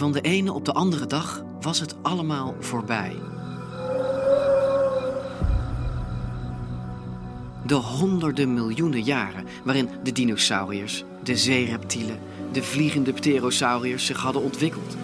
Van 0.00 0.12
de 0.12 0.20
ene 0.20 0.52
op 0.52 0.64
de 0.64 0.72
andere 0.72 1.06
dag 1.06 1.42
was 1.60 1.80
het 1.80 1.94
allemaal 2.02 2.54
voorbij. 2.58 3.16
De 7.66 7.74
honderden 7.74 8.54
miljoenen 8.54 9.02
jaren 9.02 9.46
waarin 9.64 9.88
de 10.02 10.12
dinosauriërs, 10.12 11.04
de 11.22 11.36
zeereptielen, 11.36 12.18
de 12.52 12.62
vliegende 12.62 13.12
pterosauriërs 13.12 14.06
zich 14.06 14.18
hadden 14.20 14.42
ontwikkeld. 14.42 14.96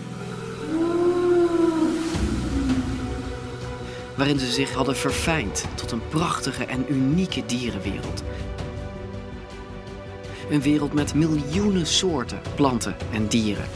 Waarin 4.15 4.39
ze 4.39 4.51
zich 4.51 4.73
hadden 4.73 4.97
verfijnd 4.97 5.65
tot 5.75 5.91
een 5.91 6.09
prachtige 6.09 6.65
en 6.65 6.93
unieke 6.93 7.47
dierenwereld. 7.47 8.23
Een 10.51 10.63
wereld 10.63 10.93
met 10.93 11.15
miljoenen 11.15 11.87
soorten 11.87 12.41
planten 12.55 12.97
en 13.13 13.27
dieren. 13.27 13.69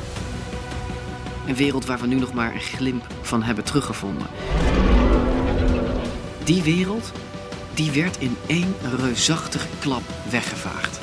Een 1.47 1.55
wereld 1.55 1.87
waar 1.87 1.99
we 1.99 2.07
nu 2.07 2.15
nog 2.15 2.33
maar 2.33 2.55
een 2.55 2.61
glimp 2.61 3.07
van 3.21 3.43
hebben 3.43 3.65
teruggevonden. 3.65 4.27
Die 6.45 6.63
wereld, 6.63 7.13
die 7.75 7.91
werd 7.91 8.19
in 8.19 8.37
één 8.47 8.75
reusachtige 8.97 9.69
klap 9.79 10.03
weggevaagd. 10.31 10.99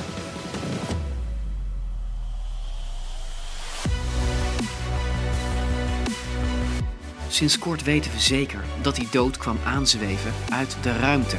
Sinds 7.30 7.60
kort 7.60 7.84
weten 7.84 8.12
we 8.12 8.20
zeker 8.20 8.64
dat 8.82 8.96
die 8.96 9.08
dood 9.12 9.38
kwam 9.38 9.58
aanzweven 9.66 10.34
uit 10.50 10.78
de 10.82 10.98
ruimte. 10.98 11.38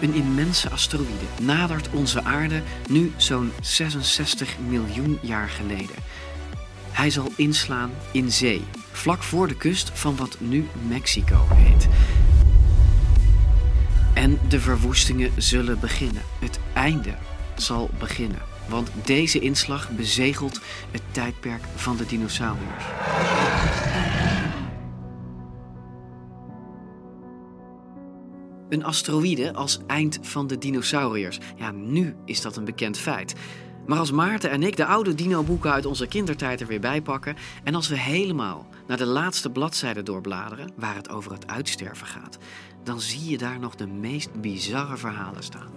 Een 0.00 0.14
immense 0.14 0.70
asteroïde 0.70 1.24
nadert 1.42 1.88
onze 1.90 2.24
aarde 2.24 2.62
nu 2.88 3.12
zo'n 3.16 3.52
66 3.60 4.56
miljoen 4.68 5.18
jaar 5.22 5.48
geleden. 5.48 5.96
Hij 6.90 7.10
zal 7.10 7.32
inslaan 7.36 7.90
in 8.12 8.32
zee, 8.32 8.64
vlak 8.92 9.22
voor 9.22 9.48
de 9.48 9.56
kust 9.56 9.90
van 9.94 10.16
wat 10.16 10.36
nu 10.40 10.68
Mexico 10.88 11.46
heet. 11.54 11.88
En 14.14 14.38
de 14.48 14.60
verwoestingen 14.60 15.30
zullen 15.36 15.80
beginnen. 15.80 16.22
Het 16.38 16.58
einde 16.72 17.14
zal 17.56 17.90
beginnen. 17.98 18.42
Want 18.68 18.90
deze 19.04 19.38
inslag 19.38 19.90
bezegelt 19.90 20.60
het 20.90 21.02
tijdperk 21.10 21.62
van 21.76 21.96
de 21.96 22.06
dinosauriërs. 22.06 22.84
Een 28.68 28.84
asteroïde 28.84 29.52
als 29.52 29.78
eind 29.86 30.18
van 30.22 30.46
de 30.46 30.58
dinosauriërs. 30.58 31.38
Ja, 31.56 31.70
nu 31.70 32.14
is 32.24 32.40
dat 32.40 32.56
een 32.56 32.64
bekend 32.64 32.98
feit. 32.98 33.34
Maar 33.86 33.98
als 33.98 34.10
Maarten 34.10 34.50
en 34.50 34.62
ik 34.62 34.76
de 34.76 34.84
oude 34.84 35.14
dino-boeken 35.14 35.72
uit 35.72 35.86
onze 35.86 36.06
kindertijd 36.06 36.60
er 36.60 36.66
weer 36.66 36.80
bij 36.80 37.02
pakken... 37.02 37.36
en 37.64 37.74
als 37.74 37.88
we 37.88 37.98
helemaal 37.98 38.66
naar 38.86 38.96
de 38.96 39.06
laatste 39.06 39.50
bladzijde 39.50 40.02
doorbladeren... 40.02 40.70
waar 40.76 40.94
het 40.94 41.10
over 41.10 41.32
het 41.32 41.46
uitsterven 41.46 42.06
gaat... 42.06 42.38
dan 42.84 43.00
zie 43.00 43.30
je 43.30 43.38
daar 43.38 43.58
nog 43.58 43.74
de 43.74 43.86
meest 43.86 44.40
bizarre 44.40 44.96
verhalen 44.96 45.42
staan. 45.42 45.70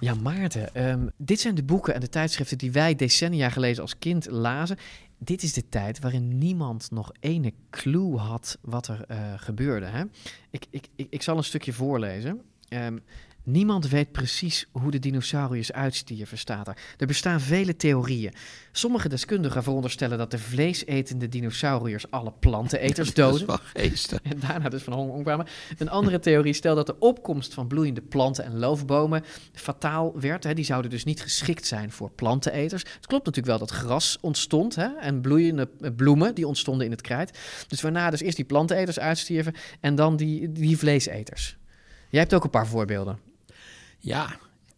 Ja, 0.00 0.14
Maarten, 0.14 0.74
ehm, 0.74 1.06
dit 1.16 1.40
zijn 1.40 1.54
de 1.54 1.62
boeken 1.62 1.94
en 1.94 2.00
de 2.00 2.08
tijdschriften 2.08 2.58
die 2.58 2.72
wij 2.72 2.94
decennia 2.94 3.50
geleden 3.50 3.82
als 3.82 3.98
kind 3.98 4.30
lazen. 4.30 4.78
Dit 5.18 5.42
is 5.42 5.52
de 5.52 5.68
tijd 5.68 5.98
waarin 6.00 6.38
niemand 6.38 6.90
nog 6.90 7.12
ene 7.20 7.52
clue 7.70 8.16
had 8.16 8.58
wat 8.60 8.88
er 8.88 9.04
eh, 9.08 9.32
gebeurde. 9.36 9.86
Hè? 9.86 10.04
Ik, 10.50 10.66
ik, 10.70 10.88
ik, 10.96 11.22
zal 11.22 11.36
een 11.36 11.44
stukje 11.44 11.72
voorlezen. 11.72 12.42
Ehm, 12.68 12.98
niemand 13.48 13.88
weet 13.88 14.12
precies 14.12 14.66
hoe 14.72 14.90
de 14.90 14.98
dinosauriërs 14.98 15.72
uitstierven, 15.72 16.38
staat 16.38 16.68
er. 16.68 16.76
Er 16.96 17.06
bestaan 17.06 17.40
vele 17.40 17.76
theorieën. 17.76 18.32
Sommige 18.72 19.08
deskundigen 19.08 19.62
veronderstellen 19.62 20.18
dat 20.18 20.30
de 20.30 20.38
vleesetende 20.38 21.28
dinosauriërs 21.28 22.10
alle 22.10 22.32
planteneters 22.40 23.14
doden. 23.24 23.58
En 24.22 24.40
daarna 24.40 24.68
dus 24.68 24.82
van 24.82 24.92
honger 24.92 25.14
omkwamen. 25.14 25.46
Een 25.78 25.90
andere 25.90 26.18
theorie 26.18 26.52
stelt 26.52 26.76
dat 26.76 26.86
de 26.86 26.98
opkomst 26.98 27.54
van 27.54 27.66
bloeiende 27.66 28.00
planten 28.00 28.44
en 28.44 28.58
loofbomen 28.58 29.24
fataal 29.52 30.20
werd. 30.20 30.44
Hè. 30.44 30.54
Die 30.54 30.64
zouden 30.64 30.90
dus 30.90 31.04
niet 31.04 31.22
geschikt 31.22 31.66
zijn 31.66 31.92
voor 31.92 32.10
planteneters. 32.10 32.82
Het 32.82 33.06
klopt 33.06 33.26
natuurlijk 33.26 33.58
wel 33.58 33.66
dat 33.66 33.76
gras 33.76 34.18
ontstond 34.20 34.74
hè, 34.74 34.88
en 35.00 35.20
bloeiende 35.20 35.68
eh, 35.80 35.90
bloemen 35.96 36.34
die 36.34 36.46
ontstonden 36.46 36.84
in 36.84 36.92
het 36.92 37.00
krijt. 37.00 37.38
Dus 37.68 37.80
waarna 37.80 38.10
dus 38.10 38.20
eerst 38.20 38.36
die 38.36 38.44
planteneters 38.44 38.98
uitstierven 38.98 39.54
en 39.80 39.94
dan 39.94 40.16
die, 40.16 40.52
die 40.52 40.78
vleeseters. 40.78 41.56
Jij 42.10 42.20
hebt 42.20 42.34
ook 42.34 42.44
een 42.44 42.50
paar 42.50 42.66
voorbeelden. 42.66 43.27
Ja, 44.00 44.28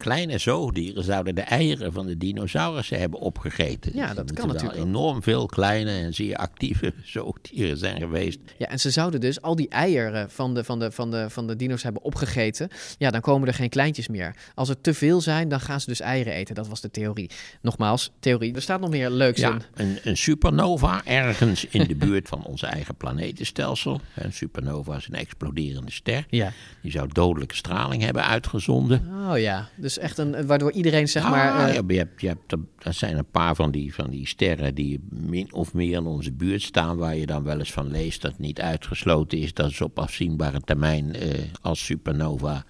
kleine 0.01 0.39
zoogdieren 0.39 1.05
zouden 1.05 1.35
de 1.35 1.41
eieren 1.41 1.93
van 1.93 2.07
de 2.07 2.17
dinosaurussen 2.17 2.99
hebben 2.99 3.21
opgegeten. 3.21 3.93
Ja, 3.95 4.07
Dus 4.07 4.17
dat 4.17 4.33
kan 4.33 4.47
wel 4.47 4.55
natuurlijk 4.55 4.81
enorm 4.83 5.23
veel 5.23 5.47
kleine 5.47 5.91
en 5.91 6.15
zeer 6.15 6.37
actieve 6.37 6.93
zoogdieren 7.05 7.77
zijn 7.79 7.99
geweest. 8.01 8.39
Ja, 8.59 8.67
en 8.67 8.81
ze 8.81 8.91
zouden 8.91 9.21
dus 9.21 9.43
al 9.43 9.57
die 9.57 9.69
eieren 9.69 10.31
van 10.31 10.55
de, 10.55 10.65
van, 10.65 10.79
de, 10.79 10.91
van, 10.93 11.11
de, 11.11 11.31
van 11.31 11.47
de 11.47 11.57
dino's 11.57 11.83
hebben 11.83 12.03
opgegeten. 12.03 12.69
Ja, 12.99 13.11
dan 13.11 13.21
komen 13.21 13.49
er 13.49 13.55
geen 13.55 13.69
kleintjes 13.69 14.09
meer. 14.09 14.35
Als 14.55 14.69
er 14.69 14.81
te 14.81 14.95
veel 14.95 15.21
zijn, 15.21 15.49
dan 15.49 15.61
gaan 15.61 15.81
ze 15.81 15.87
dus 15.87 16.01
eieren 16.01 16.33
eten. 16.33 16.55
Dat 16.55 16.69
was 16.69 16.81
de 16.81 16.91
theorie. 16.91 17.31
Nogmaals, 17.63 18.11
theorie. 18.21 18.55
Er 18.55 18.63
staat 18.63 18.81
nog 18.81 18.91
meer 18.91 19.11
leuks 19.11 19.41
Ja, 19.41 19.51
in. 19.53 19.63
een, 19.75 19.99
een 20.03 20.17
supernova 20.17 21.05
ergens 21.05 21.65
in 21.65 21.87
de 21.87 21.95
buurt 21.95 22.29
van 22.29 22.45
ons 22.45 22.63
eigen 22.63 22.95
planetenstelsel. 22.95 24.01
Een 24.15 24.33
supernova 24.33 24.97
is 24.97 25.07
een 25.07 25.15
exploderende 25.15 25.91
ster. 25.93 26.25
Ja. 26.29 26.53
Die 26.83 26.91
zou 26.91 27.09
dodelijke 27.13 27.55
straling 27.55 28.03
hebben 28.03 28.25
uitgezonden. 28.27 29.09
Oh 29.31 29.39
ja, 29.39 29.69
dus 29.77 29.90
echt 29.99 30.19
een, 30.19 30.47
waardoor 30.47 30.73
iedereen 30.73 31.09
zeg 31.09 31.23
maar... 31.31 31.69
Eh, 31.69 31.75
ja, 31.75 31.83
je 31.89 31.97
hebt, 31.97 32.21
je 32.21 32.27
hebt, 32.29 32.53
er- 32.53 32.59
er 32.79 32.95
zijn 32.95 33.19
een 33.19 33.31
paar 33.31 33.55
van 33.55 33.71
die, 33.71 33.95
van 33.95 34.11
die 34.11 34.27
sterren 34.27 34.75
die 34.75 35.01
min 35.11 35.53
of 35.55 35.75
meer 35.75 35.97
in 35.97 36.07
onze 36.07 36.33
buurt 36.33 36.63
staan, 36.63 36.97
waar 36.97 37.17
je 37.17 37.27
dan 37.27 37.43
wel 37.43 37.59
eens 37.59 37.73
van 37.73 37.91
leest 37.91 38.23
dat 38.23 38.39
niet 38.39 38.61
uitgesloten 38.61 39.39
is 39.39 39.55
dat 39.55 39.73
ze 39.73 39.85
op 39.85 39.99
afzienbare 39.99 40.61
termijn 40.61 41.15
eh, 41.15 41.39
als 41.61 41.85
supernova 41.85 42.65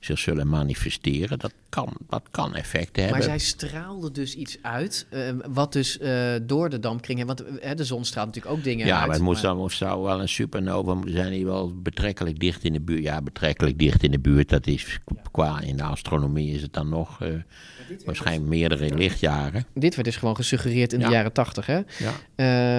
zich 0.00 0.18
zullen 0.18 0.48
manifesteren. 0.48 1.38
Dat 1.38 1.52
kan, 1.68 1.96
dat 2.08 2.22
kan 2.30 2.54
effecten 2.54 3.02
maar 3.02 3.12
hebben. 3.12 3.28
zij 3.28 3.38
straalde 3.38 4.10
dus 4.10 4.34
iets 4.34 4.58
uit, 4.62 5.06
eh, 5.10 5.20
wat 5.46 5.72
dus 5.72 5.98
eh, 5.98 6.34
door 6.42 6.68
de 6.70 6.78
dampkring... 6.80 7.24
Want 7.24 7.44
eh, 7.58 7.76
de 7.76 7.84
zon 7.84 8.04
straalt 8.04 8.26
natuurlijk 8.26 8.54
ook 8.56 8.64
dingen 8.64 8.86
ja, 8.86 8.96
uit. 8.96 9.06
maar 9.06 9.14
het 9.14 9.24
moest 9.24 9.42
dan, 9.42 9.56
moest 9.56 9.76
zou 9.78 10.02
wel 10.02 10.20
een 10.20 10.28
supernova 10.28 10.94
moeten 10.94 11.14
zijn 11.14 11.30
die 11.32 11.44
wel 11.44 11.80
betrekkelijk 11.82 12.38
dicht 12.38 12.64
in 12.64 12.72
de 12.72 12.80
buurt. 12.80 13.02
Ja, 13.02 13.22
betrekkelijk 13.22 13.78
dicht 13.78 14.02
in 14.02 14.10
de 14.10 14.18
buurt. 14.18 14.48
Dat 14.48 14.66
is 14.66 14.98
qua 15.30 15.60
in 15.60 15.76
de 15.76 15.82
astronomie 15.82 16.54
is 16.54 16.62
het 16.62 16.72
dan 16.72 16.88
nog 16.88 17.22
eh, 17.22 17.28
waarschijnlijk 18.04 18.48
meerdere 18.48 18.94
lichtjaren. 18.94 19.64
Dit 19.74 19.94
werd 19.94 20.06
dus 20.06 20.16
gewoon 20.16 20.36
gesuggereerd 20.36 20.92
in 20.92 21.00
Ja. 21.00 21.06
de 21.06 21.12
jaren 21.12 21.32
tachtig, 21.32 21.66
hè? 21.66 21.80
Ja. 21.98 22.12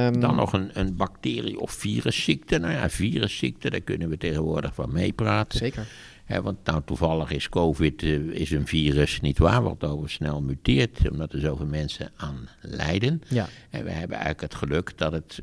Ehm, 0.07 0.19
Dan 0.19 0.35
nog 0.35 0.53
een, 0.53 0.69
een 0.73 0.95
bacterie- 0.95 1.59
of 1.59 1.71
virusziekte. 1.71 2.57
Nou 2.57 2.73
ja, 2.73 2.89
virusziekte, 2.89 3.69
daar 3.69 3.81
kunnen 3.81 4.09
we 4.09 4.17
tegenwoordig 4.17 4.73
van 4.73 4.91
meepraten. 4.93 5.57
Zeker. 5.57 5.87
Want 6.27 6.57
nou, 6.63 6.81
toevallig 6.85 7.31
is 7.31 7.49
COVID 7.49 8.03
eh, 8.03 8.13
is 8.15 8.51
een 8.51 8.67
virus, 8.67 9.21
niet 9.21 9.37
waar, 9.37 9.63
wat 9.63 9.83
over 9.83 10.09
snel 10.09 10.41
muteert, 10.41 11.09
omdat 11.11 11.33
er 11.33 11.39
zoveel 11.39 11.65
mensen 11.65 12.11
aan 12.15 12.49
lijden. 12.61 13.21
Ja. 13.27 13.47
En 13.69 13.83
we 13.83 13.89
hebben 13.91 14.17
eigenlijk 14.17 14.41
het 14.41 14.55
geluk 14.55 14.97
dat 14.97 15.11
het 15.11 15.41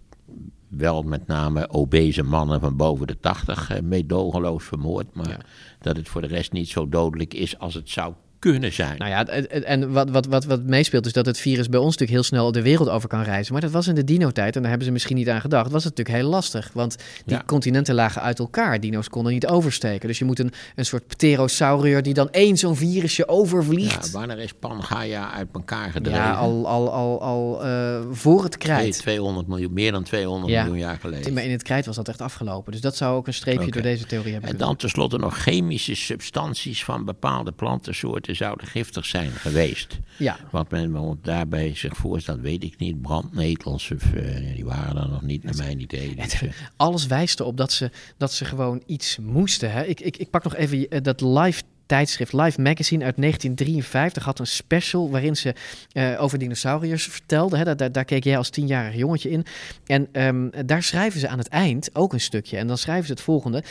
wel 0.68 1.02
met 1.02 1.26
name 1.26 1.70
obese 1.70 2.22
mannen 2.22 2.60
van 2.60 2.76
boven 2.76 3.06
de 3.06 3.20
80 3.20 3.70
eh, 3.70 3.82
meedogenloos 3.82 4.64
vermoord, 4.64 5.14
maar 5.14 5.28
Ja. 5.28 5.40
dat 5.80 5.96
het 5.96 6.08
voor 6.08 6.20
de 6.20 6.26
rest 6.26 6.52
niet 6.52 6.68
zo 6.68 6.88
dodelijk 6.88 7.34
is 7.34 7.58
als 7.58 7.74
het 7.74 7.90
zou 7.90 8.14
kunnen 8.52 8.72
zijn. 8.72 8.96
Nou 8.98 9.10
ja, 9.10 9.26
en- 9.26 9.92
wat, 9.92 10.10
wat, 10.10 10.26
wat, 10.26 10.44
wat 10.44 10.62
meespeelt 10.62 11.06
is 11.06 11.12
dat 11.12 11.26
het 11.26 11.38
virus 11.38 11.68
bij 11.68 11.78
ons 11.80 11.86
natuurlijk 11.96 12.10
heel 12.10 12.22
snel 12.22 12.52
de 12.52 12.62
wereld 12.62 12.88
over 12.88 13.08
kan 13.08 13.22
reizen. 13.22 13.52
Maar 13.52 13.62
dat 13.62 13.70
was 13.70 13.86
in 13.86 13.94
de 13.94 14.04
dino-tijd, 14.04 14.54
en 14.54 14.60
daar 14.60 14.68
hebben 14.70 14.86
ze 14.86 14.92
misschien 14.92 15.16
niet 15.16 15.28
aan 15.28 15.40
gedacht, 15.40 15.70
was 15.70 15.84
het 15.84 15.96
natuurlijk 15.96 16.22
heel 16.24 16.32
lastig. 16.34 16.70
Want 16.72 16.96
die 17.24 17.36
Ja. 17.36 17.42
continenten 17.46 17.94
lagen 17.94 18.22
uit 18.22 18.38
elkaar. 18.38 18.80
Dino's 18.80 19.08
konden 19.08 19.32
niet 19.32 19.46
oversteken. 19.46 20.08
Dus 20.08 20.18
je 20.18 20.24
moet 20.24 20.38
een, 20.38 20.52
een 20.76 20.84
soort 20.86 21.06
pterosaurier 21.06 22.02
die 22.02 22.14
dan 22.14 22.30
één 22.30 22.56
zo'n 22.56 22.76
virusje 22.76 23.28
overvliegt. 23.28 24.06
Ja, 24.12 24.18
wanneer 24.18 24.38
is 24.38 24.52
Pangaea 24.52 25.32
uit 25.32 25.48
elkaar 25.52 25.86
Ja, 25.86 25.90
gedreven? 25.90 26.36
al, 26.36 26.66
al, 26.68 26.92
al, 26.92 27.20
al 27.22 27.64
eh, 27.64 28.00
voor 28.10 28.42
het 28.44 28.58
krijt. 28.58 28.98
200 28.98 29.46
miljoen, 29.46 29.72
meer 29.72 29.92
dan 29.92 30.02
200 30.02 30.52
Ja. 30.52 30.62
miljoen 30.62 30.78
jaar 30.80 30.98
geleden. 31.00 31.32
Maar 31.32 31.44
in 31.44 31.50
het 31.50 31.62
krijt 31.62 31.86
was 31.86 31.96
dat 31.96 32.08
echt 32.08 32.20
afgelopen. 32.20 32.72
Dus 32.72 32.80
dat 32.80 32.96
zou 32.96 33.16
ook 33.16 33.26
een 33.26 33.34
streepje 33.34 33.70
door 33.70 33.82
deze 33.82 34.06
theorie 34.06 34.32
hebben 34.32 34.50
En 34.50 34.56
dan 34.56 34.76
tenslotte 34.76 35.18
nog 35.18 35.38
chemische 35.38 35.94
substanties 35.94 36.84
van 36.84 37.04
bepaalde 37.04 37.52
plantensoorten 37.52 38.33
zouden 38.34 38.66
giftig 38.66 39.06
zijn 39.06 39.30
geweest. 39.30 39.98
Ja. 40.18 40.36
Wat 40.50 40.70
men 40.70 40.90
me 40.90 41.16
daarbij 41.22 41.74
zich 41.74 41.96
voorstelt, 41.96 42.40
weet 42.40 42.62
ik 42.62 42.78
niet. 42.78 43.02
Brandnetels, 43.02 43.90
of, 43.90 44.12
eh, 44.12 44.54
die 44.54 44.64
waren 44.64 45.02
er 45.02 45.08
nog 45.08 45.22
niet 45.22 45.44
naar 45.44 45.56
mijn 45.56 45.80
idee. 45.80 46.14
Dus, 46.14 46.40
Alles 46.76 47.06
wijst 47.06 47.40
erop 47.40 47.56
dat 47.56 47.72
ze, 47.72 47.90
dat 48.16 48.32
ze 48.32 48.44
gewoon 48.44 48.82
iets 48.86 49.18
moesten. 49.18 49.72
Hè? 49.72 49.84
Ik, 49.84 50.00
ik, 50.00 50.16
ik 50.16 50.30
pak 50.30 50.44
nog 50.44 50.54
even 50.54 50.88
eh, 50.88 51.02
dat 51.02 51.20
live 51.20 51.62
tijdschrift 51.86 52.32
Life 52.32 52.60
Magazine 52.60 53.04
uit 53.04 53.16
1953 53.16 54.24
had 54.24 54.38
een 54.38 54.46
special 54.46 55.10
waarin 55.10 55.36
ze 55.36 55.54
eh, 55.92 56.22
over 56.22 56.38
dinosauriërs 56.38 57.06
vertelde. 57.06 57.56
Hè? 57.56 57.64
Daar, 57.64 57.76
daar, 57.76 57.92
daar 57.92 58.04
keek 58.04 58.24
jij 58.24 58.36
als 58.36 58.50
tienjarig 58.50 58.94
jongetje 58.94 59.30
in. 59.30 59.44
En 59.86 60.08
ehm, 60.12 60.66
daar 60.66 60.82
schrijven 60.82 61.20
ze 61.20 61.28
aan 61.28 61.38
het 61.38 61.48
eind 61.48 61.90
ook 61.92 62.12
een 62.12 62.20
stukje. 62.20 62.56
En 62.56 62.66
dan 62.66 62.78
schrijven 62.78 63.06
ze 63.06 63.12
het 63.12 63.20
volgende. 63.20 63.62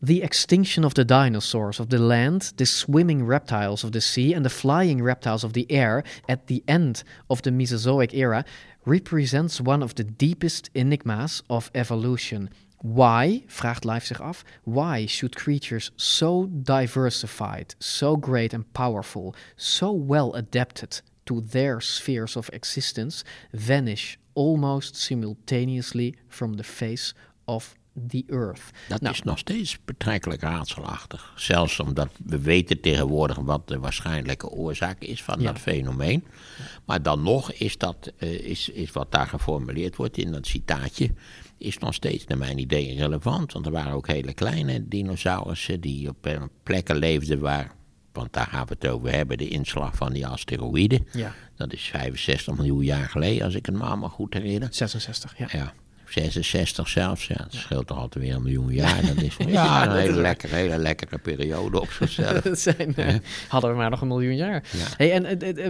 The 0.00 0.22
extinction 0.22 0.84
of 0.84 0.94
the 0.94 1.04
dinosaurs 1.04 1.80
of 1.80 1.90
the 1.90 1.98
land, 1.98 2.52
the 2.56 2.66
swimming 2.66 3.24
reptiles 3.24 3.82
of 3.82 3.90
the 3.90 4.00
sea, 4.00 4.32
and 4.32 4.44
the 4.44 4.50
flying 4.50 5.02
reptiles 5.02 5.42
of 5.42 5.54
the 5.54 5.66
air 5.72 6.04
at 6.28 6.46
the 6.46 6.62
end 6.68 7.02
of 7.28 7.42
the 7.42 7.50
Mesozoic 7.50 8.14
era 8.14 8.44
represents 8.84 9.60
one 9.60 9.82
of 9.82 9.96
the 9.96 10.04
deepest 10.04 10.70
enigmas 10.72 11.42
of 11.50 11.72
evolution. 11.74 12.48
Why, 12.80 13.42
vraagt 13.48 13.84
Life 13.84 14.06
zich 14.06 14.20
af, 14.20 14.44
why 14.62 15.06
should 15.06 15.34
creatures 15.34 15.90
so 15.96 16.46
diversified, 16.46 17.74
so 17.80 18.16
great 18.16 18.54
and 18.54 18.72
powerful, 18.72 19.34
so 19.56 19.90
well 19.90 20.32
adapted 20.34 21.00
to 21.26 21.40
their 21.40 21.80
spheres 21.80 22.36
of 22.36 22.48
existence 22.52 23.24
vanish 23.52 24.16
almost 24.36 24.94
simultaneously 24.94 26.14
from 26.28 26.52
the 26.52 26.62
face 26.62 27.14
of 27.48 27.74
the 28.06 28.24
earth? 28.26 28.60
Dat 28.88 29.00
Nou. 29.00 29.14
is 29.14 29.22
nog 29.22 29.38
steeds 29.38 29.78
betrekkelijk 29.84 30.40
raadselachtig. 30.42 31.32
Zelfs 31.36 31.80
omdat 31.80 32.08
we 32.24 32.38
weten 32.38 32.80
tegenwoordig 32.80 33.36
wat 33.36 33.68
de 33.68 33.78
waarschijnlijke 33.78 34.48
oorzaak 34.48 35.00
is 35.02 35.22
van 35.22 35.40
Ja. 35.40 35.52
dat 35.52 35.60
fenomeen. 35.60 36.24
Maar 36.84 37.02
dan 37.02 37.22
nog 37.22 37.52
is, 37.52 37.78
dat, 37.78 38.12
eh, 38.18 38.32
is, 38.32 38.68
is 38.68 38.92
wat 38.92 39.12
daar 39.12 39.26
geformuleerd 39.26 39.96
wordt 39.96 40.16
in 40.18 40.32
dat 40.32 40.46
citaatje... 40.46 41.10
is 41.58 41.78
nog 41.78 41.94
steeds 41.94 42.26
naar 42.26 42.38
mijn 42.38 42.58
idee 42.58 42.96
relevant. 42.96 43.52
Want 43.52 43.66
er 43.66 43.72
waren 43.72 43.92
ook 43.92 44.06
hele 44.06 44.32
kleine 44.34 44.88
dinosaurussen 44.88 45.80
die 45.80 46.08
op 46.08 46.26
eh, 46.26 46.42
plekken 46.62 46.96
leefden 46.96 47.40
waar... 47.40 47.74
want 48.12 48.32
daar 48.32 48.46
gaan 48.46 48.66
we 48.66 48.74
het 48.78 48.88
over 48.90 49.12
hebben, 49.12 49.38
de 49.38 49.48
inslag 49.48 49.94
van 49.96 50.12
die 50.12 50.26
asteroïden. 50.26 51.06
Ja. 51.12 51.34
Dat 51.56 51.72
is 51.72 51.82
65 51.82 52.56
miljoen 52.56 52.84
jaar 52.84 53.08
geleden, 53.08 53.44
als 53.44 53.54
ik 53.54 53.66
het 53.66 53.74
me 53.74 53.82
allemaal 53.82 54.08
goed 54.08 54.34
herinner. 54.34 54.68
66, 54.72 55.38
ja. 55.38 55.48
Ja, 55.52 55.72
66 56.10 56.88
zelfs. 56.88 57.26
Ja, 57.26 57.36
het 57.42 57.54
scheelt 57.54 57.86
toch 57.86 57.98
altijd 57.98 58.24
weer 58.24 58.34
een 58.34 58.42
miljoen 58.42 58.72
jaar. 58.72 59.00
Dat 59.06 59.22
is 59.22 59.36
ja, 59.46 59.86
een 59.86 59.96
hele 59.96 60.20
lekkere, 60.20 60.54
hele 60.54 60.78
lekkere 60.78 61.18
periode 61.18 61.80
op 61.80 61.90
zichzelf. 61.90 62.40
Dat 62.48 62.58
zijn, 62.58 62.96
eh, 62.96 63.14
hadden 63.48 63.70
we 63.70 63.76
maar 63.76 63.90
nog 63.90 64.00
een 64.00 64.08
miljoen 64.08 64.36
jaar. 64.36 64.62
Hey, 64.96 65.12
en 65.12 65.24
eh, 65.24 65.66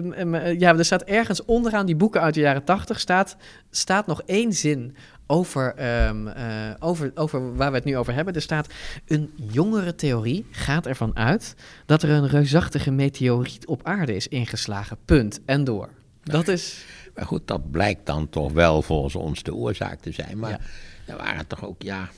eh, 0.46 0.58
ja, 0.58 0.76
er 0.76 0.84
staat 0.84 1.02
ergens 1.02 1.44
onderaan 1.44 1.86
die 1.86 1.96
boeken 1.96 2.20
uit 2.20 2.34
de 2.34 2.40
jaren 2.40 2.64
tachtig 2.64 3.00
staat, 3.00 3.36
staat 3.70 4.06
nog 4.06 4.22
één 4.26 4.52
zin 4.52 4.96
over, 5.30 5.74
ehm, 5.74 6.26
eh, 6.26 6.70
over, 6.78 7.10
over 7.14 7.56
waar 7.56 7.70
we 7.70 7.76
het 7.76 7.84
nu 7.84 7.96
over 7.96 8.14
hebben. 8.14 8.34
Er 8.34 8.42
staat 8.42 8.66
een 9.06 9.30
jongere 9.50 9.94
theorie 9.94 10.46
gaat 10.50 10.86
ervan 10.86 11.16
uit 11.16 11.54
dat 11.86 12.02
er 12.02 12.10
een 12.10 12.28
reusachtige 12.28 12.90
meteoriet 12.90 13.66
op 13.66 13.80
aarde 13.82 14.14
is 14.14 14.28
ingeslagen. 14.28 14.96
Punt. 15.04 15.40
En 15.46 15.64
door. 15.64 15.88
Dat 16.22 16.48
is. 16.48 16.84
Maar 17.18 17.26
goed, 17.26 17.46
dat 17.46 17.70
blijkt 17.70 18.06
dan 18.06 18.28
toch 18.28 18.52
wel 18.52 18.82
volgens 18.82 19.14
ons 19.14 19.42
de 19.42 19.54
oorzaak 19.54 20.00
te 20.00 20.12
zijn. 20.12 20.38
Maar 20.38 20.50
Ja. 20.50 20.58
er 21.06 21.16
waren 21.16 21.46
toch 21.46 21.64
ook, 21.64 21.82
ja... 21.82 22.08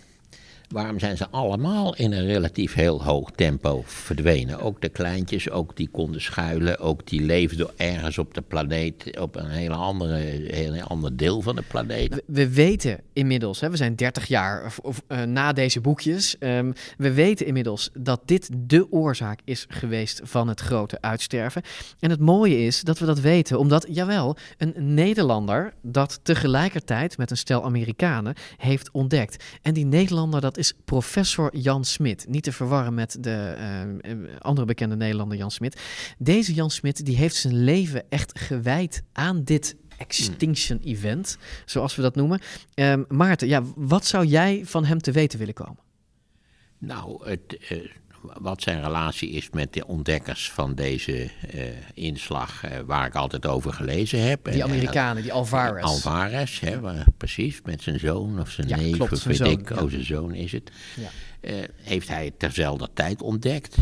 Waarom 0.71 0.99
zijn 0.99 1.17
ze 1.17 1.29
allemaal 1.31 1.95
in 1.95 2.13
een 2.13 2.27
relatief 2.27 2.75
heel 2.75 3.03
hoog 3.03 3.31
tempo 3.31 3.83
verdwenen? 3.87 4.61
Ook 4.61 4.81
de 4.81 4.89
kleintjes, 4.89 5.51
ook 5.51 5.77
die 5.77 5.89
konden 5.89 6.21
schuilen, 6.21 6.79
ook 6.79 7.07
die 7.07 7.21
leefden 7.21 7.69
ergens 7.77 8.19
op 8.19 8.35
de 8.35 8.41
planeet, 8.41 9.19
op 9.21 9.37
een 9.37 9.51
hele 9.51 9.75
andere, 9.75 10.15
heel 10.47 10.81
ander 10.81 11.17
deel 11.17 11.41
van 11.41 11.57
de 11.57 11.63
planeet. 11.63 12.15
We, 12.15 12.23
we 12.27 12.49
weten 12.49 13.01
inmiddels, 13.13 13.61
hè, 13.61 13.71
we 13.71 13.77
zijn 13.77 13.97
30 13.97 14.27
jaar 14.27 14.75
of, 14.83 15.03
eh, 15.07 15.23
na 15.23 15.53
deze 15.53 15.81
boekjes. 15.81 16.39
ehm, 16.39 16.73
we 16.97 17.13
weten 17.13 17.47
inmiddels 17.47 17.91
dat 17.95 18.21
dit 18.25 18.49
de 18.57 18.93
oorzaak 18.93 19.41
is 19.45 19.67
geweest 19.69 20.21
van 20.25 20.49
het 20.49 20.61
grote 20.61 21.01
uitsterven. 21.01 21.63
En 21.99 22.11
het 22.11 22.21
mooie 22.21 22.59
is 22.59 22.81
dat 22.81 22.99
we 22.99 23.07
dat 23.07 23.21
weten, 23.21 23.59
omdat, 23.59 23.87
jawel, 23.89 24.37
een 24.59 24.95
Nederlander 24.95 25.75
dat 25.83 26.21
tegelijkertijd 26.23 27.19
met 27.19 27.31
een 27.31 27.37
stel 27.37 27.65
Amerikanen 27.65 28.35
heeft 28.57 28.91
ontdekt. 28.91 29.45
En 29.63 29.75
die 29.75 29.87
Nederlander, 29.87 30.41
dat 30.41 30.59
is 30.61 30.73
professor 30.85 31.57
Jan 31.57 31.85
Smit. 31.85 32.27
Niet 32.29 32.43
te 32.43 32.53
verwarren 32.53 32.95
met 32.95 33.17
de 33.21 33.31
eh, 33.31 33.83
eh, 33.83 34.19
andere 34.39 34.67
bekende 34.67 34.97
Nederlander 34.97 35.39
Jan 35.39 35.51
Smit. 35.51 35.81
Deze 36.19 36.55
Jan 36.55 36.71
Smit, 36.71 37.05
die 37.05 37.17
heeft 37.17 37.35
zijn 37.35 37.65
leven 37.65 38.05
echt 38.09 38.39
gewijd 38.39 39.03
aan 39.13 39.45
dit 39.45 39.77
extinction 39.97 40.81
event, 40.85 41.39
zoals 41.65 41.97
we 41.97 42.03
dat 42.03 42.15
noemen. 42.15 42.41
Ehm, 42.75 43.03
Maarten, 43.09 43.49
ja, 43.49 43.63
wat 43.77 44.07
zou 44.07 44.27
jij 44.27 44.63
van 44.65 44.85
hem 44.85 44.99
te 44.99 45.13
weten 45.13 45.39
willen 45.39 45.55
komen? 45.55 45.83
Nou, 46.79 47.29
het, 47.29 47.57
eh, 47.69 47.91
wat 48.23 48.63
zijn 48.63 48.83
relatie 48.83 49.31
is 49.31 49.51
met 49.51 49.73
de 49.73 49.87
ontdekkers 49.87 50.51
van 50.51 50.75
deze 50.75 51.31
eh, 51.51 51.63
inslag, 51.95 52.65
eh, 52.65 52.79
waar 52.87 53.07
ik 53.07 53.15
altijd 53.15 53.47
over 53.47 53.73
gelezen 53.73 54.23
heb. 54.29 54.45
Die 54.45 54.53
En, 54.53 54.59
eh, 54.59 54.65
Amerikanen, 54.65 55.23
die 55.23 55.33
Alvarez. 55.33 55.83
Alvarez, 55.85 56.61
hè, 56.61 56.81
waar- 56.81 57.07
precies, 57.17 57.61
met 57.65 57.83
zijn 57.83 57.99
zoon 57.99 58.41
of 58.41 58.51
zijn 58.51 58.69
Ja, 58.69 58.77
neef, 58.77 58.97
klopt, 58.97 59.13
of 59.13 59.19
zijn 59.19 59.37
weet 59.37 59.47
zoon, 59.47 59.61
ik, 59.61 59.69
ja. 59.69 59.83
oh 59.83 59.91
zijn 59.91 60.05
zoon 60.05 60.35
is 60.35 60.53
het. 60.53 60.71
Ja. 60.97 61.09
Heeft 61.77 62.09
hij 62.09 62.33
terzelfde 62.39 62.89
tijd 62.95 63.23
ontdekt? 63.23 63.77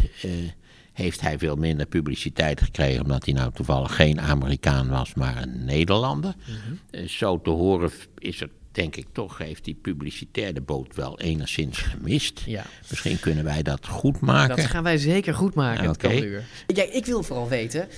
Heeft 0.93 1.21
hij 1.21 1.39
veel 1.39 1.57
minder 1.57 1.87
publiciteit 1.87 2.61
gekregen 2.63 3.03
omdat 3.03 3.25
hij 3.25 3.35
nou 3.35 3.53
toevallig 3.53 3.95
geen 3.97 4.21
Amerikaan 4.21 4.89
was, 4.89 5.15
maar 5.15 5.43
een 5.43 5.65
Nederlander? 5.65 6.35
Mhm. 6.47 7.07
Zo 7.07 7.41
te 7.41 7.51
horen 7.51 7.91
is 8.19 8.41
het, 8.41 8.51
denk 8.73 8.97
ik 8.97 9.07
toch, 9.13 9.39
heeft 9.39 9.65
die 9.65 9.75
publicitaire 9.75 10.61
boot 10.61 10.95
wel 10.95 11.21
enigszins 11.21 11.79
gemist. 11.79 12.41
Ja. 12.47 12.65
Misschien 12.89 13.21
kunnen 13.21 13.45
wij 13.45 13.63
dat 13.63 13.87
goed 13.87 14.21
maken. 14.21 14.57
Dat 14.57 14.65
gaan 14.65 14.83
wij 14.83 14.99
zeker 14.99 15.35
goed 15.35 15.55
maken, 15.55 16.23
uur. 16.25 16.45
Ja, 16.67 16.85
ik 16.93 17.07
wil 17.07 17.23
vooral 17.23 17.49
weten 17.49 17.89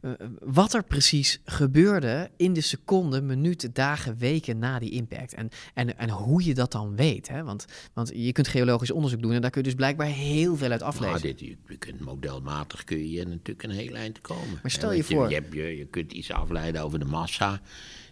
eh, 0.00 0.10
eh, 0.10 0.26
wat 0.40 0.74
er 0.74 0.84
precies 0.84 1.40
gebeurde 1.44 2.30
in 2.36 2.52
de 2.52 2.60
seconden, 2.60 3.26
minuten, 3.26 3.72
dagen, 3.72 4.18
weken 4.18 4.58
na 4.58 4.78
die 4.78 4.90
impact. 4.90 5.34
En, 5.34 5.48
en, 5.74 5.98
en 5.98 6.10
hoe 6.10 6.44
je 6.44 6.54
dat 6.54 6.72
dan 6.72 6.96
weet. 6.96 7.28
Hè? 7.28 7.42
Want, 7.44 7.64
want 7.94 8.12
je 8.14 8.32
kunt 8.32 8.48
geologisch 8.48 8.90
onderzoek 8.90 9.22
doen 9.22 9.32
en 9.32 9.40
daar 9.40 9.50
kun 9.50 9.60
je 9.60 9.66
dus 9.66 9.76
blijkbaar 9.76 10.06
heel 10.06 10.56
veel 10.56 10.70
uit 10.70 10.82
aflezen. 10.82 11.10
Nou, 11.10 11.22
dit, 11.22 11.40
je, 11.40 11.56
je 11.68 11.76
kunt 11.76 12.00
modelmatig 12.00 12.84
kun 12.84 13.10
je 13.10 13.24
natuurlijk 13.24 13.62
een 13.62 13.70
heel 13.70 13.94
eind 13.94 14.20
komen. 14.20 14.58
Maar 14.62 14.70
stel 14.70 14.92
je 14.92 15.04
voor- 15.04 15.30
je, 15.30 15.76
je 15.76 15.86
kunt 15.86 16.12
iets 16.12 16.30
afleiden 16.30 16.82
over 16.82 16.98
de 16.98 17.04
massa 17.04 17.60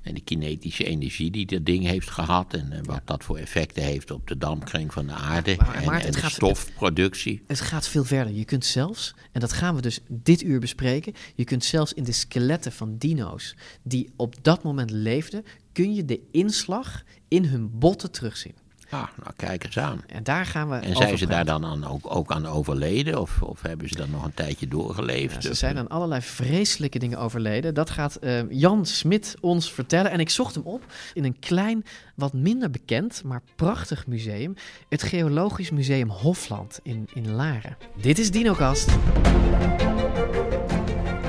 en 0.05 0.15
de 0.15 0.21
kinetische 0.21 0.85
energie 0.85 1.31
die 1.31 1.47
dat 1.47 1.67
ding 1.67 1.85
heeft 1.87 2.11
gehad. 2.11 2.55
En 2.55 2.73
eh, 2.73 2.79
wat 2.83 3.01
dat 3.05 3.25
voor 3.25 3.37
effecten 3.39 3.83
heeft 3.83 4.11
op 4.11 4.27
de 4.29 4.39
dampkring 4.39 4.93
van 4.93 5.07
de 5.07 5.13
aarde. 5.13 5.57
Maar- 5.59 5.75
en 5.75 5.93
het 6.05 6.13
de 6.13 6.19
gaat- 6.19 6.31
stofproductie. 6.31 7.43
Het 7.47 7.61
gaat 7.61 7.89
veel 7.89 8.05
verder. 8.05 8.33
Je 8.35 8.45
kunt 8.45 8.65
zelfs, 8.65 9.15
en 9.33 9.41
dat 9.41 9.53
gaan 9.53 9.75
we 9.75 9.81
dus 9.83 10.01
dit 10.09 10.43
uur 10.43 10.61
bespreken, 10.61 11.13
je 11.35 11.45
kunt 11.45 11.65
zelfs 11.65 11.93
in 11.93 12.05
de 12.05 12.13
skeletten 12.13 12.73
van 12.73 12.97
dino's 12.99 13.55
die 13.83 14.11
op 14.17 14.35
dat 14.43 14.63
moment 14.63 14.91
leefden, 14.91 15.45
kun 15.73 15.95
je 15.95 16.05
de 16.05 16.21
inslag 16.31 17.03
in 17.29 17.45
hun 17.45 17.79
botten 17.79 18.11
terugzien. 18.11 18.55
Ah, 18.95 19.03
nou 19.23 19.33
kijk 19.37 19.65
eens 19.65 19.79
aan. 19.79 20.03
En 20.07 20.23
daar 20.23 20.47
gaan 20.47 20.69
we 20.69 20.77
En 20.77 20.97
zijn 20.97 21.19
ze 21.19 21.27
daar 21.27 21.45
dan 21.45 21.65
aan 21.65 21.87
ook, 21.87 22.15
ook 22.15 22.33
aan 22.33 22.47
overleden? 22.47 23.21
Of, 23.21 23.43
of 23.43 23.63
hebben 23.63 23.89
ze 23.89 23.95
dan 23.97 24.11
nog 24.11 24.25
een 24.25 24.35
tijdje 24.35 24.69
doorgeleefd? 24.69 25.35
Ja, 25.35 25.41
ze 25.41 25.51
Of- 25.51 25.57
zijn 25.57 25.79
aan 25.79 25.89
allerlei 25.89 26.21
vreselijke 26.23 26.99
dingen 26.99 27.19
overleden. 27.19 27.75
Dat 27.75 27.91
gaat 27.91 28.15
eh, 28.17 28.51
Jan 28.51 28.87
Smit 28.87 29.37
ons 29.41 29.73
vertellen. 29.73 30.11
En 30.11 30.21
ik 30.21 30.31
zocht 30.31 30.55
hem 30.55 30.65
op 30.65 30.83
in 31.15 31.25
een 31.25 31.39
klein, 31.41 31.85
wat 32.15 32.33
minder 32.33 32.71
bekend, 32.71 33.23
maar 33.25 33.43
prachtig 33.57 34.07
museum. 34.07 34.55
Het 34.89 35.03
Geologisch 35.03 35.71
Museum 35.71 36.09
Hofland 36.09 36.81
in, 36.83 37.09
in 37.15 37.31
Laren. 37.31 37.77
Dit 38.01 38.19
is 38.19 38.31
DinoCast. 38.31 38.89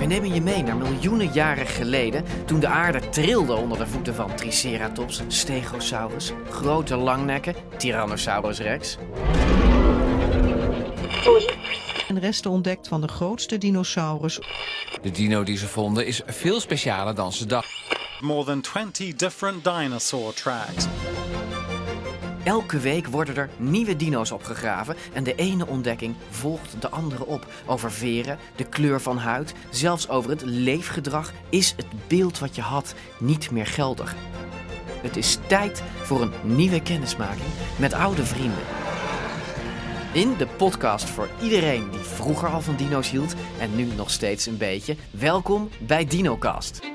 Wij 0.05 0.13
nemen 0.13 0.33
je 0.33 0.41
mee 0.41 0.63
naar 0.63 0.77
miljoenen 0.77 1.31
jaren 1.33 1.67
geleden, 1.67 2.23
toen 2.45 2.59
de 2.59 2.67
aarde 2.67 3.09
trilde 3.09 3.53
onder 3.53 3.77
de 3.77 3.87
voeten 3.87 4.15
van 4.15 4.35
Triceratops, 4.35 5.21
Stegosaurus, 5.27 6.31
grote 6.49 6.95
langnekken, 6.95 7.55
Tyrannosaurus 7.77 8.59
rex. 8.59 8.97
En 12.07 12.19
resten 12.19 12.51
ontdekt 12.51 12.87
van 12.87 13.01
de 13.01 13.07
grootste 13.07 13.57
dinosaurus. 13.57 14.39
De 15.01 15.11
dino 15.11 15.43
die 15.43 15.57
ze 15.57 15.67
vonden 15.67 16.05
is 16.05 16.21
veel 16.25 16.59
specialer 16.59 17.15
dan 17.15 17.33
ze 17.33 17.45
dachten. 17.45 17.97
More 18.19 18.45
than 18.45 18.61
20 18.61 19.15
different 19.15 19.63
dinosaur 19.63 20.33
tracks. 20.33 20.87
Elke 22.45 22.79
week 22.79 23.07
worden 23.07 23.35
er 23.35 23.49
nieuwe 23.57 23.95
dino's 23.95 24.31
opgegraven 24.31 24.95
en 25.13 25.23
de 25.23 25.35
ene 25.35 25.67
ontdekking 25.67 26.15
volgt 26.29 26.81
de 26.81 26.89
andere 26.89 27.25
op. 27.25 27.47
Over 27.65 27.91
veren, 27.91 28.37
de 28.55 28.63
kleur 28.63 29.01
van 29.01 29.17
huid, 29.17 29.53
zelfs 29.69 30.09
over 30.09 30.29
het 30.29 30.41
leefgedrag 30.41 31.33
is 31.49 31.73
het 31.75 31.85
beeld 32.07 32.39
wat 32.39 32.55
je 32.55 32.61
had 32.61 32.93
niet 33.19 33.51
meer 33.51 33.65
geldig. 33.65 34.15
Het 35.01 35.17
is 35.17 35.37
tijd 35.47 35.83
voor 36.03 36.21
een 36.21 36.33
nieuwe 36.43 36.81
kennismaking 36.81 37.49
met 37.79 37.93
oude 37.93 38.25
vrienden. 38.25 38.63
In 40.13 40.33
de 40.37 40.47
podcast 40.47 41.09
voor 41.09 41.29
iedereen 41.41 41.89
die 41.89 41.99
vroeger 41.99 42.49
al 42.49 42.61
van 42.61 42.75
dino's 42.75 43.09
hield 43.09 43.33
en 43.59 43.75
nu 43.75 43.85
nog 43.95 44.09
steeds 44.11 44.45
een 44.45 44.57
beetje. 44.57 44.95
Welkom 45.11 45.69
bij 45.79 46.05
DinoCast. 46.05 46.94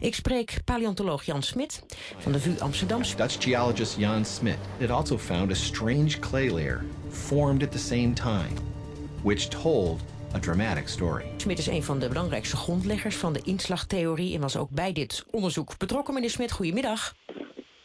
Ik 0.00 0.14
spreek 0.14 0.58
paleontoloog 0.64 1.24
Jan 1.24 1.42
Smit 1.42 1.82
van 2.18 2.32
de 2.32 2.40
VU 2.40 2.58
Amsterdam. 2.58 3.02
Dutch 3.16 3.42
geologist 3.42 3.96
Jan 3.96 4.24
Smit 4.24 4.58
had 4.78 4.90
also 4.90 5.18
found 5.18 5.50
a 5.50 5.54
strange 5.54 6.18
clay 6.18 6.50
layer 6.50 6.84
formed 7.08 7.62
at 7.62 7.72
the 7.72 7.78
same 7.78 8.12
time, 8.12 8.54
which 9.22 9.48
told 9.48 10.00
a 10.34 10.38
dramatic 10.38 10.88
story. 10.88 11.24
Smit 11.36 11.58
is 11.58 11.66
een 11.66 11.82
van 11.82 11.98
de 11.98 12.08
belangrijkste 12.08 12.56
grondleggers 12.56 13.16
van 13.16 13.32
de 13.32 13.40
inslagtheorie 13.44 14.34
en 14.34 14.40
was 14.40 14.56
ook 14.56 14.70
bij 14.70 14.92
dit 14.92 15.24
onderzoek 15.30 15.78
betrokken. 15.78 16.14
Meneer 16.14 16.30
Smit, 16.30 16.52
goedemiddag. 16.52 17.14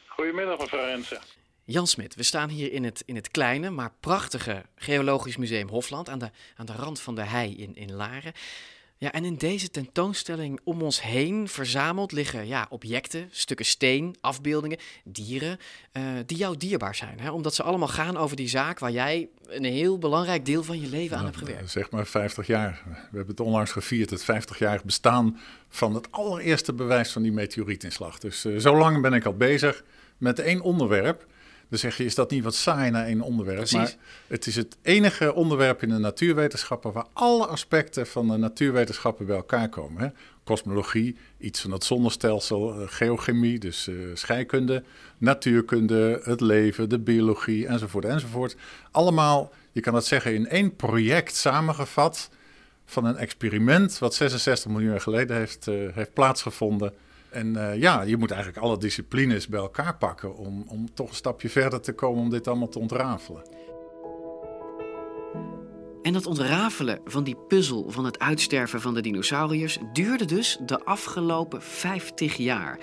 Goedemiddag, 0.07 0.59
mevrouw 0.59 0.85
Rensen. 0.85 1.19
Jan 1.63 1.87
Smit, 1.87 2.15
we 2.15 2.23
staan 2.23 2.49
hier 2.49 2.71
in 2.71 2.83
het, 2.83 3.03
in 3.05 3.15
het 3.15 3.31
kleine, 3.31 3.69
maar 3.69 3.91
prachtige 3.99 4.63
Geologisch 4.75 5.37
Museum 5.37 5.67
Hofland 5.67 6.09
aan 6.09 6.19
de, 6.19 6.29
aan 6.55 6.65
de 6.65 6.73
rand 6.73 7.01
van 7.01 7.15
de 7.15 7.23
hei 7.23 7.55
in, 7.57 7.75
in 7.75 7.93
Laren. 7.93 8.33
Ja, 8.97 9.11
en 9.11 9.25
in 9.25 9.35
deze 9.35 9.69
tentoonstelling 9.69 10.59
om 10.63 10.81
ons 10.81 11.01
heen 11.01 11.47
verzameld 11.47 12.11
liggen 12.11 12.47
ja, 12.47 12.65
objecten, 12.69 13.27
stukken 13.31 13.65
steen, 13.65 14.15
afbeeldingen, 14.21 14.77
dieren, 15.03 15.57
uh, 15.93 16.03
die 16.25 16.37
jou 16.37 16.57
dierbaar 16.57 16.95
zijn. 16.95 17.19
Hè? 17.19 17.31
Omdat 17.31 17.55
ze 17.55 17.63
allemaal 17.63 17.87
gaan 17.87 18.17
over 18.17 18.35
die 18.35 18.47
zaak 18.47 18.79
waar 18.79 18.91
jij 18.91 19.29
een 19.47 19.63
heel 19.63 19.97
belangrijk 19.97 20.45
deel 20.45 20.63
van 20.63 20.81
je 20.81 20.87
leven 20.87 21.17
aan 21.17 21.25
hebt 21.25 21.37
gewerkt. 21.37 21.71
Zeg 21.71 21.91
maar 21.91 22.05
50 22.05 22.47
jaar. 22.47 22.81
We 22.85 23.17
hebben 23.17 23.27
het 23.27 23.39
onlangs 23.39 23.71
gevierd, 23.71 24.09
het 24.09 24.23
50-jarig 24.23 24.83
bestaan 24.83 25.39
van 25.69 25.93
het 25.93 26.11
allereerste 26.11 26.73
bewijs 26.73 27.11
van 27.11 27.21
die 27.21 27.31
meteorietinslag. 27.31 28.19
Dus 28.19 28.45
uh, 28.45 28.59
zo 28.59 28.77
lang 28.77 29.01
ben 29.01 29.13
ik 29.13 29.25
al 29.25 29.37
bezig 29.37 29.83
met 30.17 30.39
één 30.39 30.61
onderwerp. 30.61 31.25
Dan 31.69 31.79
zeg 31.79 31.97
je, 31.97 32.05
is 32.05 32.15
dat 32.15 32.31
niet 32.31 32.43
wat 32.43 32.55
saai 32.55 32.91
naar 32.91 33.05
één 33.05 33.21
onderwerp? 33.21 33.57
Precies. 33.57 33.77
Maar 33.77 33.95
het 34.27 34.45
is 34.45 34.55
het 34.55 34.77
enige 34.81 35.33
onderwerp 35.33 35.83
in 35.83 35.89
de 35.89 35.97
natuurwetenschappen 35.97 36.91
waar 36.91 37.05
alle 37.13 37.45
aspecten 37.47 38.07
van 38.07 38.27
de 38.27 38.37
natuurwetenschappen 38.37 39.25
bij 39.25 39.35
elkaar 39.35 39.69
komen. 39.69 40.01
Hè? 40.01 40.07
Kosmologie, 40.43 41.17
iets 41.37 41.61
van 41.61 41.71
het 41.71 41.83
zonnestelsel, 41.83 42.81
uh, 42.81 42.87
geochemie, 42.87 43.59
dus 43.59 43.87
uh, 43.87 43.95
scheikunde, 44.13 44.83
natuurkunde, 45.17 46.21
het 46.23 46.41
leven, 46.41 46.89
de 46.89 46.99
biologie 46.99 47.67
enzovoort 47.67 48.05
enzovoort. 48.05 48.55
Allemaal, 48.91 49.53
je 49.71 49.81
kan 49.81 49.95
het 49.95 50.05
zeggen, 50.05 50.33
in 50.33 50.47
één 50.47 50.75
project 50.75 51.35
samengevat 51.35 52.29
van 52.85 53.05
een 53.05 53.17
experiment 53.17 53.99
wat 53.99 54.15
66 54.15 54.71
miljoen 54.71 54.89
jaar 54.89 55.01
geleden 55.01 55.37
heeft, 55.37 55.67
uh, 55.67 55.93
heeft 55.93 56.13
plaatsgevonden. 56.13 56.93
En 57.35 57.47
uh, 57.55 57.79
ja, 57.79 58.01
je 58.01 58.17
moet 58.17 58.31
eigenlijk 58.31 58.63
alle 58.63 58.77
disciplines 58.77 59.47
bij 59.47 59.59
elkaar 59.59 59.97
pakken 59.97 60.35
om, 60.35 60.65
om 60.67 60.93
toch 60.93 61.09
een 61.09 61.15
stapje 61.15 61.49
verder 61.49 61.81
te 61.81 61.93
komen 61.93 62.21
om 62.21 62.29
dit 62.29 62.47
allemaal 62.47 62.67
te 62.67 62.79
ontrafelen. 62.79 63.43
En 66.01 66.13
dat 66.13 66.25
ontrafelen 66.25 66.99
van 67.05 67.23
die 67.23 67.35
puzzel 67.47 67.89
van 67.89 68.05
het 68.05 68.19
uitsterven 68.19 68.81
van 68.81 68.93
de 68.93 69.01
dinosauriërs 69.01 69.77
duurde 69.93 70.25
dus 70.25 70.57
de 70.65 70.83
afgelopen 70.83 71.61
50 71.61 72.37
jaar. 72.37 72.79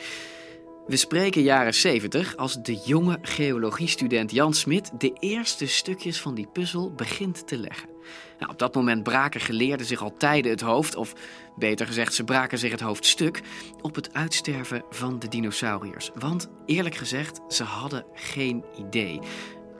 We 0.87 0.97
spreken 0.97 1.43
jaren 1.43 1.75
70 1.75 2.37
als 2.37 2.63
de 2.63 2.83
jonge 2.85 3.19
geologiestudent 3.23 4.31
Jan 4.31 4.55
Smit 4.55 5.01
de 5.01 5.13
eerste 5.13 5.67
stukjes 5.67 6.21
van 6.21 6.35
die 6.35 6.49
puzzel 6.53 6.93
begint 6.93 7.47
te 7.47 7.57
leggen. 7.59 7.92
Nou, 8.39 8.53
op 8.53 8.59
dat 8.59 8.75
moment 8.75 9.03
braken 9.03 9.41
geleerden 9.41 9.87
zich 9.87 10.03
al 10.03 10.17
tijden 10.17 10.51
het 10.51 10.61
hoofd, 10.61 10.97
of 10.97 11.13
beter 11.57 11.87
gezegd, 11.87 12.15
ze 12.15 12.25
braken 12.25 12.59
zich 12.59 12.71
het 12.71 12.81
hoofd 12.81 13.07
stuk 13.07 13.41
op 13.81 13.95
het 13.95 14.15
uitsterven 14.15 14.85
van 14.91 15.19
de 15.19 15.29
dinosauriërs. 15.29 16.11
Want 16.15 16.49
eerlijk 16.67 16.95
gezegd, 16.95 17.41
ze 17.49 17.65
hadden 17.65 18.05
geen 18.15 18.65
idee. 18.79 19.21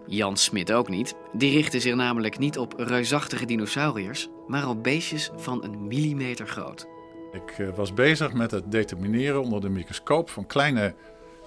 Jan 0.07 0.37
Smit 0.37 0.73
ook 0.73 0.89
niet. 0.89 1.15
Die 1.33 1.53
richtte 1.53 1.81
zich 1.81 1.95
namelijk 1.95 2.39
niet 2.39 2.59
op 2.59 2.75
reusachtige 2.77 3.47
dinosauriërs, 3.47 4.29
maar 4.47 4.69
op 4.69 4.83
beestjes 4.83 5.31
van 5.37 5.65
een 5.65 5.87
millimeter 5.87 6.47
groot. 6.47 6.87
Ik 7.33 7.59
uh, 7.59 7.69
was 7.75 7.95
bezig 7.95 8.33
met 8.33 8.51
het 8.51 8.73
determineren 8.73 9.43
onder 9.43 9.61
de 9.61 9.69
microscoop 9.69 10.31
van 10.31 10.47
kleine 10.47 10.95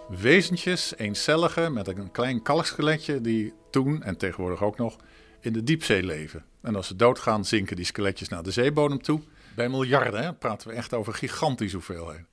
wezentjes, 0.10 0.94
eencellige, 0.98 1.70
met 1.70 1.88
een 1.88 2.12
klein 2.12 2.42
kalkskeletje 2.42 3.22
die 3.22 3.54
toen 3.70 4.04
en 4.04 4.18
tegenwoordig 4.18 4.64
ook 4.64 4.78
nog 4.78 4.98
in 5.40 5.54
de 5.54 5.64
diepzee 5.64 6.04
leven. 6.04 6.46
En 6.66 6.76
als 6.76 6.88
ze 6.88 6.96
doodgaan, 6.96 7.46
zinken 7.46 7.76
die 7.76 7.86
skeletjes 7.86 8.30
naar 8.30 8.44
de 8.44 8.52
zeebodem 8.52 9.02
toe. 9.02 9.22
Bij 9.56 9.70
miljarden 9.70 10.24
hè, 10.24 10.34
praten 10.34 10.68
we 10.68 10.74
echt 10.74 10.94
over 10.94 11.14
gigantische 11.14 11.76
hoeveelheden. 11.76 12.28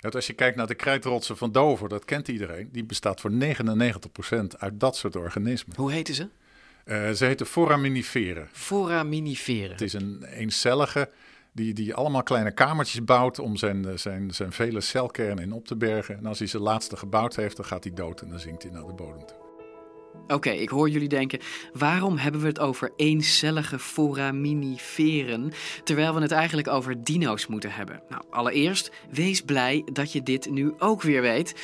Want 0.00 0.14
als 0.14 0.26
je 0.26 0.32
kijkt 0.32 0.56
naar 0.56 0.66
de 0.66 0.74
krijtrotsen 0.74 1.36
van 1.36 1.52
Dover, 1.52 1.88
dat 1.88 2.04
kent 2.04 2.28
iedereen, 2.28 2.68
die 2.72 2.84
bestaat 2.84 3.20
voor 3.20 3.30
99% 3.30 3.34
uit 4.58 4.80
dat 4.80 4.96
soort 4.96 5.16
organismen. 5.16 5.76
Hoe 5.76 5.92
heten 5.92 6.14
ze? 6.14 6.28
Uh, 6.84 7.10
ze 7.10 7.24
heten 7.24 7.46
foraminiferen. 7.46 8.48
Foraminiferen. 8.52 9.70
Het 9.70 9.80
is 9.80 9.92
een 9.92 10.24
eencellige 10.24 11.10
die, 11.52 11.74
die 11.74 11.94
allemaal 11.94 12.22
kleine 12.22 12.50
kamertjes 12.50 13.04
bouwt 13.04 13.38
om 13.38 13.56
zijn, 13.56 13.98
zijn, 13.98 14.34
zijn 14.34 14.52
vele 14.52 14.80
celkernen 14.80 15.44
in 15.44 15.52
op 15.52 15.66
te 15.66 15.76
bergen. 15.76 16.16
En 16.16 16.26
als 16.26 16.38
hij 16.38 16.48
zijn 16.48 16.62
laatste 16.62 16.96
gebouwd 16.96 17.36
heeft, 17.36 17.56
dan 17.56 17.64
gaat 17.64 17.84
hij 17.84 17.92
dood 17.94 18.20
en 18.20 18.28
dan 18.28 18.40
zinkt 18.40 18.62
hij 18.62 18.72
naar 18.72 18.86
de 18.86 18.92
bodem 18.92 19.26
toe. 19.26 19.37
Oké, 20.26 20.50
ik 20.50 20.68
hoor 20.68 20.88
jullie 20.88 21.08
denken, 21.08 21.38
waarom 21.72 22.16
hebben 22.16 22.40
we 22.40 22.46
het 22.46 22.58
over 22.58 22.92
eencellige 22.96 23.78
foraminiferen, 23.78 25.52
terwijl 25.84 26.14
we 26.14 26.20
het 26.20 26.32
eigenlijk 26.32 26.68
over 26.68 27.04
dino's 27.04 27.46
moeten 27.46 27.72
hebben? 27.72 28.02
Nou, 28.08 28.22
allereerst, 28.30 28.90
wees 29.10 29.42
blij 29.42 29.86
dat 29.92 30.12
je 30.12 30.22
dit 30.22 30.50
nu 30.50 30.74
ook 30.78 31.02
weer 31.02 31.22
weet. 31.22 31.54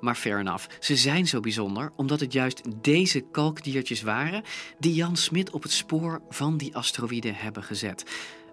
Maar 0.00 0.14
fair 0.14 0.38
enough, 0.38 0.66
ze 0.80 0.96
zijn 0.96 1.26
zo 1.26 1.40
bijzonder 1.40 1.92
omdat 1.96 2.20
het 2.20 2.32
juist 2.32 2.62
deze 2.82 3.20
kalkdiertjes 3.20 4.02
waren 4.02 4.42
die 4.78 4.94
Jan 4.94 5.16
Smit 5.16 5.50
op 5.50 5.62
het 5.62 5.72
spoor 5.72 6.22
van 6.28 6.56
die 6.56 6.76
asteroïden 6.76 7.34
hebben 7.34 7.62
gezet. 7.62 8.04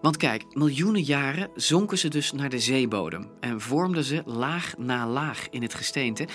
Want 0.02 0.18
kijk, 0.18 0.56
miljoenen 0.56 1.04
jaren 1.04 1.50
zonken 1.56 1.98
ze 1.98 2.08
dus 2.08 2.32
naar 2.32 2.50
de 2.50 2.60
zeebodem 2.60 3.32
en 3.40 3.62
vormden 3.62 4.04
ze 4.04 4.22
laag 4.26 4.78
na 4.78 5.08
laag 5.08 5.50
in 5.50 5.62
het 5.62 5.74
gesteente 5.74 6.28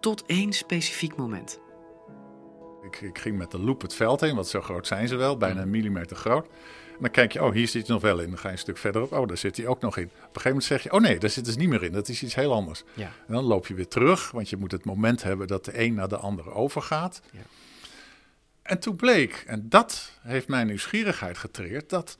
tot 0.00 0.26
één 0.26 0.52
specifiek 0.52 1.16
moment. 1.16 1.60
Ik, 2.82 3.00
ik, 3.00 3.18
ging 3.18 3.38
met 3.38 3.50
de 3.50 3.58
loop 3.58 3.82
het 3.82 3.94
veld 3.94 4.20
heen, 4.20 4.34
want 4.34 4.46
zo 4.46 4.60
groot 4.60 4.86
zijn 4.86 5.08
ze 5.08 5.16
wel, 5.16 5.36
bijna 5.36 5.62
een 5.62 5.70
millimeter 5.70 6.16
groot. 6.16 6.46
En 6.46 7.04
dan 7.04 7.10
kijk 7.10 7.32
je, 7.32 7.42
oh, 7.42 7.52
hier 7.52 7.68
zit 7.68 7.86
hij 7.86 7.94
nog 7.94 8.02
wel 8.02 8.20
in. 8.20 8.28
Dan 8.28 8.38
ga 8.38 8.46
je 8.46 8.52
een 8.52 8.58
stuk 8.58 8.78
verderop, 8.78 9.12
oh, 9.12 9.28
daar 9.28 9.36
zit 9.36 9.56
hij 9.56 9.66
ook 9.66 9.80
nog 9.80 9.96
in. 9.96 10.04
Op 10.04 10.10
een 10.10 10.20
gegeven 10.20 10.48
moment 10.48 10.64
zeg 10.64 10.82
je, 10.82 10.92
oh 10.92 11.00
nee, 11.00 11.18
daar 11.18 11.30
zit 11.30 11.44
dus 11.44 11.56
niet 11.56 11.68
meer 11.68 11.82
in. 11.82 11.92
Dat 11.92 12.08
is 12.08 12.22
iets 12.22 12.34
heel 12.34 12.52
anders. 12.52 12.84
Ja. 12.94 13.10
En 13.26 13.34
dan 13.34 13.44
loop 13.44 13.66
je 13.66 13.74
weer 13.74 13.88
terug, 13.88 14.30
want 14.30 14.48
je 14.50 14.56
moet 14.56 14.72
het 14.72 14.84
moment 14.84 15.22
hebben 15.22 15.46
dat 15.46 15.64
de 15.64 15.80
een 15.80 15.94
naar 15.94 16.08
de 16.08 16.16
andere 16.16 16.50
overgaat. 16.50 17.20
Ja. 17.30 17.40
En 18.62 18.78
toen 18.78 18.96
bleek, 18.96 19.44
en 19.46 19.68
dat 19.68 20.12
heeft 20.22 20.48
mijn 20.48 20.66
nieuwsgierigheid 20.66 21.38
getreerd, 21.38 21.90
dat 21.90 22.18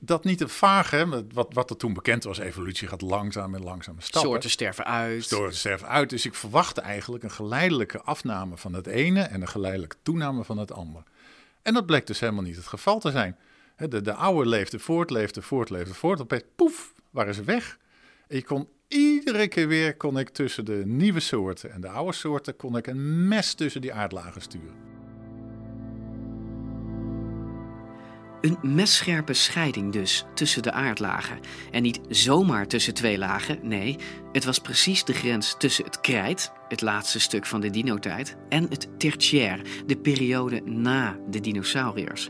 dat 0.00 0.24
niet 0.24 0.40
het 0.40 0.52
vage, 0.52 1.24
wat, 1.32 1.54
wat 1.54 1.70
er 1.70 1.76
toen 1.76 1.92
bekend 1.92 2.24
was, 2.24 2.38
evolutie 2.38 2.88
gaat 2.88 3.00
langzaam 3.00 3.54
en 3.54 3.62
langzaam 3.62 4.00
stappen. 4.00 4.30
Soorten 4.30 4.50
sterven 4.50 4.84
uit. 4.84 5.24
Soorten 5.24 5.58
sterven 5.58 5.88
uit. 5.88 6.10
Dus 6.10 6.26
ik 6.26 6.34
verwachtte 6.34 6.80
eigenlijk 6.80 7.24
een 7.24 7.30
geleidelijke 7.30 8.02
afname 8.02 8.56
van 8.56 8.72
het 8.72 8.86
ene 8.86 9.20
en 9.20 9.40
een 9.40 9.48
geleidelijke 9.48 9.96
toename 10.02 10.44
van 10.44 10.58
het 10.58 10.72
andere. 10.72 11.04
En 11.62 11.74
dat 11.74 11.86
bleek 11.86 12.06
dus 12.06 12.20
helemaal 12.20 12.42
niet 12.42 12.56
het 12.56 12.66
geval 12.66 12.98
te 12.98 13.10
zijn. 13.10 13.36
De, 13.76 14.00
de 14.00 14.14
oude 14.14 14.48
leefde 14.48 14.78
voort, 14.78 15.10
leefde 15.10 15.42
voort, 15.42 15.70
leefde 15.70 15.94
voort. 15.94 16.20
Opeens, 16.20 16.42
poef, 16.56 16.92
waren 17.10 17.34
ze 17.34 17.44
weg. 17.44 17.78
En 18.28 18.36
je 18.36 18.44
kon 18.44 18.68
iedere 18.88 19.48
keer 19.48 19.68
weer, 19.68 19.96
kon 19.96 20.18
ik 20.18 20.28
tussen 20.28 20.64
de 20.64 20.82
nieuwe 20.86 21.20
soorten 21.20 21.72
en 21.72 21.80
de 21.80 21.88
oude 21.88 22.12
soorten, 22.12 22.56
kon 22.56 22.76
ik 22.76 22.86
een 22.86 23.28
mes 23.28 23.54
tussen 23.54 23.80
die 23.80 23.92
aardlagen 23.92 24.42
sturen. 24.42 24.97
Een 28.40 28.58
messcherpe 28.62 29.32
scheiding 29.32 29.92
dus 29.92 30.24
tussen 30.34 30.62
de 30.62 30.72
aardlagen. 30.72 31.38
En 31.70 31.82
niet 31.82 32.00
zomaar 32.08 32.66
tussen 32.66 32.94
twee 32.94 33.18
lagen, 33.18 33.58
nee, 33.62 33.96
het 34.32 34.44
was 34.44 34.58
precies 34.58 35.04
de 35.04 35.12
grens 35.12 35.54
tussen 35.58 35.84
het 35.84 36.00
krijt, 36.00 36.52
het 36.68 36.80
laatste 36.80 37.20
stuk 37.20 37.46
van 37.46 37.60
de 37.60 37.70
dinotijd, 37.70 38.36
en 38.48 38.66
het 38.68 38.88
tertiair, 38.98 39.60
de 39.86 39.96
periode 39.96 40.60
na 40.64 41.16
de 41.30 41.40
dinosauriërs. 41.40 42.28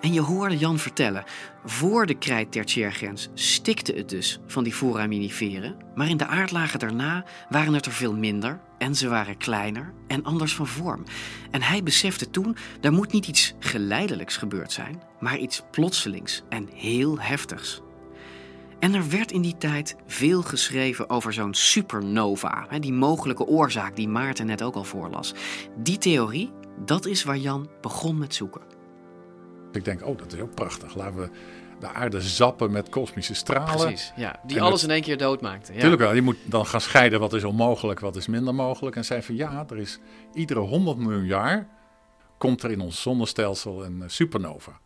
En 0.00 0.12
je 0.12 0.20
hoorde 0.20 0.56
Jan 0.56 0.78
vertellen, 0.78 1.24
voor 1.64 2.06
de 2.06 2.14
krijt-tertiairgrens 2.14 3.28
stikte 3.34 3.92
het 3.92 4.08
dus 4.08 4.40
van 4.46 4.64
die 4.64 4.72
foraminiferen, 4.72 5.76
maar 5.94 6.08
in 6.08 6.16
de 6.16 6.26
aardlagen 6.26 6.78
daarna 6.78 7.24
waren 7.48 7.74
het 7.74 7.86
er 7.86 7.92
veel 7.92 8.14
minder 8.14 8.60
en 8.78 8.94
ze 8.94 9.08
waren 9.08 9.36
kleiner 9.36 9.92
en 10.06 10.24
anders 10.24 10.54
van 10.54 10.66
vorm. 10.66 11.04
En 11.50 11.62
hij 11.62 11.82
besefte 11.82 12.30
toen, 12.30 12.56
er 12.80 12.92
moet 12.92 13.12
niet 13.12 13.26
iets 13.26 13.54
geleidelijks 13.58 14.36
gebeurd 14.36 14.72
zijn, 14.72 15.02
maar 15.18 15.38
iets 15.38 15.62
plotselings 15.70 16.42
en 16.48 16.68
heel 16.74 17.20
heftigs. 17.20 17.80
En 18.78 18.94
er 18.94 19.08
werd 19.08 19.32
in 19.32 19.42
die 19.42 19.56
tijd 19.58 19.96
veel 20.06 20.42
geschreven 20.42 21.10
over 21.10 21.32
zo'n 21.32 21.54
supernova, 21.54 22.66
die 22.78 22.92
mogelijke 22.92 23.46
oorzaak 23.46 23.96
die 23.96 24.08
Maarten 24.08 24.46
net 24.46 24.62
ook 24.62 24.74
al 24.74 24.84
voorlas. 24.84 25.34
Die 25.76 25.98
theorie, 25.98 26.52
dat 26.84 27.06
is 27.06 27.24
waar 27.24 27.38
Jan 27.38 27.68
begon 27.80 28.18
met 28.18 28.34
zoeken. 28.34 28.79
Ik 29.72 29.84
denk, 29.84 30.06
oh, 30.06 30.18
dat 30.18 30.32
is 30.32 30.40
ook 30.40 30.54
prachtig. 30.54 30.94
Laten 30.94 31.16
we 31.20 31.28
de 31.80 31.88
aarde 31.88 32.20
zappen 32.20 32.70
met 32.70 32.88
kosmische 32.88 33.34
stralen. 33.34 33.86
Precies, 33.86 34.12
ja. 34.16 34.40
Die 34.46 34.56
En 34.56 34.62
alles 34.62 34.80
het- 34.80 34.90
in 34.90 34.96
één 34.96 35.04
keer 35.04 35.16
doodmaakte. 35.18 35.72
Ja. 35.72 35.78
Tuurlijk 35.80 36.02
wel, 36.02 36.14
je 36.14 36.22
moet 36.22 36.36
dan 36.44 36.66
gaan 36.66 36.80
scheiden 36.80 37.20
wat 37.20 37.32
is 37.32 37.44
onmogelijk, 37.44 38.00
wat 38.00 38.16
is 38.16 38.26
minder 38.26 38.54
mogelijk. 38.54 38.96
En 38.96 39.04
zei 39.04 39.22
van 39.22 39.36
ja, 39.36 39.64
er 39.68 39.78
is 39.78 39.98
iedere 40.34 40.60
100 40.60 40.98
miljoen 40.98 41.26
jaar 41.26 41.68
komt 42.38 42.62
er 42.62 42.70
in 42.70 42.80
ons 42.80 43.02
zonnestelsel 43.02 43.84
een 43.84 44.02
eh, 44.02 44.08
supernova. 44.08 44.80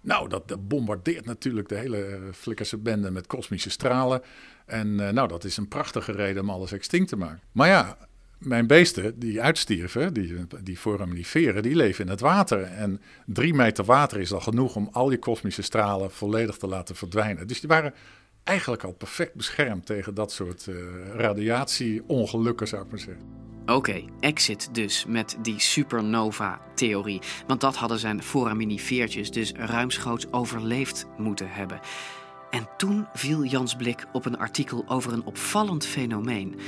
Nou, 0.00 0.28
dat, 0.28 0.48
dat 0.48 0.68
bombardeert 0.68 1.24
natuurlijk 1.24 1.68
de 1.68 1.74
hele 1.74 2.04
eh, 2.04 2.18
flikkerse 2.32 2.76
bende 2.76 3.10
met 3.10 3.26
kosmische 3.26 3.70
stralen. 3.70 4.22
En 4.66 5.00
eh, 5.06 5.12
nou, 5.12 5.28
dat 5.28 5.44
is 5.44 5.56
een 5.56 5.68
prachtige 5.68 6.12
reden 6.12 6.42
om 6.42 6.50
alles 6.50 6.72
extinct 6.72 7.08
te 7.08 7.16
maken. 7.16 7.40
Maar 7.52 7.68
ja, 7.68 7.96
mijn 8.38 8.66
beesten 8.66 9.18
die 9.18 9.42
uitstierven, 9.42 10.14
die, 10.14 10.34
die 10.62 10.76
foraminiferen, 10.76 11.62
die 11.62 11.76
leven 11.76 12.04
in 12.04 12.10
het 12.10 12.20
water. 12.20 12.62
En 12.62 13.00
drie 13.26 13.54
meter 13.54 13.84
water 13.84 14.20
is 14.20 14.32
al 14.32 14.40
genoeg 14.40 14.76
om 14.76 14.88
al 14.92 15.08
die 15.08 15.18
kosmische 15.18 15.62
stralen 15.62 16.10
volledig 16.10 16.56
te 16.56 16.66
laten 16.66 16.96
verdwijnen. 16.96 17.46
Dus 17.46 17.60
die 17.60 17.68
waren 17.68 17.94
eigenlijk 18.44 18.84
al 18.84 18.92
perfect 18.92 19.34
beschermd 19.34 19.86
tegen 19.86 20.14
dat 20.14 20.32
soort 20.32 20.66
eh, 20.66 20.74
radiatie-ongelukken, 21.14 22.68
zou 22.68 22.82
ik 22.82 22.90
maar 22.90 22.98
zeggen. 22.98 23.24
Oké, 23.66 24.04
exit 24.20 24.74
dus 24.74 25.04
met 25.06 25.36
die 25.42 25.60
supernova-theorie. 25.60 27.20
Want 27.46 27.60
dat 27.60 27.76
hadden 27.76 27.98
zijn 27.98 28.22
foraminifeertjes 28.22 29.30
dus 29.30 29.52
ruimschoots 29.52 30.32
overleefd 30.32 31.06
moeten 31.16 31.50
hebben. 31.50 31.80
En 32.50 32.68
toen 32.76 33.06
viel 33.12 33.44
Jans 33.44 33.76
blik 33.76 34.06
op 34.12 34.26
een 34.26 34.38
artikel 34.38 34.84
over 34.86 35.12
een 35.12 35.24
opvallend 35.24 35.86
fenomeen: 35.86 36.58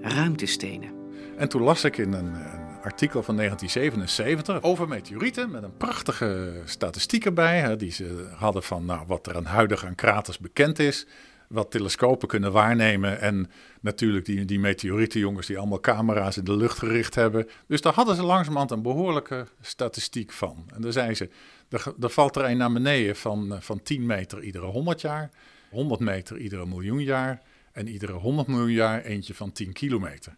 ruimtestenen. 0.00 0.95
En 1.36 1.48
toen 1.48 1.62
las 1.62 1.84
ik 1.84 1.98
in 1.98 2.12
een, 2.12 2.34
een 2.34 2.82
artikel 2.82 3.22
van 3.22 3.36
1977 3.36 4.62
over 4.62 4.88
meteorieten 4.88 5.50
met 5.50 5.62
een 5.62 5.76
prachtige 5.76 6.62
statistiek 6.64 7.24
erbij. 7.24 7.60
Hè, 7.60 7.76
die 7.76 7.90
ze 7.90 8.28
hadden 8.36 8.62
van 8.62 8.84
nou, 8.84 9.06
wat 9.06 9.26
er 9.26 9.36
aan 9.36 9.44
huidig 9.44 9.84
aan 9.84 9.94
kraters 9.94 10.38
bekend 10.38 10.78
is. 10.78 11.06
Wat 11.48 11.70
telescopen 11.70 12.28
kunnen 12.28 12.52
waarnemen. 12.52 13.20
En 13.20 13.50
natuurlijk 13.80 14.24
die, 14.24 14.44
die 14.44 14.58
meteorietenjongens 14.58 15.46
die 15.46 15.58
allemaal 15.58 15.80
camera's 15.80 16.36
in 16.36 16.44
de 16.44 16.56
lucht 16.56 16.78
gericht 16.78 17.14
hebben. 17.14 17.48
Dus 17.66 17.80
daar 17.80 17.94
hadden 17.94 18.16
ze 18.16 18.22
langzamerhand 18.22 18.70
een 18.70 18.82
behoorlijke 18.82 19.46
statistiek 19.60 20.32
van. 20.32 20.64
En 20.74 20.80
dan 20.80 20.92
zei 20.92 21.14
ze, 21.14 21.28
er, 21.68 21.94
er 22.00 22.10
valt 22.10 22.36
er 22.36 22.44
een 22.44 22.56
naar 22.56 22.72
beneden 22.72 23.16
van, 23.16 23.54
eh, 23.54 23.60
van 23.60 23.82
10 23.82 24.06
meter 24.06 24.42
iedere 24.42 24.66
100 24.66 25.00
jaar. 25.00 25.30
100 25.70 26.00
meter 26.00 26.38
iedere 26.38 26.66
miljoen 26.66 27.02
jaar. 27.02 27.42
En 27.72 27.88
iedere 27.88 28.12
100 28.12 28.48
miljoen 28.48 28.72
jaar 28.72 29.02
eentje 29.02 29.34
van 29.34 29.52
10 29.52 29.72
kilometer. 29.72 30.36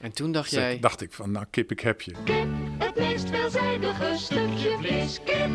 En 0.00 0.12
toen 0.12 0.32
dacht 0.32 0.50
Dus 0.50 0.58
jij... 0.58 0.78
dacht 0.78 1.00
ik 1.00 1.12
van, 1.12 1.30
nou 1.30 1.46
kip, 1.50 1.70
ik 1.70 1.80
heb 1.80 2.00
je. 2.00 2.14
Het 2.78 2.96
meest 2.96 3.28
veelzijdige 3.28 4.12
stukje 4.16 4.76
vlees. 4.78 5.20
Kip. 5.24 5.50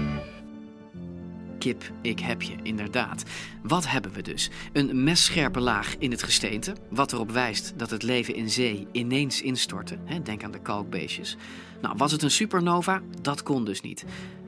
Kip, 1.60 1.92
ik 2.02 2.20
heb 2.20 2.42
je, 2.42 2.56
inderdaad. 2.64 3.24
Wat 3.64 3.88
hebben 3.88 4.12
we 4.12 4.22
dus? 4.22 4.50
Een 4.74 5.04
messcherpe 5.04 5.60
laag 5.60 5.96
in 5.98 6.12
het 6.12 6.24
gesteente, 6.24 6.76
wat 6.90 7.14
erop 7.14 7.32
wijst 7.32 7.74
dat 7.78 7.90
het 7.90 8.04
leven 8.04 8.36
in 8.36 8.50
zee 8.50 8.88
ineens 8.92 9.42
instortte. 9.42 9.98
Hè, 10.06 10.22
denk 10.22 10.44
aan 10.44 10.52
de 10.52 10.62
kalkbeestjes. 10.62 11.38
Nou, 11.82 11.96
was 11.98 12.12
het 12.12 12.22
een 12.22 12.32
supernova? 12.32 13.02
Dat 13.22 13.44
kon 13.44 13.66
dus 13.66 13.82
niet. 13.82 14.06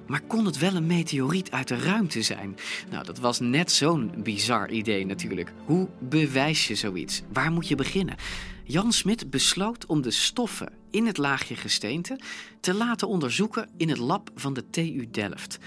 Maar 0.08 0.22
kon 0.22 0.46
het 0.46 0.58
wel 0.58 0.76
een 0.76 0.88
meteoriet 0.88 1.52
uit 1.52 1.68
de 1.68 1.78
ruimte 1.78 2.22
zijn? 2.22 2.58
Nou, 2.92 3.06
dat 3.06 3.20
was 3.20 3.40
net 3.40 3.72
zo'n 3.72 4.12
bizar 4.18 4.70
idee 4.70 5.06
natuurlijk. 5.06 5.52
Hoe 5.66 5.88
bewijs 6.00 6.68
je 6.68 6.76
zoiets? 6.76 7.22
Waar 7.34 7.52
moet 7.52 7.68
je 7.68 7.76
beginnen? 7.76 8.16
Jan 8.70 8.92
Smit 8.92 9.30
besloot 9.30 9.86
om 9.86 10.02
de 10.02 10.12
stoffen 10.12 10.74
in 10.90 11.06
het 11.06 11.18
laagje 11.18 11.56
gesteente 11.56 12.20
te 12.60 12.74
laten 12.74 13.08
onderzoeken 13.08 13.70
in 13.78 13.90
het 13.90 13.98
lab 13.98 14.30
van 14.36 14.54
de 14.54 14.70
TU 14.70 15.08
Delft. 15.12 15.58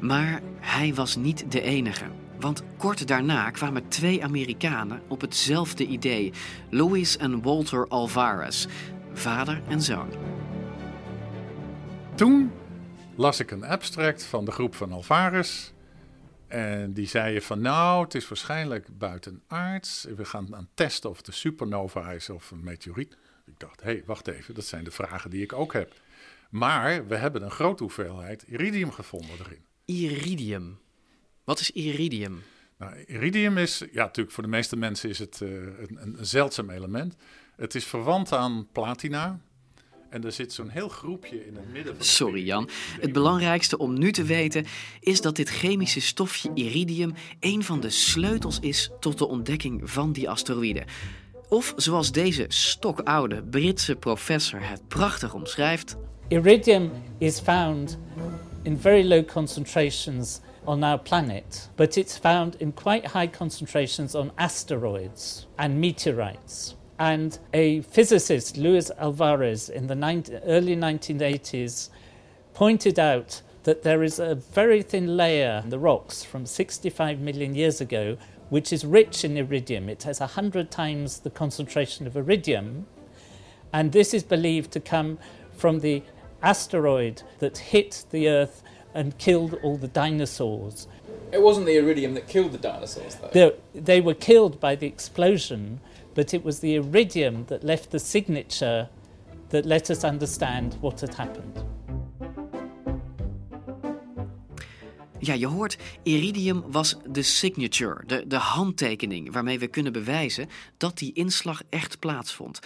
Maar 0.00 0.42
hij 0.60 0.94
was 0.94 1.16
niet 1.16 1.52
de 1.52 1.60
enige. 1.60 2.04
Want 2.40 2.62
kort 2.76 3.06
daarna 3.06 3.50
kwamen 3.50 3.88
twee 3.88 4.24
Amerikanen 4.24 5.02
op 5.08 5.20
hetzelfde 5.20 5.86
idee: 5.86 6.32
Louis 6.70 7.16
en 7.16 7.42
Walter 7.42 7.88
Alvarez, 7.88 8.66
vader 9.12 9.62
en 9.68 9.82
zoon. 9.82 10.10
Toen 12.14 12.50
las 13.16 13.40
ik 13.40 13.50
een 13.50 13.64
abstract 13.64 14.24
van 14.24 14.44
de 14.44 14.50
groep 14.50 14.74
van 14.74 14.92
Alvarez. 14.92 15.70
En 16.48 16.92
die 16.92 17.06
zeiden 17.06 17.42
van 17.42 17.60
nou, 17.60 18.04
het 18.04 18.14
is 18.14 18.28
waarschijnlijk 18.28 18.98
buitenaards. 18.98 20.06
We 20.16 20.24
gaan 20.24 20.56
aan 20.56 20.68
testen 20.74 21.10
of 21.10 21.16
het 21.16 21.26
een 21.26 21.32
supernova 21.32 22.12
is 22.12 22.30
of 22.30 22.50
een 22.50 22.64
meteoriet. 22.64 23.16
Ik 23.46 23.58
dacht, 23.58 23.80
hé, 23.80 23.90
hey, 23.90 24.02
wacht 24.06 24.28
even, 24.28 24.54
dat 24.54 24.64
zijn 24.64 24.84
de 24.84 24.90
vragen 24.90 25.30
die 25.30 25.42
ik 25.42 25.52
ook 25.52 25.72
heb. 25.72 25.92
Maar 26.50 27.06
we 27.06 27.16
hebben 27.16 27.42
een 27.42 27.50
grote 27.50 27.82
hoeveelheid 27.82 28.42
iridium 28.42 28.90
gevonden 28.90 29.36
erin. 29.38 29.64
Iridium. 29.84 30.78
Wat 31.44 31.60
is 31.60 31.70
iridium? 31.70 32.42
Nou, 32.78 33.04
iridium 33.06 33.58
is, 33.58 33.84
ja, 33.92 34.04
natuurlijk 34.04 34.34
voor 34.34 34.42
de 34.42 34.50
meeste 34.50 34.76
mensen 34.76 35.08
is 35.08 35.18
het 35.18 35.40
eh, 35.40 35.48
een, 35.50 35.98
een 36.00 36.26
zeldzaam 36.26 36.70
element. 36.70 37.16
Het 37.56 37.74
is 37.74 37.84
verwant 37.84 38.32
aan 38.32 38.68
platina. 38.72 39.40
En 40.10 40.24
er 40.24 40.32
zit 40.32 40.52
zo'n 40.52 40.68
heel 40.68 40.88
groepje 40.88 41.46
in 41.46 41.56
het 41.56 41.72
midden 41.72 41.96
van. 41.96 42.04
Sorry 42.04 42.44
Jan, 42.44 42.68
het 43.00 43.12
belangrijkste 43.12 43.78
om 43.78 43.98
nu 43.98 44.12
te 44.12 44.22
weten 44.22 44.66
is 45.00 45.20
dat 45.20 45.36
dit 45.36 45.48
chemische 45.48 46.00
stofje 46.00 46.50
iridium 46.54 47.14
een 47.40 47.64
van 47.64 47.80
de 47.80 47.90
sleutels 47.90 48.60
is 48.60 48.90
tot 49.00 49.18
de 49.18 49.26
ontdekking 49.26 49.90
van 49.90 50.12
die 50.12 50.28
asteroïde. 50.30 50.84
Of 51.48 51.72
zoals 51.76 52.12
deze 52.12 52.44
stokoude 52.48 53.42
Britse 53.42 53.96
professor 53.96 54.68
het 54.68 54.88
prachtig 54.88 55.34
omschrijft. 55.34 55.96
Iridium 56.28 56.90
is 57.18 57.40
found 57.40 57.98
in 58.62 58.78
very 58.78 59.08
low 59.08 59.26
concentrations 59.26 60.40
on 60.64 60.82
our 60.82 60.98
planet, 60.98 61.70
but 61.74 61.96
it's 61.96 62.18
found 62.18 62.60
in 62.60 62.74
quite 62.74 63.08
high 63.12 63.38
concentrations 63.38 64.14
on 64.14 64.30
asteroids 64.34 65.46
and 65.56 65.74
meteorites. 65.74 66.77
And 66.98 67.38
a 67.54 67.82
physicist, 67.82 68.56
Luis 68.56 68.90
Alvarez, 68.98 69.68
in 69.68 69.86
the 69.86 69.94
19, 69.94 70.40
early 70.44 70.74
1980s, 70.74 71.90
pointed 72.54 72.98
out 72.98 73.40
that 73.62 73.82
there 73.82 74.02
is 74.02 74.18
a 74.18 74.34
very 74.34 74.82
thin 74.82 75.16
layer 75.16 75.60
in 75.62 75.70
the 75.70 75.78
rocks 75.78 76.24
from 76.24 76.44
65 76.44 77.20
million 77.20 77.54
years 77.54 77.80
ago, 77.80 78.16
which 78.48 78.72
is 78.72 78.84
rich 78.84 79.24
in 79.24 79.36
iridium. 79.36 79.88
It 79.88 80.02
has 80.04 80.20
100 80.20 80.70
times 80.70 81.20
the 81.20 81.30
concentration 81.30 82.06
of 82.06 82.16
iridium. 82.16 82.86
And 83.72 83.92
this 83.92 84.14
is 84.14 84.22
believed 84.22 84.72
to 84.72 84.80
come 84.80 85.18
from 85.52 85.80
the 85.80 86.02
asteroid 86.42 87.22
that 87.40 87.58
hit 87.58 88.06
the 88.10 88.28
Earth 88.28 88.62
and 88.94 89.16
killed 89.18 89.54
all 89.62 89.76
the 89.76 89.88
dinosaurs. 89.88 90.88
It 91.30 91.42
wasn't 91.42 91.66
the 91.66 91.76
iridium 91.76 92.14
that 92.14 92.26
killed 92.26 92.52
the 92.52 92.58
dinosaurs, 92.58 93.16
though. 93.16 93.30
They, 93.32 93.80
they 93.80 94.00
were 94.00 94.14
killed 94.14 94.58
by 94.60 94.74
the 94.76 94.86
explosion, 94.86 95.80
but 96.18 96.32
it 96.32 96.42
was 96.42 96.58
the 96.58 96.74
iridium 96.74 97.44
that 97.44 97.62
left 97.62 97.90
the 97.90 97.98
signature 97.98 98.88
that 99.48 99.64
let 99.64 99.90
us 99.90 100.04
understand 100.04 100.76
what 100.80 101.00
had 101.00 101.14
happened. 101.14 101.64
Ja, 105.18 105.34
je 105.34 105.46
hoort, 105.46 105.78
iridium 106.02 106.64
was 106.70 106.96
de 107.10 107.22
signature, 107.22 108.02
de, 108.06 108.26
de 108.26 108.36
handtekening 108.36 109.32
waarmee 109.32 109.58
we 109.58 109.66
kunnen 109.66 109.92
bewijzen 109.92 110.48
dat 110.76 110.98
die 110.98 111.12
inslag 111.12 111.62
echt 111.68 111.98
plaatsvond. 111.98 112.60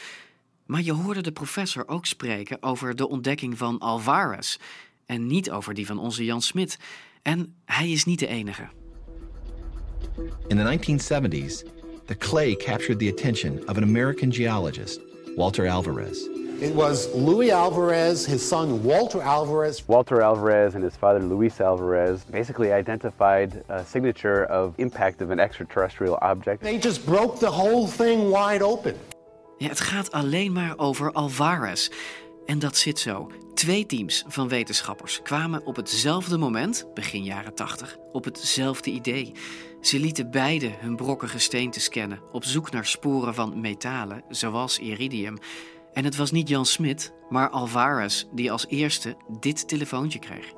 Maar 0.67 0.83
je 0.83 0.93
hoorde 0.93 1.21
de 1.21 1.33
professor 1.33 1.89
ook 1.89 2.07
spreken 2.07 2.63
over 2.63 2.97
de 2.97 3.09
ontdekking 3.09 3.59
van 3.59 3.79
Alvarez 3.79 4.57
en 5.07 5.27
niet 5.27 5.51
over 5.51 5.75
die 5.75 5.87
van 5.87 5.99
onze 5.99 6.25
Jan 6.25 6.43
Smit. 6.43 6.79
En 7.23 7.55
hij 7.65 7.91
is 7.91 8.05
niet 8.05 8.19
de 8.19 8.27
enige. 8.27 8.69
In 10.49 10.57
the 10.57 10.79
1970s, 10.79 11.82
the 12.13 12.19
clay 12.19 12.55
captured 12.55 12.99
the 12.99 13.09
attention 13.09 13.65
of 13.69 13.79
an 13.79 13.85
American 13.85 14.31
geologist, 14.31 15.01
Walter 15.35 15.67
Alvarez. 15.67 16.29
It 16.61 16.75
was 16.75 17.09
Louis 17.15 17.51
Alvarez, 17.51 18.27
his 18.27 18.47
son 18.47 18.85
Walter 18.85 19.23
Alvarez. 19.23 19.83
Walter 19.89 20.21
Alvarez 20.21 20.75
and 20.75 20.85
his 20.85 20.95
father 20.95 21.21
Luis 21.21 21.59
Alvarez 21.59 22.23
basically 22.31 22.71
identified 22.71 23.65
a 23.71 23.83
signature 23.83 24.45
of 24.45 24.75
impact 24.77 25.23
of 25.23 25.31
an 25.31 25.41
extraterrestrial 25.41 26.19
object. 26.21 26.63
They 26.63 26.79
just 26.79 27.07
broke 27.07 27.39
the 27.39 27.51
whole 27.51 27.87
thing 27.87 28.31
wide 28.31 28.63
open. 28.63 28.95
Ja, 29.59 29.69
het 29.69 29.81
gaat 29.81 30.11
alleen 30.11 30.53
maar 30.53 30.75
over 30.77 31.13
Alvarez. 31.13 31.89
En 32.47 32.59
dat 32.59 32.77
zit 32.77 32.99
zo. 32.99 33.31
Twee 33.55 33.87
teams 33.87 34.25
van 34.29 34.49
wetenschappers 34.49 35.23
kwamen 35.23 35.67
op 35.67 35.77
hetzelfde 35.77 36.39
moment, 36.39 36.87
begin 36.95 37.25
jaren 37.25 37.55
80, 37.55 37.97
op 38.13 38.25
hetzelfde 38.25 38.91
idee. 38.91 39.33
Ze 39.83 39.99
lieten 39.99 40.31
beide 40.31 40.71
hun 40.79 40.97
brokkige 40.97 41.39
steente 41.39 41.81
scannen 41.81 42.21
op 42.33 42.45
zoek 42.45 42.71
naar 42.71 42.87
sporen 42.87 43.35
van 43.35 43.61
metalen, 43.61 44.23
zoals 44.29 44.79
iridium. 44.79 45.39
En 45.93 46.05
het 46.05 46.17
was 46.17 46.31
niet 46.31 46.49
Jan 46.49 46.67
Smit, 46.67 47.13
maar 47.29 47.51
Alvarez 47.51 48.25
die 48.35 48.53
als 48.53 48.67
eerste 48.67 49.17
dit 49.41 49.69
telefoontje 49.69 50.19
kreeg. 50.19 50.53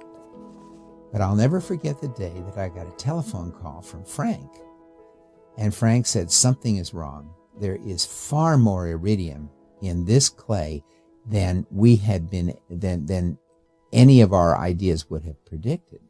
But 1.12 1.20
I'll 1.20 1.34
never 1.34 1.60
forget 1.60 2.00
the 2.00 2.12
day 2.16 2.42
that 2.42 2.56
I 2.56 2.70
got 2.78 2.86
a 2.86 2.96
telephone 2.96 3.52
call 3.62 3.82
from 3.82 4.04
Frank. 4.04 4.50
And 5.56 5.74
Frank 5.74 6.06
said, 6.06 6.32
Something 6.32 6.78
is 6.78 6.92
wrong. 6.92 7.24
There 7.60 7.78
is 7.84 8.06
far 8.06 8.58
more 8.58 8.88
iridium 8.88 9.50
in 9.80 10.04
this 10.04 10.34
clay 10.34 10.82
than 11.30 11.66
we 11.70 11.96
had 11.96 12.28
been, 12.30 12.54
than, 12.80 13.06
than 13.06 13.38
any 13.92 14.22
of 14.22 14.32
our 14.32 14.68
ideas 14.68 15.08
would 15.08 15.24
have 15.24 15.44
predicted. 15.44 16.00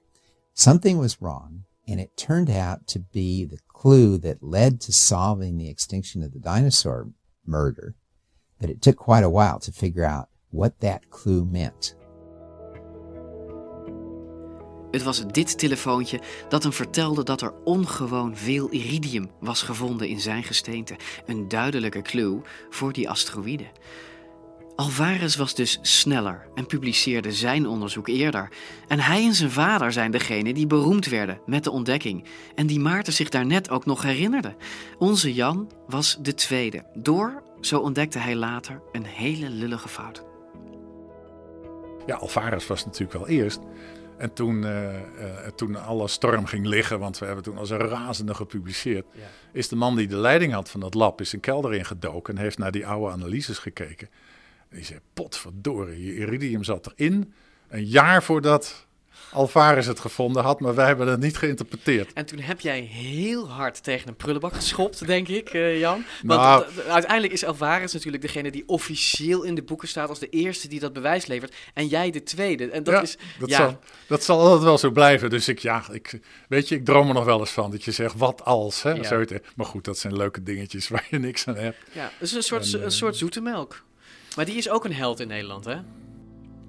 Something 0.54 0.98
was 0.98 1.20
wrong, 1.20 1.63
and 1.86 2.00
it 2.00 2.16
turned 2.16 2.50
out 2.50 2.86
to 2.86 2.98
be 3.12 3.44
the 3.44 3.58
clue 3.66 4.18
that 4.18 4.42
led 4.42 4.80
to 4.80 4.92
solving 4.92 5.58
the 5.58 5.68
extinction 5.68 6.22
of 6.22 6.32
the 6.32 6.38
dinosaur 6.38 7.08
murder. 7.44 7.94
But 8.60 8.70
it 8.70 8.80
took 8.80 8.96
quite 8.96 9.24
a 9.24 9.30
while 9.30 9.58
to 9.60 9.72
figure 9.72 10.04
out 10.04 10.28
what 10.50 10.80
that 10.80 11.10
clue 11.10 11.44
meant. 11.44 11.94
Het 14.90 15.02
was 15.02 15.26
dit 15.26 15.58
telefoontje 15.58 16.20
dat 16.48 16.62
hem 16.62 16.72
vertelde 16.72 17.22
dat 17.22 17.40
er 17.40 17.54
ongewoon 17.64 18.36
veel 18.36 18.70
iridium 18.70 19.30
was 19.40 19.62
gevonden 19.62 20.08
in 20.08 20.20
zijn 20.20 20.42
gesteente. 20.42 20.96
Een 21.26 21.48
duidelijke 21.48 22.02
clue 22.02 22.40
voor 22.70 22.92
die 22.92 23.08
asteroïde. 23.08 23.66
Alvarez 24.76 25.36
was 25.36 25.54
dus 25.54 25.78
sneller 25.82 26.46
en 26.54 26.66
publiceerde 26.66 27.32
zijn 27.32 27.66
onderzoek 27.66 28.08
eerder. 28.08 28.48
En 28.88 29.00
hij 29.00 29.24
en 29.24 29.34
zijn 29.34 29.50
vader 29.50 29.92
zijn 29.92 30.10
degene 30.10 30.54
die 30.54 30.66
beroemd 30.66 31.06
werden 31.06 31.40
met 31.46 31.64
de 31.64 31.70
ontdekking. 31.70 32.24
En 32.54 32.66
die 32.66 32.80
Maarten 32.80 33.12
zich 33.12 33.28
daarnet 33.28 33.70
ook 33.70 33.86
nog 33.86 34.02
herinnerde. 34.02 34.56
Onze 34.98 35.34
Jan 35.34 35.70
was 35.86 36.18
de 36.20 36.34
tweede. 36.34 36.84
Door, 36.94 37.42
zo 37.60 37.80
ontdekte 37.80 38.18
hij 38.18 38.36
later, 38.36 38.80
een 38.92 39.04
hele 39.04 39.48
lullige 39.48 39.88
fout. 39.88 40.24
Ja, 42.06 42.16
Alvarez 42.16 42.66
was 42.66 42.84
natuurlijk 42.84 43.12
wel 43.12 43.28
eerst. 43.28 43.60
En 44.16 44.32
toen, 44.32 44.62
uh, 44.62 44.92
uh, 44.92 45.46
toen 45.54 45.76
alle 45.76 46.08
storm 46.08 46.46
ging 46.46 46.66
liggen, 46.66 46.98
want 46.98 47.18
we 47.18 47.26
hebben 47.26 47.44
toen 47.44 47.58
als 47.58 47.70
een 47.70 47.78
razende 47.78 48.34
gepubliceerd, 48.34 49.06
ja. 49.12 49.22
is 49.52 49.68
de 49.68 49.76
man 49.76 49.96
die 49.96 50.06
de 50.06 50.16
leiding 50.16 50.52
had 50.52 50.70
van 50.70 50.80
dat 50.80 50.94
lab, 50.94 51.20
is 51.20 51.32
een 51.32 51.40
kelder 51.40 51.74
ingedoken 51.74 52.36
en 52.36 52.42
heeft 52.42 52.58
naar 52.58 52.72
die 52.72 52.86
oude 52.86 53.12
analyses 53.12 53.58
gekeken. 53.58 54.08
Die 54.74 54.84
zei, 54.84 54.98
potverdorie, 55.14 56.04
je 56.04 56.16
iridium 56.16 56.64
zat 56.64 56.92
erin. 56.96 57.32
Een 57.68 57.84
jaar 57.84 58.22
voordat 58.22 58.86
Alvarez 59.32 59.86
het 59.86 60.00
gevonden 60.00 60.42
had, 60.42 60.60
maar 60.60 60.74
wij 60.74 60.86
hebben 60.86 61.06
het 61.06 61.20
niet 61.20 61.36
geïnterpreteerd. 61.36 62.12
En 62.12 62.26
toen 62.26 62.38
heb 62.38 62.60
jij 62.60 62.80
heel 62.80 63.50
hard 63.50 63.82
tegen 63.82 64.08
een 64.08 64.16
prullenbak 64.16 64.54
geschopt, 64.54 65.06
denk 65.06 65.28
ik, 65.28 65.52
uh, 65.52 65.78
Jan. 65.78 66.04
Want 66.22 66.40
nou, 66.40 66.64
uiteindelijk 66.88 67.32
is 67.32 67.44
Alvarez 67.44 67.92
natuurlijk 67.92 68.22
degene 68.22 68.50
die 68.50 68.62
officieel 68.66 69.42
in 69.42 69.54
de 69.54 69.62
boeken 69.62 69.88
staat 69.88 70.08
als 70.08 70.18
de 70.18 70.28
eerste 70.28 70.68
die 70.68 70.80
dat 70.80 70.92
bewijs 70.92 71.26
levert. 71.26 71.54
En 71.74 71.86
jij 71.86 72.10
de 72.10 72.22
tweede. 72.22 72.70
En 72.70 72.82
dat 72.82 72.94
ja, 72.94 73.02
is. 73.02 73.16
Dat, 73.38 73.48
ja. 73.48 73.56
zal, 73.56 73.78
dat 74.06 74.24
zal 74.24 74.40
altijd 74.40 74.62
wel 74.62 74.78
zo 74.78 74.90
blijven. 74.90 75.30
Dus 75.30 75.48
ik, 75.48 75.58
ja, 75.58 75.84
ik, 75.92 76.20
weet 76.48 76.68
je, 76.68 76.74
ik 76.74 76.84
droom 76.84 77.08
er 77.08 77.14
nog 77.14 77.24
wel 77.24 77.40
eens 77.40 77.50
van 77.50 77.70
dat 77.70 77.84
je 77.84 77.92
zegt, 77.92 78.16
wat 78.16 78.44
als? 78.44 78.82
Hè? 78.82 78.90
Ja. 78.90 79.02
Zo 79.02 79.24
maar 79.56 79.66
goed, 79.66 79.84
dat 79.84 79.98
zijn 79.98 80.16
leuke 80.16 80.42
dingetjes 80.42 80.88
waar 80.88 81.06
je 81.10 81.18
niks 81.18 81.46
aan 81.46 81.56
hebt. 81.56 81.78
Ja, 81.92 82.02
het 82.02 82.28
is 82.28 82.32
een 82.32 82.42
soort, 82.42 82.74
en, 82.74 82.84
een 82.84 82.90
soort 82.90 83.16
zoete 83.16 83.40
melk. 83.40 83.84
Maar 84.36 84.44
die 84.44 84.56
is 84.56 84.68
ook 84.68 84.84
een 84.84 84.94
held 84.94 85.20
in 85.20 85.28
Nederland, 85.28 85.64
hè? 85.64 85.76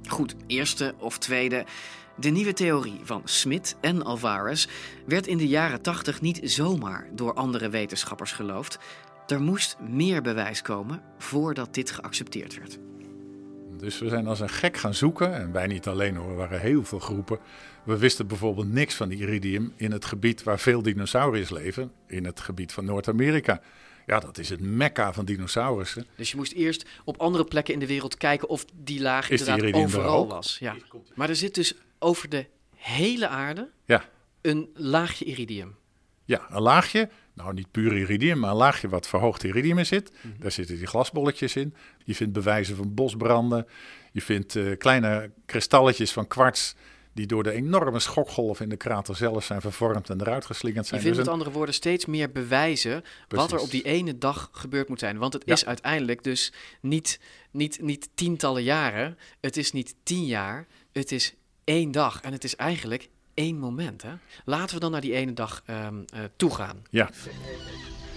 Goed, 0.07 0.35
eerste 0.47 0.93
of 0.99 1.17
tweede. 1.17 1.65
De 2.17 2.29
nieuwe 2.29 2.53
theorie 2.53 2.99
van 3.03 3.21
Smit 3.23 3.75
en 3.81 4.03
Alvarez 4.03 4.67
werd 5.05 5.27
in 5.27 5.37
de 5.37 5.47
jaren 5.47 5.81
80 5.81 6.21
niet 6.21 6.39
zomaar 6.43 7.07
door 7.11 7.33
andere 7.33 7.69
wetenschappers 7.69 8.31
geloofd. 8.31 8.79
Er 9.27 9.41
moest 9.41 9.77
meer 9.79 10.21
bewijs 10.21 10.61
komen 10.61 11.01
voordat 11.17 11.73
dit 11.73 11.91
geaccepteerd 11.91 12.57
werd. 12.57 12.79
Dus 13.77 13.99
we 13.99 14.09
zijn 14.09 14.27
als 14.27 14.39
een 14.39 14.49
gek 14.49 14.77
gaan 14.77 14.93
zoeken. 14.93 15.35
En 15.35 15.51
wij 15.51 15.67
niet 15.67 15.87
alleen 15.87 16.15
hoor, 16.15 16.29
er 16.29 16.35
waren 16.35 16.59
heel 16.59 16.83
veel 16.83 16.99
groepen. 16.99 17.39
We 17.83 17.97
wisten 17.97 18.27
bijvoorbeeld 18.27 18.71
niks 18.71 18.95
van 18.95 19.11
iridium 19.11 19.73
in 19.75 19.91
het 19.91 20.05
gebied 20.05 20.43
waar 20.43 20.59
veel 20.59 20.81
dinosauriërs 20.81 21.49
leven. 21.49 21.91
In 22.07 22.25
het 22.25 22.39
gebied 22.39 22.73
van 22.73 22.85
Noord-Amerika. 22.85 23.61
Ja, 24.05 24.19
dat 24.19 24.37
is 24.37 24.49
het 24.49 24.59
mekka 24.59 25.13
van 25.13 25.25
dinosaurussen. 25.25 26.05
Dus 26.15 26.31
je 26.31 26.37
moest 26.37 26.51
eerst 26.51 26.85
op 27.03 27.17
andere 27.17 27.43
plekken 27.43 27.73
in 27.73 27.79
de 27.79 27.87
wereld 27.87 28.17
kijken 28.17 28.49
of 28.49 28.65
die 28.73 29.01
laag 29.01 29.29
inderdaad 29.29 29.73
overal 29.73 30.27
was. 30.27 30.57
Ja. 30.59 30.75
Maar 31.15 31.29
er 31.29 31.35
zit 31.35 31.55
dus 31.55 31.73
over 31.99 32.29
de 32.29 32.45
hele 32.75 33.27
aarde 33.27 33.69
ja. 33.85 34.09
een 34.41 34.69
laagje 34.73 35.25
iridium. 35.25 35.75
Ja, 36.25 36.47
een 36.49 36.61
laagje, 36.61 37.09
nou 37.33 37.53
niet 37.53 37.71
puur 37.71 37.97
iridium, 37.97 38.39
maar 38.39 38.49
een 38.49 38.55
laagje 38.55 38.89
wat 38.89 39.07
verhoogd 39.07 39.43
iridium 39.43 39.77
in 39.77 39.85
zit. 39.85 40.11
Mm 40.11 40.31
-hmm. 40.31 40.41
Daar 40.41 40.51
zitten 40.51 40.77
die 40.77 40.87
glasbolletjes 40.87 41.55
in. 41.55 41.73
Je 42.03 42.15
vindt 42.15 42.33
bewijzen 42.33 42.75
van 42.75 42.93
bosbranden. 42.93 43.67
Je 44.11 44.21
vindt 44.21 44.55
uh, 44.55 44.77
kleine 44.77 45.31
kristalletjes 45.45 46.11
van 46.11 46.27
kwarts 46.27 46.75
die 47.15 47.25
door 47.25 47.43
de 47.43 47.51
enorme 47.51 47.99
schokgolf 47.99 48.59
in 48.59 48.69
de 48.69 48.77
krater 48.77 49.15
zelf 49.15 49.43
zijn 49.45 49.61
vervormd 49.61 50.09
en 50.09 50.21
eruit 50.21 50.45
geslingerd 50.45 50.87
zijn. 50.87 50.99
Je 50.99 51.05
vindt 51.05 51.17
dus 51.17 51.25
met 51.25 51.35
andere 51.35 51.57
woorden 51.57 51.75
steeds 51.75 52.05
meer 52.05 52.31
bewijzen 52.31 53.01
Precies. 53.01 53.49
wat 53.49 53.51
er 53.51 53.65
op 53.65 53.71
die 53.71 53.83
ene 53.83 54.17
dag 54.17 54.49
gebeurd 54.51 54.89
moet 54.89 54.99
zijn. 54.99 55.17
Want 55.17 55.33
het 55.33 55.43
ja. 55.45 55.53
is 55.53 55.65
uiteindelijk 55.65 56.23
dus 56.23 56.53
niet, 56.81 57.19
niet, 57.51 57.81
niet 57.81 58.09
tientallen 58.15 58.63
jaren, 58.63 59.17
het 59.41 59.57
is 59.57 59.71
niet 59.71 59.95
tien 60.03 60.25
jaar, 60.25 60.67
het 60.91 61.11
is 61.11 61.33
één 61.63 61.91
dag. 61.91 62.21
En 62.21 62.31
het 62.31 62.43
is 62.43 62.55
eigenlijk 62.55 63.09
één 63.33 63.57
moment. 63.57 64.01
Hè? 64.01 64.13
Laten 64.45 64.75
we 64.75 64.81
dan 64.81 64.91
naar 64.91 65.01
die 65.01 65.13
ene 65.13 65.33
dag 65.33 65.63
um, 65.69 66.05
uh, 66.13 66.19
toegaan. 66.35 66.83
Ja. 66.89 67.09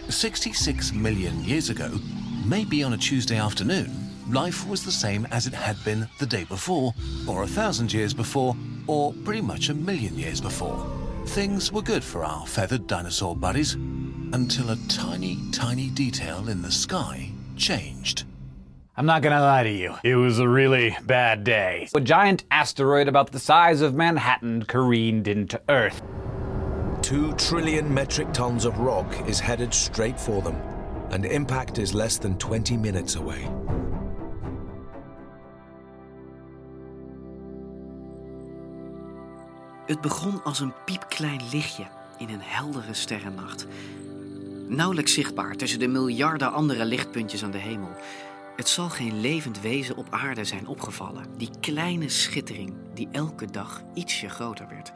66 0.09 0.93
million 0.95 1.45
years 1.45 1.71
ago, 1.71 1.99
maybe 2.45 2.85
on 2.85 2.93
a 2.93 2.97
Tuesday 2.97 3.41
afternoon, 3.41 3.87
life 4.31 4.69
was 4.69 4.83
the 4.83 4.91
same 4.91 5.29
as 5.29 5.47
it 5.47 5.55
had 5.55 5.77
been 5.85 6.09
the 6.19 6.27
day 6.27 6.47
before, 6.49 6.93
or 7.27 7.43
a 7.43 7.47
thousand 7.47 7.91
years 7.91 8.15
before, 8.15 8.57
or 8.89 9.13
pretty 9.25 9.41
much 9.41 9.69
a 9.69 9.75
million 9.75 10.19
years 10.19 10.41
before. 10.41 10.85
Things 11.27 11.71
were 11.71 11.83
good 11.83 12.03
for 12.03 12.25
our 12.25 12.47
feathered 12.47 12.87
dinosaur 12.87 13.37
buddies 13.37 13.75
until 13.75 14.71
a 14.71 14.77
tiny, 14.89 15.39
tiny 15.53 15.91
detail 15.91 16.49
in 16.49 16.63
the 16.63 16.73
sky 16.73 17.31
changed. 17.57 18.25
I'm 18.97 19.07
not 19.07 19.23
gonna 19.23 19.41
lie 19.41 19.63
to 19.63 19.71
you. 19.71 19.95
It 20.03 20.17
was 20.17 20.41
a 20.41 20.49
really 20.49 20.97
bad 21.05 21.45
day. 21.45 21.89
A 21.95 22.01
giant 22.01 22.43
asteroid 22.51 23.07
about 23.07 23.31
the 23.31 23.39
size 23.39 23.81
of 23.81 23.95
Manhattan 23.95 24.65
careened 24.65 25.29
into 25.29 25.61
Earth. 25.69 26.03
Two 27.01 27.33
trillion 27.35 27.95
metric 27.95 28.33
tons 28.33 28.65
of 28.65 28.79
rock 28.79 29.07
is 29.29 29.39
headed 29.39 29.73
straight 29.73 30.19
for 30.19 30.43
them, 30.43 30.57
and 31.11 31.25
impact 31.25 31.79
is 31.79 31.95
less 31.95 32.19
than 32.19 32.37
20 32.39 32.77
minutes 32.77 33.15
away. 33.15 33.49
Het 39.89 40.01
begon 40.01 40.43
als 40.45 40.61
een 40.61 40.75
piepklein 40.85 41.41
lichtje 41.51 41.87
in 42.19 42.29
een 42.29 42.43
heldere 42.43 42.95
sterrennacht. 42.95 43.67
Nauwelijks 44.67 45.13
zichtbaar 45.13 45.57
tussen 45.57 45.79
de 45.79 45.89
miljarden 45.89 46.53
andere 46.53 46.85
lichtpuntjes 46.85 47.45
aan 47.45 47.51
de 47.51 47.59
hemel. 47.59 47.97
Het 48.57 48.69
zal 48.69 48.89
geen 48.89 49.21
levend 49.21 49.61
wezen 49.61 49.97
op 49.97 50.07
aarde 50.11 50.45
zijn 50.45 50.67
opgevallen. 50.67 51.25
Die 51.37 51.51
kleine 51.61 52.09
schittering 52.09 52.75
die 52.95 53.09
elke 53.13 53.51
dag 53.51 53.83
ietsje 53.95 54.29
groter 54.29 54.69
werd. 54.69 54.93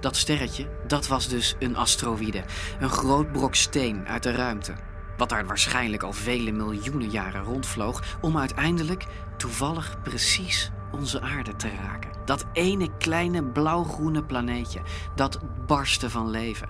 Dat 0.00 0.16
sterretje, 0.16 0.68
dat 0.86 1.06
was 1.06 1.28
dus 1.28 1.54
een 1.58 1.76
asteroïde. 1.76 2.44
Een 2.80 2.90
groot 2.90 3.32
brok 3.32 3.54
steen 3.54 4.06
uit 4.06 4.22
de 4.22 4.32
ruimte. 4.32 4.89
Wat 5.20 5.28
daar 5.28 5.46
waarschijnlijk 5.46 6.02
al 6.02 6.12
vele 6.12 6.52
miljoenen 6.52 7.10
jaren 7.10 7.42
rondvloog. 7.42 8.18
Om 8.20 8.38
uiteindelijk 8.38 9.06
toevallig 9.36 10.02
precies 10.02 10.70
onze 10.92 11.20
aarde 11.20 11.56
te 11.56 11.70
raken. 11.82 12.10
Dat 12.24 12.44
ene 12.52 12.96
kleine 12.98 13.44
blauwgroene 13.44 14.24
planeetje, 14.24 14.80
dat 15.14 15.40
barstte 15.66 16.10
van 16.10 16.30
leven. 16.30 16.68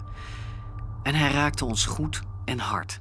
En 1.03 1.15
hij 1.15 1.31
raakte 1.31 1.65
ons 1.65 1.87
goed 1.87 2.23
en 2.45 2.59
hard. 2.59 3.01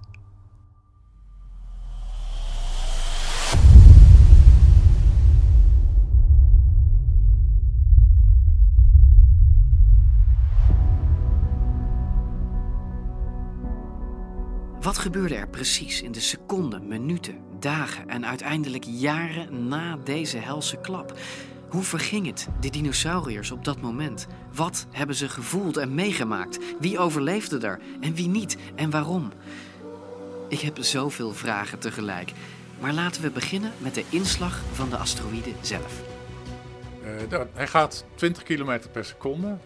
Wat 14.81 14.97
gebeurde 14.97 15.35
er 15.35 15.47
precies 15.47 16.01
in 16.01 16.11
de 16.11 16.19
seconden, 16.19 16.87
minuten, 16.87 17.37
dagen 17.59 18.09
en 18.09 18.25
uiteindelijk 18.25 18.83
jaren 18.87 19.67
na 19.67 19.97
deze 20.03 20.37
helse 20.37 20.77
klap? 20.77 21.19
Hoe 21.69 21.83
verging 21.83 22.25
het 22.25 22.47
de 22.59 22.69
dinosauriërs 22.69 23.51
op 23.51 23.65
dat 23.65 23.81
moment? 23.81 24.27
Wat 24.53 24.85
hebben 24.91 25.15
ze 25.15 25.29
gevoeld 25.29 25.77
en 25.77 25.95
meegemaakt? 25.95 26.59
Wie 26.79 26.99
overleefde 26.99 27.67
er 27.67 27.79
en 28.01 28.13
wie 28.13 28.27
niet 28.27 28.57
en 28.75 28.89
waarom? 28.89 29.31
Ik 30.47 30.59
heb 30.59 30.77
zoveel 30.79 31.33
vragen 31.33 31.79
tegelijk. 31.79 32.31
Maar 32.79 32.93
laten 32.93 33.21
we 33.21 33.29
beginnen 33.29 33.71
met 33.77 33.95
de 33.95 34.03
inslag 34.09 34.61
van 34.73 34.89
de 34.89 34.97
asteroïde 34.97 35.51
zelf. 35.61 36.01
Nou, 37.29 37.47
hij 37.53 37.67
gaat 37.67 38.05
20 38.15 38.43
km 38.43 38.79
per 38.91 39.05
seconde. 39.05 39.57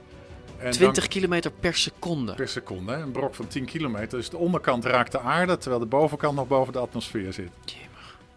En 0.63 0.71
20 0.71 1.08
km 1.08 1.49
per 1.60 1.76
seconde? 1.76 2.34
Per 2.34 2.47
seconde, 2.47 2.93
een 2.93 3.12
brok 3.12 3.36
van 3.36 3.47
10 3.47 3.65
kilometer. 3.65 4.17
Dus 4.17 4.30
de 4.30 4.38
onderkant 4.38 4.86
raakt 4.86 5.12
de 5.12 5.19
aarde, 5.19 5.58
terwijl 5.58 5.82
de 5.82 5.88
bovenkant 5.88 6.36
nog 6.36 6.47
boven 6.47 6.73
de 6.73 6.80
atmosfeer 6.80 7.34
zit. 7.34 7.52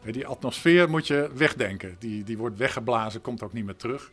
Die 0.05 0.27
atmosfeer 0.27 0.91
moet 0.91 1.07
je 1.07 1.31
wegdenken. 1.35 1.97
Die, 1.99 2.25
die 2.25 2.39
wordt 2.39 2.57
weggeblazen, 2.57 3.21
komt 3.21 3.43
ook 3.43 3.53
niet 3.53 3.65
meer 3.65 3.77
terug. 3.77 4.11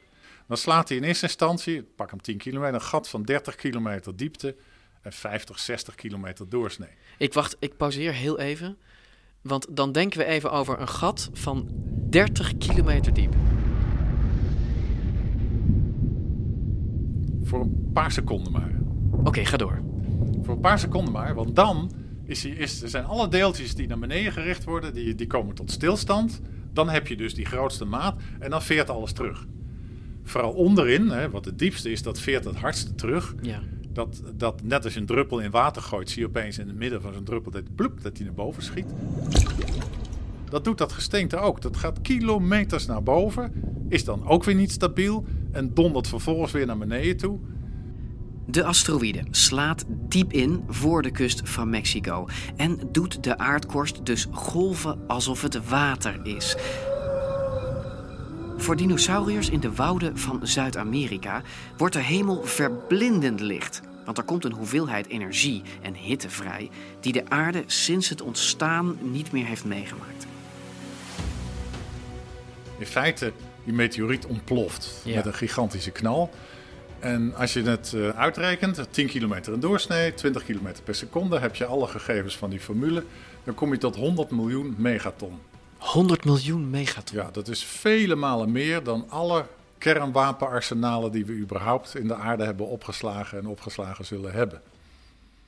Dan 0.48 0.58
slaat 0.58 0.90
hij 0.90 0.98
in 0.98 1.04
eerste 1.04 1.26
instantie, 1.26 1.84
pak 1.84 2.10
hem 2.10 2.22
10 2.22 2.38
kilometer, 2.38 2.74
een 2.74 2.82
gat 2.82 3.10
van 3.10 3.24
30 3.24 3.56
kilometer 3.56 4.16
diepte 4.16 4.56
en 5.02 5.14
50, 5.14 5.60
60 5.60 5.96
kilometer 5.96 6.50
doorsnee. 6.50 6.90
Ik 7.18 7.34
wacht, 7.34 7.56
ik 7.60 7.78
pauzeer 7.78 8.14
heel 8.14 8.40
even. 8.40 8.78
Want 9.42 9.68
dan 9.70 9.92
denken 9.92 10.20
we 10.20 10.26
even 10.26 10.52
over 10.52 10.80
een 10.80 10.88
gat 10.88 11.30
van 11.34 11.68
30 12.10 12.58
kilometer 12.58 13.14
diep. 13.14 13.34
Voor 17.44 17.62
een 17.62 17.90
paar 17.94 18.12
seconden 18.12 18.52
maar. 18.52 18.72
Oké, 19.24 19.46
ga 19.46 19.58
door. 19.58 19.82
Voor 20.42 20.54
een 20.54 20.62
paar 20.62 20.80
seconden 20.80 21.14
maar, 21.14 21.36
want 21.36 21.56
dan 21.56 21.92
is, 22.24 22.46
is, 22.46 22.82
zijn 22.82 23.06
alle 23.06 23.28
deeltjes 23.28 23.76
die 23.76 23.88
naar 23.88 24.00
beneden 24.00 24.32
gericht 24.32 24.64
worden, 24.64 24.94
die, 24.94 25.16
die 25.16 25.28
komen 25.28 25.56
tot 25.56 25.72
stilstand. 25.72 26.42
Dan 26.74 26.90
heb 26.90 27.08
je 27.08 27.16
dus 27.16 27.34
die 27.34 27.46
grootste 27.46 27.86
maat 27.86 28.22
en 28.40 28.50
dan 28.50 28.62
veert 28.62 28.90
alles 28.90 29.12
terug. 29.12 29.46
Vooral 30.24 30.52
onderin, 30.52 31.10
hè, 31.10 31.30
wat 31.30 31.46
het 31.46 31.60
diepste 31.60 31.92
is, 31.92 32.02
dat 32.02 32.20
veert 32.20 32.44
het 32.44 32.56
hardste 32.56 32.96
terug. 32.96 33.36
Ja. 33.42 33.60
Dat, 33.90 34.24
dat 34.36 34.64
net 34.64 34.84
als 34.84 34.94
je 34.94 35.00
een 35.00 35.06
druppel 35.06 35.40
in 35.40 35.52
water 35.52 35.82
gooit, 35.82 36.10
zie 36.10 36.22
je 36.22 36.28
opeens 36.28 36.58
in 36.58 36.68
het 36.68 36.76
midden 36.76 37.02
van 37.02 37.14
zo'n 37.14 37.24
druppel 37.24 37.52
dat, 37.52 37.76
bloep, 37.76 38.02
dat 38.02 38.16
die 38.16 38.26
naar 38.26 38.34
boven 38.34 38.64
schiet. 38.64 38.86
Dat 40.50 40.64
doet 40.64 40.78
dat 40.78 40.92
gesteente 40.92 41.38
ook. 41.38 41.62
Dat 41.62 41.78
gaat 41.78 42.02
kilometers 42.02 42.86
naar 42.86 43.04
boven, 43.04 43.52
is 43.90 44.04
dan 44.04 44.28
ook 44.28 44.44
weer 44.44 44.56
niet 44.56 44.72
stabiel 44.72 45.26
en 45.54 45.74
dondert 45.74 46.08
vervolgens 46.08 46.52
weer 46.52 46.66
naar 46.66 46.78
beneden 46.78 47.18
toe. 47.18 47.40
De 48.46 48.64
asteroïde 48.64 49.24
slaat 49.32 49.86
diep 49.88 50.34
in 50.34 50.64
voor 50.68 51.02
de 51.02 51.12
kust 51.12 51.42
van 51.44 51.70
Mexico 51.70 52.28
en 52.56 52.80
doet 52.92 53.24
de 53.24 53.38
aardkorst 53.38 54.06
dus 54.06 54.28
golven 54.32 55.08
alsof 55.08 55.42
het 55.42 55.70
water 55.70 56.20
is. 56.24 56.56
Voor 58.58 58.76
dinosauriërs 58.76 59.50
in 59.50 59.60
de 59.60 59.74
wouden 59.74 60.18
van 60.18 60.48
Zuid-Amerika 60.48 61.42
wordt 61.78 61.94
de 61.94 62.02
hemel 62.02 62.44
verblindend 62.44 63.40
licht. 63.40 63.82
Want 64.06 64.18
er 64.18 64.24
komt 64.24 64.46
een 64.46 64.54
hoeveelheid 64.54 65.08
energie 65.08 65.62
en 65.82 65.94
hitte 65.96 66.30
vrij 66.30 66.70
die 67.00 67.14
de 67.14 67.30
aarde 67.30 67.64
sinds 67.66 68.10
het 68.10 68.22
ontstaan 68.22 68.98
niet 69.02 69.32
meer 69.32 69.46
heeft 69.46 69.66
meegemaakt. 69.66 70.28
In 72.78 72.86
feite, 72.86 73.34
die 73.64 73.74
meteoriet 73.74 74.26
ontploft 74.26 75.02
met 75.06 75.26
een 75.26 75.34
gigantische 75.34 75.92
knal. 75.92 76.30
En 77.00 77.36
als 77.36 77.54
je 77.54 77.62
het 77.64 77.92
uh, 77.96 78.10
uitrekent, 78.10 78.88
10 78.90 79.08
kilometer 79.08 79.54
in 79.54 79.60
doorsnee, 79.60 80.14
20 80.14 80.44
kilometer 80.44 80.84
per 80.84 80.96
seconde, 80.96 81.40
heb 81.40 81.56
je 81.56 81.66
alle 81.66 81.88
gegevens 81.88 82.38
van 82.38 82.50
die 82.50 82.60
formule, 82.60 83.04
dan 83.44 83.54
kom 83.54 83.72
je 83.72 83.78
tot 83.78 83.96
100 83.96 84.32
miljoen 84.32 84.76
megaton. 84.78 85.40
100 85.78 86.26
miljoen 86.26 86.70
megaton? 86.70 87.18
Ja, 87.18 87.30
dat 87.32 87.48
is 87.48 87.64
vele 87.64 88.16
malen 88.16 88.52
meer 88.52 88.84
dan 88.84 89.10
alle 89.10 89.46
kernwapenarsenalen 89.78 91.12
die 91.12 91.26
we 91.26 91.34
überhaupt 91.34 91.96
in 91.96 92.08
de 92.08 92.16
aarde 92.16 92.44
hebben 92.44 92.68
opgeslagen 92.68 93.38
en 93.38 93.48
opgeslagen 93.48 94.06
zullen 94.06 94.32
hebben. 94.32 94.62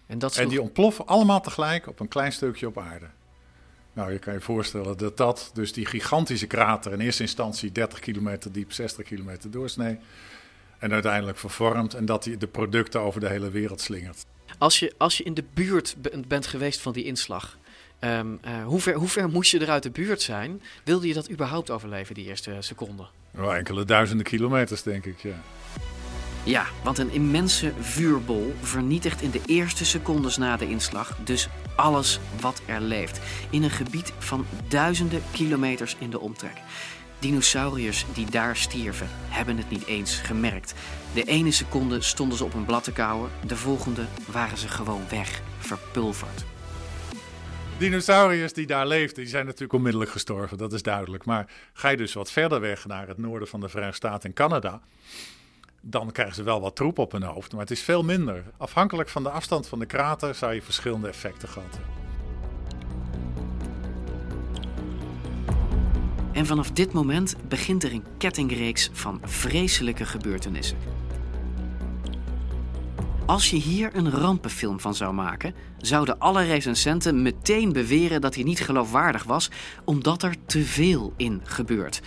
En, 0.05 0.19
dat 0.19 0.35
en 0.35 0.47
die 0.47 0.61
ontploffen 0.61 1.07
allemaal 1.07 1.41
tegelijk 1.41 1.87
op 1.87 1.99
een 1.99 2.07
klein 2.07 2.31
stukje 2.31 2.67
op 2.67 2.77
aarde. 2.77 3.05
Nou, 3.95 4.11
je 4.11 4.19
kan 4.19 4.33
je 4.33 4.41
voorstellen 4.41 4.97
dat 4.97 5.17
dat, 5.17 5.51
dus 5.53 5.73
die 5.73 5.85
gigantische 5.85 6.47
krater, 6.47 6.91
in 6.93 6.99
eerste 6.99 7.21
instantie 7.21 7.71
30 7.71 7.99
kilometer 7.99 8.51
diep, 8.51 8.71
60 8.71 9.05
kilometer 9.05 9.51
doorsnee, 9.51 9.97
en 10.79 10.93
uiteindelijk 10.93 11.37
vervormt 11.37 11.93
en 11.93 12.05
dat 12.05 12.25
hij 12.25 12.37
de 12.37 12.47
producten 12.47 13.01
over 13.01 13.19
de 13.19 13.29
hele 13.29 13.49
wereld 13.49 13.81
slingert. 13.81 14.25
Als 14.57 14.79
je, 14.79 14.93
als 14.97 15.17
je 15.17 15.23
in 15.23 15.33
de 15.33 15.43
buurt 15.53 15.95
bent 16.27 16.47
geweest 16.47 16.81
van 16.81 16.93
die 16.93 17.03
inslag, 17.03 17.57
um, 17.99 18.39
uh, 18.45 18.65
hoe, 18.65 18.79
ver, 18.79 18.93
hoe 18.93 19.07
ver 19.07 19.29
moest 19.29 19.51
je 19.51 19.59
er 19.59 19.69
uit 19.69 19.83
de 19.83 19.91
buurt 19.91 20.21
zijn? 20.21 20.61
Wilde 20.83 21.07
je 21.07 21.13
dat 21.13 21.31
überhaupt 21.31 21.69
overleven, 21.69 22.15
die 22.15 22.25
eerste 22.25 22.55
seconden? 22.59 23.07
Nou, 23.31 23.55
enkele 23.55 23.85
duizenden 23.85 24.25
kilometers, 24.25 24.83
denk 24.83 25.05
ik, 25.05 25.19
ja. 25.19 25.41
Ja, 26.45 26.65
want 26.83 26.97
een 26.97 27.11
immense 27.11 27.73
vuurbol 27.79 28.53
vernietigt 28.61 29.21
in 29.21 29.31
de 29.31 29.41
eerste 29.45 29.85
secondes 29.85 30.37
na 30.37 30.57
de 30.57 30.69
inslag 30.69 31.17
dus 31.23 31.49
alles 31.75 32.19
wat 32.39 32.61
er 32.65 32.81
leeft. 32.81 33.19
In 33.49 33.63
een 33.63 33.69
gebied 33.69 34.13
van 34.17 34.45
duizenden 34.67 35.21
kilometers 35.31 35.95
in 35.99 36.09
de 36.09 36.19
omtrek. 36.19 36.57
Dinosauriërs 37.19 38.05
die 38.13 38.29
daar 38.29 38.55
stierven, 38.55 39.07
hebben 39.11 39.57
het 39.57 39.69
niet 39.69 39.85
eens 39.85 40.15
gemerkt. 40.15 40.73
De 41.13 41.23
ene 41.23 41.51
seconde 41.51 42.01
stonden 42.01 42.37
ze 42.37 42.43
op 42.43 42.53
een 42.53 42.65
blad 42.65 42.83
te 42.83 42.91
kauwen, 42.91 43.29
de 43.47 43.55
volgende 43.55 44.05
waren 44.31 44.57
ze 44.57 44.67
gewoon 44.67 45.03
weg, 45.09 45.41
verpulverd. 45.59 46.45
Dinosauriërs 47.77 48.53
die 48.53 48.67
daar 48.67 48.87
leefden, 48.87 49.23
die 49.23 49.31
zijn 49.31 49.45
natuurlijk 49.45 49.73
onmiddellijk 49.73 50.11
gestorven, 50.11 50.57
dat 50.57 50.73
is 50.73 50.81
duidelijk. 50.81 51.25
Maar 51.25 51.51
ga 51.73 51.89
je 51.89 51.97
dus 51.97 52.13
wat 52.13 52.31
verder 52.31 52.59
weg 52.61 52.85
naar 52.85 53.07
het 53.07 53.17
noorden 53.17 53.47
van 53.47 53.59
de 53.59 53.69
Verenigde 53.69 53.95
Staten 53.95 54.29
en 54.29 54.35
Canada, 54.35 54.81
dan 55.87 56.11
krijgen 56.11 56.35
ze 56.35 56.43
wel 56.43 56.61
wat 56.61 56.75
troep 56.75 56.97
op 56.97 57.11
hun 57.11 57.23
hoofd, 57.23 57.51
maar 57.51 57.61
het 57.61 57.71
is 57.71 57.81
veel 57.81 58.03
minder. 58.03 58.43
Afhankelijk 58.57 59.09
van 59.09 59.23
de 59.23 59.29
afstand 59.29 59.67
van 59.67 59.79
de 59.79 59.85
krater 59.85 60.35
zou 60.35 60.53
je 60.53 60.61
verschillende 60.61 61.07
effecten 61.07 61.49
gehad. 61.49 61.79
En 66.31 66.45
vanaf 66.45 66.71
dit 66.71 66.93
moment 66.93 67.35
begint 67.47 67.83
er 67.83 67.91
een 67.91 68.05
kettingreeks 68.17 68.89
van 68.93 69.21
vreselijke 69.23 70.05
gebeurtenissen. 70.05 70.77
Als 73.25 73.49
je 73.49 73.57
hier 73.57 73.95
een 73.95 74.11
rampenfilm 74.11 74.79
van 74.79 74.95
zou 74.95 75.13
maken, 75.13 75.55
zouden 75.77 76.19
alle 76.19 76.43
recensenten 76.43 77.21
meteen 77.21 77.73
beweren 77.73 78.21
dat 78.21 78.35
hij 78.35 78.43
niet 78.43 78.61
geloofwaardig 78.61 79.23
was, 79.23 79.49
omdat 79.83 80.23
er 80.23 80.35
te 80.45 80.61
veel 80.61 81.13
in 81.17 81.41
gebeurt. 81.43 82.01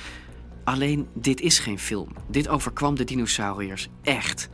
Alleen 0.69 1.09
dit 1.15 1.41
is 1.41 1.59
geen 1.59 1.79
film. 1.79 2.09
Dit 2.27 2.49
overkwam 2.49 2.95
de 2.95 3.05
dinosauriërs 3.05 3.89
echt. 4.03 4.49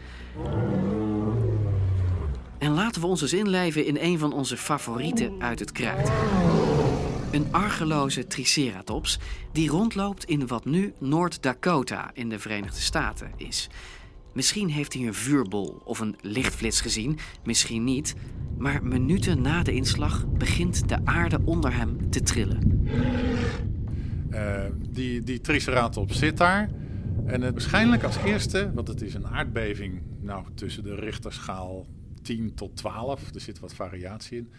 En 2.58 2.70
laten 2.70 3.00
we 3.00 3.06
ons 3.06 3.22
eens 3.22 3.32
inleven 3.32 3.86
in 3.86 3.96
een 4.00 4.18
van 4.18 4.32
onze 4.32 4.56
favorieten 4.56 5.32
uit 5.38 5.58
het 5.58 5.72
kruid. 5.72 6.10
Een 7.30 7.46
argeloze 7.50 8.26
triceratops 8.26 9.18
die 9.52 9.68
rondloopt 9.70 10.24
in 10.24 10.46
wat 10.46 10.64
nu 10.64 10.92
Noord-Dakota 10.98 12.10
in 12.12 12.28
de 12.28 12.38
Verenigde 12.38 12.80
Staten 12.80 13.32
is. 13.36 13.68
Misschien 14.32 14.68
heeft 14.68 14.92
hij 14.92 15.06
een 15.06 15.14
vuurbol 15.14 15.80
of 15.84 16.00
een 16.00 16.16
lichtflits 16.20 16.80
gezien, 16.80 17.18
misschien 17.44 17.84
niet. 17.84 18.14
Maar 18.58 18.84
minuten 18.84 19.42
na 19.42 19.62
de 19.62 19.72
inslag 19.72 20.26
begint 20.26 20.88
de 20.88 20.98
aarde 21.04 21.40
onder 21.44 21.74
hem 21.76 22.10
te 22.10 22.22
trillen. 22.22 22.88
Uh, 24.34 24.64
die, 24.88 25.22
die 25.22 25.40
triceratops 25.40 26.18
zit 26.18 26.36
daar. 26.36 26.70
En 27.26 27.42
het 27.42 27.52
waarschijnlijk 27.52 28.02
als 28.02 28.16
eerste, 28.16 28.72
want 28.72 28.88
het 28.88 29.02
is 29.02 29.14
een 29.14 29.26
aardbeving 29.26 30.02
nou, 30.20 30.46
tussen 30.54 30.82
de 30.82 30.94
richterschaal 30.94 31.86
10 32.22 32.54
tot 32.54 32.76
12. 32.76 33.34
Er 33.34 33.40
zit 33.40 33.58
wat 33.58 33.74
variatie 33.74 34.38
in. 34.38 34.52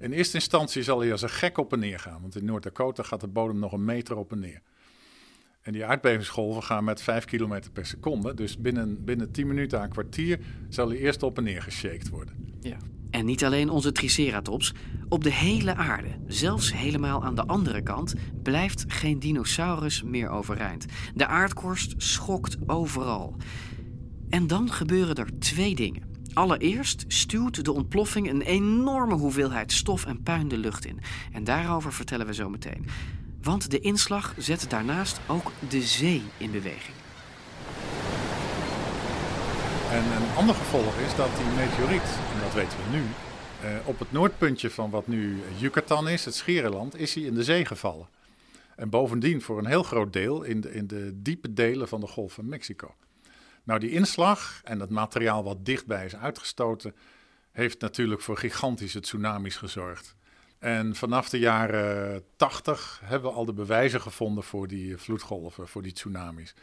In 0.00 0.12
eerste 0.12 0.36
instantie 0.36 0.82
zal 0.82 1.00
hij 1.00 1.12
als 1.12 1.22
een 1.22 1.30
gek 1.30 1.58
op 1.58 1.72
en 1.72 1.78
neer 1.78 1.98
gaan. 1.98 2.20
Want 2.20 2.36
in 2.36 2.44
Noord-Dakota 2.44 3.02
gaat 3.02 3.20
de 3.20 3.26
bodem 3.26 3.58
nog 3.58 3.72
een 3.72 3.84
meter 3.84 4.16
op 4.16 4.32
en 4.32 4.38
neer. 4.38 4.62
En 5.62 5.72
die 5.72 5.84
aardbevingsgolven 5.84 6.62
gaan 6.62 6.84
met 6.84 7.02
5 7.02 7.24
km 7.24 7.60
per 7.72 7.86
seconde. 7.86 8.34
Dus 8.34 8.58
binnen, 8.58 9.04
binnen 9.04 9.30
10 9.30 9.46
minuten 9.46 9.78
aan 9.78 9.84
een 9.84 9.90
kwartier 9.90 10.38
zal 10.68 10.88
hij 10.88 10.98
eerst 10.98 11.22
op 11.22 11.38
en 11.38 11.44
neer 11.44 11.98
worden. 12.10 12.34
Ja. 12.60 12.76
En 13.12 13.24
niet 13.24 13.44
alleen 13.44 13.70
onze 13.70 13.92
Triceratops. 13.92 14.72
Op 15.08 15.24
de 15.24 15.32
hele 15.32 15.74
aarde, 15.74 16.08
zelfs 16.26 16.72
helemaal 16.72 17.24
aan 17.24 17.34
de 17.34 17.46
andere 17.46 17.82
kant, 17.82 18.14
blijft 18.42 18.84
geen 18.88 19.18
dinosaurus 19.18 20.02
meer 20.02 20.28
overeind. 20.28 20.86
De 21.14 21.26
aardkorst 21.26 21.94
schokt 21.96 22.56
overal. 22.66 23.36
En 24.28 24.46
dan 24.46 24.70
gebeuren 24.70 25.14
er 25.14 25.38
twee 25.38 25.74
dingen. 25.74 26.02
Allereerst 26.34 27.04
stuwt 27.08 27.64
de 27.64 27.72
ontploffing 27.72 28.30
een 28.30 28.42
enorme 28.42 29.14
hoeveelheid 29.14 29.72
stof 29.72 30.06
en 30.06 30.22
puin 30.22 30.48
de 30.48 30.58
lucht 30.58 30.84
in. 30.84 31.00
En 31.32 31.44
daarover 31.44 31.92
vertellen 31.92 32.26
we 32.26 32.34
zo 32.34 32.48
meteen. 32.48 32.86
Want 33.42 33.70
de 33.70 33.80
inslag 33.80 34.34
zet 34.38 34.70
daarnaast 34.70 35.20
ook 35.26 35.52
de 35.68 35.82
zee 35.82 36.22
in 36.36 36.50
beweging. 36.50 37.01
En 39.92 40.04
een 40.04 40.36
ander 40.36 40.54
gevolg 40.54 40.96
is 40.96 41.14
dat 41.14 41.36
die 41.36 41.46
meteoriet, 41.46 42.18
en 42.34 42.40
dat 42.40 42.54
weten 42.54 42.78
we 42.78 42.96
nu, 42.96 43.02
eh, 43.62 43.88
op 43.88 43.98
het 43.98 44.12
noordpuntje 44.12 44.70
van 44.70 44.90
wat 44.90 45.06
nu 45.06 45.42
Yucatan 45.58 46.08
is, 46.08 46.24
het 46.24 46.34
Scherenland, 46.34 46.96
is 46.96 47.14
hij 47.14 47.24
in 47.24 47.34
de 47.34 47.44
zee 47.44 47.64
gevallen. 47.64 48.08
En 48.76 48.90
bovendien 48.90 49.42
voor 49.42 49.58
een 49.58 49.66
heel 49.66 49.82
groot 49.82 50.12
deel 50.12 50.42
in 50.42 50.60
de, 50.60 50.72
in 50.72 50.86
de 50.86 51.22
diepe 51.22 51.52
delen 51.52 51.88
van 51.88 52.00
de 52.00 52.06
Golf 52.06 52.32
van 52.32 52.48
Mexico. 52.48 52.94
Nou, 53.62 53.80
die 53.80 53.90
inslag 53.90 54.60
en 54.64 54.80
het 54.80 54.90
materiaal 54.90 55.44
wat 55.44 55.64
dichtbij 55.64 56.04
is 56.04 56.16
uitgestoten, 56.16 56.94
heeft 57.50 57.80
natuurlijk 57.80 58.20
voor 58.20 58.36
gigantische 58.36 59.00
tsunamis 59.00 59.56
gezorgd. 59.56 60.14
En 60.58 60.94
vanaf 60.94 61.28
de 61.28 61.38
jaren 61.38 62.24
80 62.36 63.00
hebben 63.04 63.30
we 63.30 63.36
al 63.36 63.44
de 63.44 63.52
bewijzen 63.52 64.00
gevonden 64.00 64.44
voor 64.44 64.68
die 64.68 64.96
vloedgolven, 64.96 65.68
voor 65.68 65.82
die 65.82 65.92
tsunamis. 65.92 66.54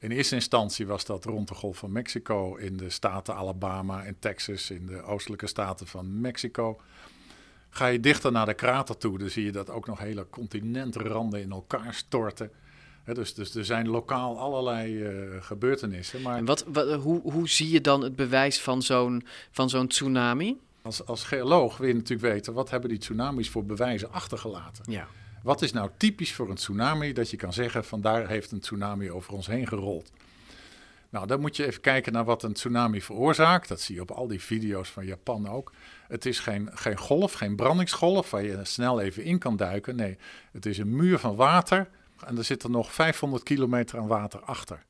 In 0.00 0.10
eerste 0.10 0.34
instantie 0.34 0.86
was 0.86 1.04
dat 1.04 1.24
rond 1.24 1.48
de 1.48 1.54
Golf 1.54 1.78
van 1.78 1.92
Mexico, 1.92 2.56
in 2.56 2.76
de 2.76 2.90
staten 2.90 3.34
Alabama 3.34 4.04
en 4.04 4.16
Texas, 4.18 4.70
in 4.70 4.86
de 4.86 5.02
oostelijke 5.02 5.46
staten 5.46 5.86
van 5.86 6.20
Mexico. 6.20 6.80
Ga 7.70 7.86
je 7.86 8.00
dichter 8.00 8.32
naar 8.32 8.46
de 8.46 8.54
krater 8.54 8.96
toe, 8.96 9.18
dan 9.18 9.28
zie 9.28 9.44
je 9.44 9.52
dat 9.52 9.70
ook 9.70 9.86
nog 9.86 9.98
hele 9.98 10.26
continentranden 10.30 11.40
in 11.40 11.50
elkaar 11.50 11.94
storten. 11.94 12.50
Dus, 13.04 13.34
dus 13.34 13.54
er 13.54 13.64
zijn 13.64 13.88
lokaal 13.88 14.38
allerlei 14.38 15.04
eh, 15.04 15.12
gebeurtenissen. 15.40 16.22
Maar 16.22 16.36
En 16.36 16.44
wat, 16.44 16.64
wat, 16.68 16.94
hoe, 16.94 17.20
hoe 17.20 17.48
zie 17.48 17.70
je 17.70 17.80
dan 17.80 18.02
het 18.02 18.16
bewijs 18.16 18.60
van 18.60 18.82
zo'n, 18.82 19.24
van 19.50 19.68
zo'n 19.68 19.88
tsunami? 19.88 20.58
als, 20.82 21.06
als 21.06 21.24
geoloog 21.24 21.76
wil 21.76 21.88
je 21.88 21.94
natuurlijk 21.94 22.32
weten, 22.32 22.52
wat 22.52 22.70
hebben 22.70 22.90
die 22.90 22.98
tsunamis 22.98 23.50
voor 23.50 23.64
bewijzen 23.64 24.12
achtergelaten? 24.12 24.92
Ja. 24.92 25.08
Wat 25.42 25.62
is 25.62 25.72
nou 25.72 25.90
typisch 25.96 26.32
voor 26.32 26.50
een 26.50 26.56
tsunami 26.56 27.12
dat 27.12 27.30
je 27.30 27.36
kan 27.36 27.52
zeggen 27.52 27.84
van 27.84 28.00
daar 28.00 28.28
heeft 28.28 28.50
een 28.50 28.60
tsunami 28.60 29.10
over 29.10 29.32
ons 29.32 29.46
heen 29.46 29.66
gerold? 29.66 30.12
Nou, 31.10 31.26
dan 31.26 31.40
moet 31.40 31.56
je 31.56 31.66
even 31.66 31.80
kijken 31.80 32.12
naar 32.12 32.24
wat 32.24 32.42
een 32.42 32.52
tsunami 32.52 33.02
veroorzaakt. 33.02 33.68
Dat 33.68 33.80
zie 33.80 33.94
je 33.94 34.00
op 34.00 34.10
al 34.10 34.26
die 34.26 34.40
video's 34.40 34.88
van 34.88 35.06
Japan 35.06 35.48
ook. 35.48 35.72
Het 36.08 36.26
is 36.26 36.38
geen, 36.38 36.70
geen 36.74 36.96
golf, 36.98 37.32
geen 37.32 37.56
brandingsgolf 37.56 38.30
waar 38.30 38.42
je 38.42 38.58
snel 38.62 39.00
even 39.00 39.24
in 39.24 39.38
kan 39.38 39.56
duiken. 39.56 39.96
Nee, 39.96 40.18
het 40.52 40.66
is 40.66 40.78
een 40.78 40.96
muur 40.96 41.18
van 41.18 41.36
water 41.36 41.88
en 42.26 42.38
er 42.38 42.44
zit 42.44 42.62
er 42.62 42.70
nog 42.70 42.92
500 42.92 43.42
kilometer 43.42 43.98
aan 43.98 44.06
water 44.06 44.40
achter. 44.40 44.84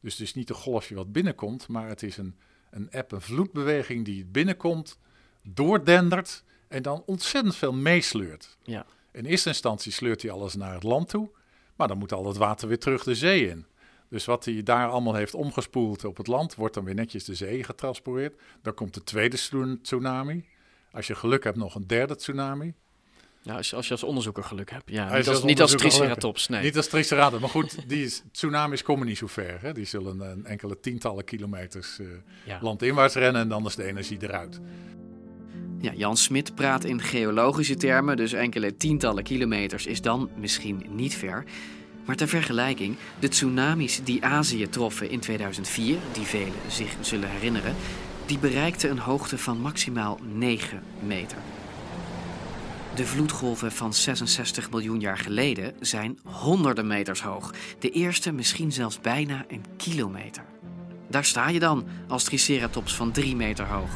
Dus 0.00 0.12
het 0.12 0.22
is 0.22 0.34
niet 0.34 0.50
een 0.50 0.54
golfje 0.56 0.94
wat 0.94 1.12
binnenkomt, 1.12 1.68
maar 1.68 1.88
het 1.88 2.02
is 2.02 2.16
een, 2.16 2.36
een 2.70 2.90
eb, 2.90 3.12
een 3.12 3.20
vloedbeweging 3.20 4.04
die 4.04 4.24
binnenkomt, 4.24 4.98
doordendert 5.42 6.44
en 6.68 6.82
dan 6.82 7.02
ontzettend 7.06 7.56
veel 7.56 7.72
meesleurt. 7.72 8.56
Ja. 8.62 8.86
In 9.12 9.24
eerste 9.24 9.48
instantie 9.48 9.92
sleurt 9.92 10.22
hij 10.22 10.30
alles 10.30 10.54
naar 10.54 10.74
het 10.74 10.82
land 10.82 11.08
toe, 11.08 11.30
maar 11.76 11.88
dan 11.88 11.98
moet 11.98 12.12
al 12.12 12.26
het 12.26 12.36
water 12.36 12.68
weer 12.68 12.78
terug 12.78 13.02
de 13.04 13.14
zee 13.14 13.48
in. 13.48 13.66
Dus 14.08 14.24
wat 14.24 14.44
hij 14.44 14.62
daar 14.62 14.88
allemaal 14.88 15.14
heeft 15.14 15.34
omgespoeld 15.34 16.04
op 16.04 16.16
het 16.16 16.26
land, 16.26 16.54
wordt 16.54 16.74
dan 16.74 16.84
weer 16.84 16.94
netjes 16.94 17.24
de 17.24 17.34
zee 17.34 17.64
getransporteerd. 17.64 18.40
Dan 18.62 18.74
komt 18.74 18.94
de 18.94 19.04
tweede 19.04 19.36
tsu- 19.36 19.78
tsunami. 19.82 20.44
Als 20.92 21.06
je 21.06 21.14
geluk 21.14 21.44
hebt, 21.44 21.56
nog 21.56 21.74
een 21.74 21.86
derde 21.86 22.16
tsunami. 22.16 22.74
Ja, 23.42 23.56
als, 23.56 23.70
je, 23.70 23.76
als 23.76 23.86
je 23.86 23.92
als 23.92 24.02
onderzoeker 24.02 24.44
geluk 24.44 24.70
hebt. 24.70 24.90
Ja, 24.90 25.16
niet 25.16 25.28
als, 25.28 25.42
niet 25.42 25.60
als 25.60 25.70
triceratops, 25.76 26.48
nee. 26.48 26.62
Niet 26.62 26.76
als 26.76 26.88
triceratops, 26.88 27.40
maar 27.40 27.50
goed, 27.50 27.88
die 27.88 28.04
is- 28.04 28.22
tsunamis 28.32 28.82
komen 28.82 29.06
niet 29.06 29.18
zo 29.18 29.26
ver. 29.26 29.60
Hè? 29.60 29.72
Die 29.72 29.84
zullen 29.84 30.20
een 30.20 30.46
enkele 30.46 30.80
tientallen 30.80 31.24
kilometers 31.24 31.98
Ja. 32.44 32.58
landinwaarts 32.62 33.14
rennen 33.14 33.42
en 33.42 33.48
dan 33.48 33.66
is 33.66 33.74
de 33.76 33.84
energie 33.84 34.18
eruit. 34.22 34.60
Ja, 35.82 35.92
Jan 35.96 36.16
Smit 36.16 36.54
praat 36.54 36.84
in 36.84 37.00
geologische 37.00 37.76
termen, 37.76 38.16
dus 38.16 38.32
enkele 38.32 38.76
tientallen 38.76 39.22
kilometers 39.22 39.86
is 39.86 40.00
dan 40.00 40.30
misschien 40.36 40.86
niet 40.90 41.14
ver. 41.14 41.44
Maar 42.04 42.16
ter 42.16 42.28
vergelijking, 42.28 42.96
de 43.18 43.28
tsunamis 43.28 44.00
die 44.04 44.24
Azië 44.24 44.68
troffen 44.68 45.10
in 45.10 45.20
2004, 45.20 45.98
die 46.12 46.24
velen 46.24 46.52
zich 46.68 46.96
zullen 47.00 47.30
herinneren, 47.30 47.74
die 48.26 48.38
bereikten 48.38 48.90
een 48.90 48.98
hoogte 48.98 49.38
van 49.38 49.60
maximaal 49.60 50.18
9 50.36 50.82
meter. 51.06 51.38
De 52.94 53.06
vloedgolven 53.06 53.72
van 53.72 53.94
66 53.94 54.70
miljoen 54.70 55.00
jaar 55.00 55.18
geleden 55.18 55.74
zijn 55.80 56.18
honderden 56.22 56.86
meters 56.86 57.22
hoog. 57.22 57.54
De 57.78 57.90
eerste 57.90 58.32
misschien 58.32 58.72
zelfs 58.72 59.00
bijna 59.00 59.44
een 59.48 59.64
kilometer. 59.76 60.44
Daar 61.08 61.24
sta 61.24 61.48
je 61.48 61.58
dan 61.58 61.84
als 62.08 62.24
triceratops 62.24 62.94
van 62.94 63.12
3 63.12 63.36
meter 63.36 63.66
hoog. 63.66 63.90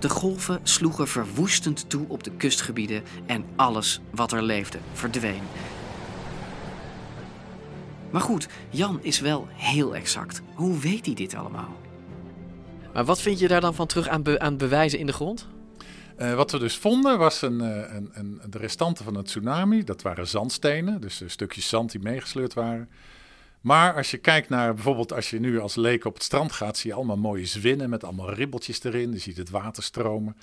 De 0.00 0.08
golven 0.08 0.60
sloegen 0.62 1.08
verwoestend 1.08 1.90
toe 1.90 2.04
op 2.08 2.22
de 2.22 2.30
kustgebieden 2.30 3.02
en 3.26 3.44
alles 3.56 4.00
wat 4.10 4.32
er 4.32 4.42
leefde 4.42 4.78
verdween. 4.92 5.42
Maar 8.10 8.20
goed, 8.20 8.48
Jan 8.70 8.98
is 9.02 9.20
wel 9.20 9.48
heel 9.50 9.94
exact. 9.94 10.42
Hoe 10.54 10.78
weet 10.78 11.06
hij 11.06 11.14
dit 11.14 11.34
allemaal? 11.34 11.76
Maar 12.92 13.04
wat 13.04 13.20
vind 13.20 13.38
je 13.38 13.48
daar 13.48 13.60
dan 13.60 13.74
van 13.74 13.86
terug 13.86 14.08
aan, 14.08 14.22
be- 14.22 14.38
aan 14.38 14.56
bewijzen 14.56 14.98
in 14.98 15.06
de 15.06 15.12
grond? 15.12 15.48
Eh, 16.16 16.34
wat 16.34 16.50
we 16.50 16.58
dus 16.58 16.76
vonden 16.76 17.18
was 17.18 17.42
een, 17.42 17.60
eh, 17.60 17.94
een, 17.94 18.10
een, 18.12 18.40
de 18.50 18.58
restanten 18.58 19.04
van 19.04 19.16
een 19.16 19.24
tsunami. 19.24 19.84
Dat 19.84 20.02
waren 20.02 20.28
zandstenen, 20.28 21.00
dus 21.00 21.20
eh, 21.20 21.28
stukjes 21.28 21.68
zand 21.68 21.90
die 21.90 22.00
meegesleurd 22.00 22.54
waren. 22.54 22.88
Maar 23.60 23.94
als 23.94 24.10
je 24.10 24.18
kijkt 24.18 24.48
naar 24.48 24.74
bijvoorbeeld 24.74 25.12
als 25.12 25.30
je 25.30 25.40
nu 25.40 25.60
als 25.60 25.74
leek 25.74 26.04
op 26.04 26.14
het 26.14 26.22
strand 26.22 26.52
gaat, 26.52 26.76
zie 26.76 26.90
je 26.90 26.96
allemaal 26.96 27.16
mooie 27.16 27.46
zwinnen 27.46 27.90
met 27.90 28.04
allemaal 28.04 28.32
ribbeltjes 28.32 28.82
erin. 28.82 29.12
Je 29.12 29.18
ziet 29.18 29.36
het 29.36 29.50
water 29.50 29.82
stromen. 29.82 30.36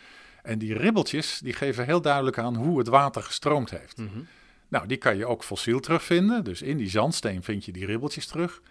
En 0.44 0.60
die 0.60 0.74
ribbeltjes 0.74 1.40
die 1.44 1.54
geven 1.54 1.86
heel 1.86 2.02
duidelijk 2.02 2.38
aan 2.38 2.56
hoe 2.56 2.78
het 2.78 2.88
water 2.88 3.24
gestroomd 3.24 3.70
heeft. 3.70 4.02
Nou, 4.68 4.88
die 4.88 4.98
kan 4.98 5.18
je 5.18 5.26
ook 5.26 5.44
fossiel 5.44 5.80
terugvinden. 5.80 6.44
Dus 6.44 6.62
in 6.62 6.78
die 6.78 6.90
zandsteen 6.90 7.44
vind 7.44 7.66
je 7.66 7.72
die 7.72 7.86
ribbeltjes 7.86 8.28
terug. 8.28 8.62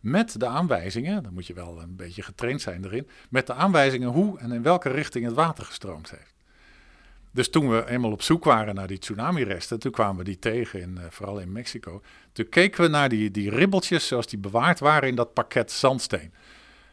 Met 0.00 0.40
de 0.40 0.46
aanwijzingen, 0.46 1.22
dan 1.22 1.34
moet 1.34 1.46
je 1.46 1.54
wel 1.54 1.80
een 1.80 1.96
beetje 1.96 2.22
getraind 2.22 2.60
zijn 2.60 2.84
erin. 2.84 3.08
Met 3.28 3.46
de 3.46 3.54
aanwijzingen 3.54 4.08
hoe 4.08 4.38
en 4.38 4.52
in 4.52 4.62
welke 4.62 4.88
richting 4.88 5.24
het 5.24 5.34
water 5.34 5.64
gestroomd 5.64 6.10
heeft. 6.10 6.34
Dus 7.30 7.50
toen 7.50 7.70
we 7.70 7.88
eenmaal 7.88 8.12
op 8.12 8.22
zoek 8.22 8.44
waren 8.44 8.74
naar 8.74 8.86
die 8.86 8.98
tsunami-resten, 8.98 9.78
toen 9.78 9.92
kwamen 9.92 10.16
we 10.16 10.24
die 10.24 10.38
tegen, 10.38 10.80
in, 10.80 10.98
eh, 10.98 11.04
vooral 11.10 11.38
in 11.38 11.52
Mexico. 11.52 12.02
Toen 12.32 12.48
keken 12.48 12.82
we 12.82 12.88
naar 12.88 13.08
die, 13.08 13.30
die 13.30 13.50
ribbeltjes 13.50 14.06
zoals 14.06 14.26
die 14.26 14.38
bewaard 14.38 14.78
waren 14.80 15.08
in 15.08 15.14
dat 15.14 15.32
pakket 15.32 15.72
zandsteen. 15.72 16.32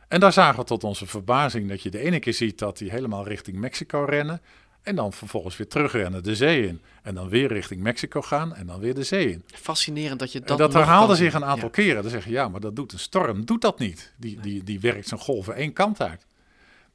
En 0.08 0.20
daar 0.20 0.34
zagen 0.34 0.60
we 0.60 0.66
tot 0.66 0.84
onze 0.84 1.06
verbazing 1.06 1.70
dat 1.70 1.82
je 1.82 1.90
de 1.90 2.00
ene 2.00 2.20
keer 2.20 2.34
ziet 2.34 2.60
dat 2.60 2.78
die 2.78 2.90
helemaal 2.92 3.28
richting 3.28 3.58
Mexico 3.58 4.04
rennen. 4.04 4.42
En 4.82 4.96
dan 4.96 5.14
vervolgens 5.14 5.58
weer 5.58 5.68
terugrennen 5.68 6.24
de 6.24 6.36
zee 6.36 6.68
in. 6.68 6.82
En 7.04 7.16
dan 7.16 7.30
weer 7.30 7.48
richting 7.48 7.82
Mexico 7.82 8.22
gaan 8.22 8.56
en 8.56 8.68
dan 8.68 8.80
weer 8.80 8.94
de 8.94 9.04
zee 9.04 9.32
in. 9.32 9.44
Fascinerend 9.48 10.20
dat 10.20 10.32
je 10.32 10.40
dat 10.40 10.50
En 10.50 10.58
dat 10.58 10.74
herhaalde 10.74 11.08
kan 11.08 11.16
zich 11.16 11.34
een 11.34 11.46
aantal 11.46 11.68
Ja. 11.68 11.74
keren. 11.74 12.02
Dan 12.02 12.12
zeg 12.12 12.26
je, 12.26 12.32
ja, 12.32 12.50
maar 12.50 12.60
dat 12.60 12.76
doet 12.76 12.94
een 12.94 13.00
storm, 13.00 13.46
doet 13.46 13.62
dat 13.62 13.80
niet. 13.80 14.14
Die, 14.18 14.40
die, 14.40 14.64
die 14.64 14.80
werkt 14.80 15.08
zijn 15.08 15.20
golven 15.20 15.56
één 15.56 15.74
kant 15.74 16.02
uit. 16.02 16.26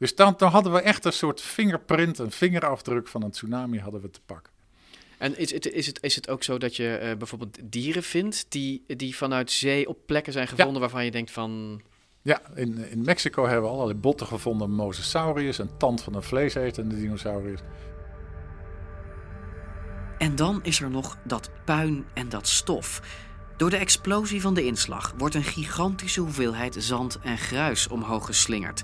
Dus 0.00 0.14
dan, 0.14 0.34
dan 0.36 0.50
hadden 0.50 0.72
we 0.72 0.80
echt 0.80 1.04
een 1.04 1.12
soort 1.12 1.40
fingerprint, 1.40 2.18
een 2.18 2.30
vingerafdruk 2.30 3.08
van 3.08 3.22
een 3.22 3.30
tsunami 3.30 3.78
hadden 3.78 4.00
we 4.00 4.10
te 4.10 4.20
pakken. 4.26 4.52
En 5.18 5.38
is 5.38 5.52
het, 5.52 5.66
is, 5.66 5.86
het, 5.86 6.02
is 6.02 6.14
het 6.14 6.28
ook 6.28 6.42
zo 6.42 6.58
dat 6.58 6.76
je 6.76 6.96
eh, 6.96 7.16
bijvoorbeeld 7.16 7.58
dieren 7.62 8.02
vindt 8.02 8.46
die, 8.48 8.84
die 8.86 9.16
vanuit 9.16 9.50
zee 9.50 9.88
op 9.88 9.98
plekken 10.06 10.32
zijn 10.32 10.48
gevonden 10.48 10.80
waarvan 10.80 11.04
je 11.04 11.10
denkt 11.10 11.30
van... 11.30 11.82
Ja, 12.22 12.40
in, 12.54 12.90
in 12.90 13.02
Mexico 13.02 13.46
hebben 13.46 13.62
we 13.62 13.76
allerlei 13.76 13.98
botten 13.98 14.26
gevonden. 14.26 14.70
Mosasaurus, 14.70 15.58
een 15.58 15.76
tand 15.76 16.02
van 16.02 16.14
een 16.14 16.22
vleesetende 16.22 16.96
dinosaurus. 16.96 17.60
En 20.18 20.36
dan 20.36 20.60
is 20.62 20.80
er 20.80 20.90
nog 20.90 21.18
dat 21.24 21.50
puin 21.64 22.06
en 22.14 22.28
dat 22.28 22.46
stof. 22.46 23.02
Door 23.56 23.70
de 23.70 23.76
explosie 23.76 24.40
van 24.40 24.54
de 24.54 24.64
inslag 24.64 25.14
wordt 25.16 25.34
een 25.34 25.44
gigantische 25.44 26.20
hoeveelheid 26.20 26.76
zand 26.78 27.18
en 27.22 27.38
gruis 27.38 27.88
omhoog 27.88 28.26
geslingerd. 28.26 28.82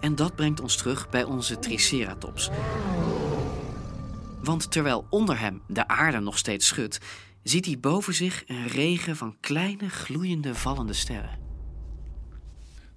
En 0.00 0.14
dat 0.14 0.34
brengt 0.34 0.60
ons 0.60 0.76
terug 0.76 1.08
bij 1.08 1.24
onze 1.24 1.58
Triceratops. 1.58 2.50
Want 4.42 4.72
terwijl 4.72 5.06
onder 5.10 5.38
hem 5.38 5.62
de 5.66 5.88
aarde 5.88 6.20
nog 6.20 6.38
steeds 6.38 6.66
schudt, 6.66 6.98
ziet 7.42 7.64
hij 7.64 7.78
boven 7.80 8.14
zich 8.14 8.44
een 8.46 8.66
regen 8.66 9.16
van 9.16 9.36
kleine 9.40 9.88
gloeiende 9.88 10.54
vallende 10.54 10.92
sterren. 10.92 11.38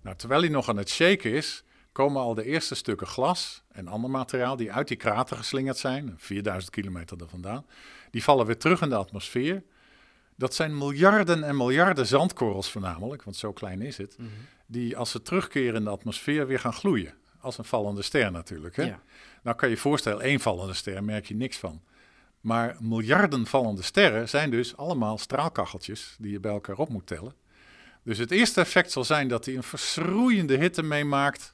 Nou, 0.01 0.15
terwijl 0.15 0.41
hij 0.41 0.49
nog 0.49 0.69
aan 0.69 0.77
het 0.77 0.89
shaken 0.89 1.31
is, 1.31 1.63
komen 1.91 2.21
al 2.21 2.33
de 2.33 2.43
eerste 2.43 2.75
stukken 2.75 3.07
glas 3.07 3.63
en 3.71 3.87
ander 3.87 4.09
materiaal 4.09 4.55
die 4.55 4.71
uit 4.71 4.87
die 4.87 4.97
krater 4.97 5.37
geslingerd 5.37 5.77
zijn, 5.77 6.13
4000 6.17 6.71
kilometer 6.71 7.21
er 7.21 7.29
vandaan, 7.29 7.65
die 8.11 8.23
vallen 8.23 8.45
weer 8.45 8.57
terug 8.57 8.81
in 8.81 8.89
de 8.89 8.95
atmosfeer. 8.95 9.63
Dat 10.35 10.53
zijn 10.55 10.77
miljarden 10.77 11.43
en 11.43 11.57
miljarden 11.57 12.07
zandkorrels 12.07 12.71
voornamelijk, 12.71 13.23
want 13.23 13.35
zo 13.35 13.53
klein 13.53 13.81
is 13.81 13.97
het, 13.97 14.17
die 14.71 14.97
als 14.97 15.11
ze 15.11 15.21
terugkeren 15.21 15.75
in 15.75 15.83
de 15.83 15.89
atmosfeer 15.89 16.47
weer 16.47 16.59
gaan 16.59 16.73
gloeien. 16.73 17.13
Als 17.39 17.57
een 17.57 17.65
vallende 17.65 18.01
ster 18.01 18.31
natuurlijk. 18.31 18.75
Hè? 18.75 18.83
Ja. 18.83 19.01
Nou 19.43 19.55
kan 19.57 19.69
je 19.69 19.75
je 19.75 19.81
voorstellen, 19.81 20.21
één 20.23 20.39
vallende 20.39 20.73
ster 20.73 21.03
merk 21.03 21.25
je 21.25 21.35
niks 21.35 21.57
van. 21.57 21.81
Maar 22.41 22.77
miljarden 22.79 23.45
vallende 23.45 23.81
sterren 23.81 24.29
zijn 24.29 24.49
dus 24.49 24.77
allemaal 24.77 25.17
straalkacheltjes 25.17 26.15
die 26.19 26.31
je 26.31 26.39
bij 26.39 26.51
elkaar 26.51 26.77
op 26.77 26.89
moet 26.89 27.07
tellen. 27.07 27.33
Dus 28.03 28.17
het 28.17 28.31
eerste 28.31 28.61
effect 28.61 28.91
zal 28.91 29.03
zijn 29.03 29.27
dat 29.27 29.45
hij 29.45 29.55
een 29.55 29.63
verschroeiende 29.63 30.57
hitte 30.57 30.83
meemaakt 30.83 31.53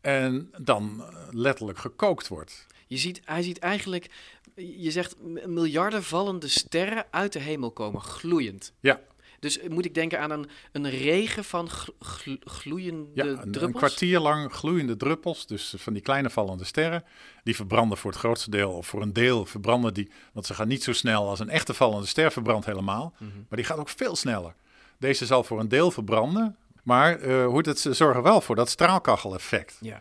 en 0.00 0.50
dan 0.58 1.02
eh, 1.02 1.16
letterlijk 1.30 1.78
gekookt 1.78 2.28
wordt. 2.28 2.66
Je 2.86 2.96
ziet, 2.96 3.20
hij 3.24 3.42
ziet 3.42 3.58
eigenlijk, 3.58 4.10
je 4.54 4.90
zegt 4.90 5.16
miljarden 5.46 6.02
vallende 6.02 6.48
sterren 6.48 7.06
uit 7.10 7.32
de 7.32 7.38
hemel 7.38 7.70
komen, 7.70 8.00
gloeiend. 8.00 8.72
Ja. 8.80 9.00
Dus 9.40 9.58
moet 9.68 9.84
ik 9.84 9.94
denken 9.94 10.20
aan 10.20 10.30
een, 10.30 10.48
een 10.72 10.90
regen 10.90 11.44
van 11.44 11.70
gl- 11.70 11.90
gl- 12.00 12.34
gloeiende 12.44 13.10
Ja, 13.14 13.24
een, 13.24 13.36
druppels? 13.36 13.62
een 13.62 13.72
kwartier 13.72 14.20
lang 14.20 14.52
gloeiende 14.52 14.96
druppels, 14.96 15.46
dus 15.46 15.74
van 15.78 15.92
die 15.92 16.02
kleine 16.02 16.30
vallende 16.30 16.64
sterren. 16.64 17.04
Die 17.44 17.54
verbranden 17.56 17.98
voor 17.98 18.10
het 18.10 18.20
grootste 18.20 18.50
deel, 18.50 18.72
of 18.72 18.86
voor 18.86 19.02
een 19.02 19.12
deel 19.12 19.46
verbranden 19.46 19.94
die, 19.94 20.10
want 20.32 20.46
ze 20.46 20.54
gaan 20.54 20.68
niet 20.68 20.82
zo 20.82 20.92
snel 20.92 21.28
als 21.28 21.38
een 21.40 21.48
echte 21.48 21.74
vallende 21.74 22.06
ster 22.06 22.32
verbrandt 22.32 22.66
helemaal. 22.66 23.12
Mhm. 23.18 23.30
Maar 23.48 23.58
die 23.58 23.64
gaat 23.64 23.78
ook 23.78 23.88
veel 23.88 24.16
sneller. 24.16 24.54
Deze 24.98 25.26
zal 25.26 25.44
voor 25.44 25.60
een 25.60 25.68
deel 25.68 25.90
verbranden, 25.90 26.56
maar 26.82 27.18
eh, 27.20 27.46
hoe 27.46 27.58
het, 27.68 27.78
ze 27.78 27.92
zorgen 27.92 28.22
wel 28.22 28.40
voor 28.40 28.56
dat 28.56 28.68
straalkacheleffect. 28.68 29.76
Ja. 29.80 30.00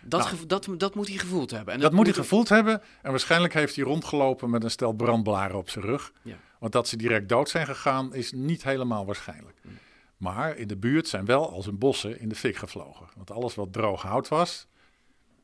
Dat, 0.00 0.20
Nou. 0.32 0.46
dat, 0.46 0.68
dat 0.76 0.94
moet 0.94 1.08
hij 1.08 1.16
gevoeld 1.16 1.50
hebben. 1.50 1.74
En 1.74 1.80
dat 1.80 1.92
moet 1.92 2.06
hij 2.06 2.14
gevoeld 2.14 2.48
hebben. 2.48 2.82
En 3.02 3.10
waarschijnlijk 3.10 3.54
heeft 3.54 3.76
hij 3.76 3.84
rondgelopen 3.84 4.50
met 4.50 4.64
een 4.64 4.70
stel 4.70 4.92
brandblaren 4.92 5.56
op 5.56 5.70
zijn 5.70 5.84
rug. 5.84 6.12
Ja. 6.22 6.36
Want 6.58 6.72
dat 6.72 6.88
ze 6.88 6.96
direct 6.96 7.28
dood 7.28 7.48
zijn 7.48 7.66
gegaan 7.66 8.14
is 8.14 8.32
niet 8.32 8.64
helemaal 8.64 9.06
waarschijnlijk. 9.06 9.60
Maar 10.16 10.56
in 10.56 10.68
de 10.68 10.76
buurt 10.76 11.08
zijn 11.08 11.24
wel 11.24 11.50
als 11.52 11.66
een 11.66 11.78
bossen 11.78 12.20
in 12.20 12.28
de 12.28 12.34
fik 12.34 12.56
gevlogen. 12.56 13.06
Want 13.16 13.30
alles 13.30 13.54
wat 13.54 13.72
droog 13.72 14.02
hout 14.02 14.28
was, 14.28 14.66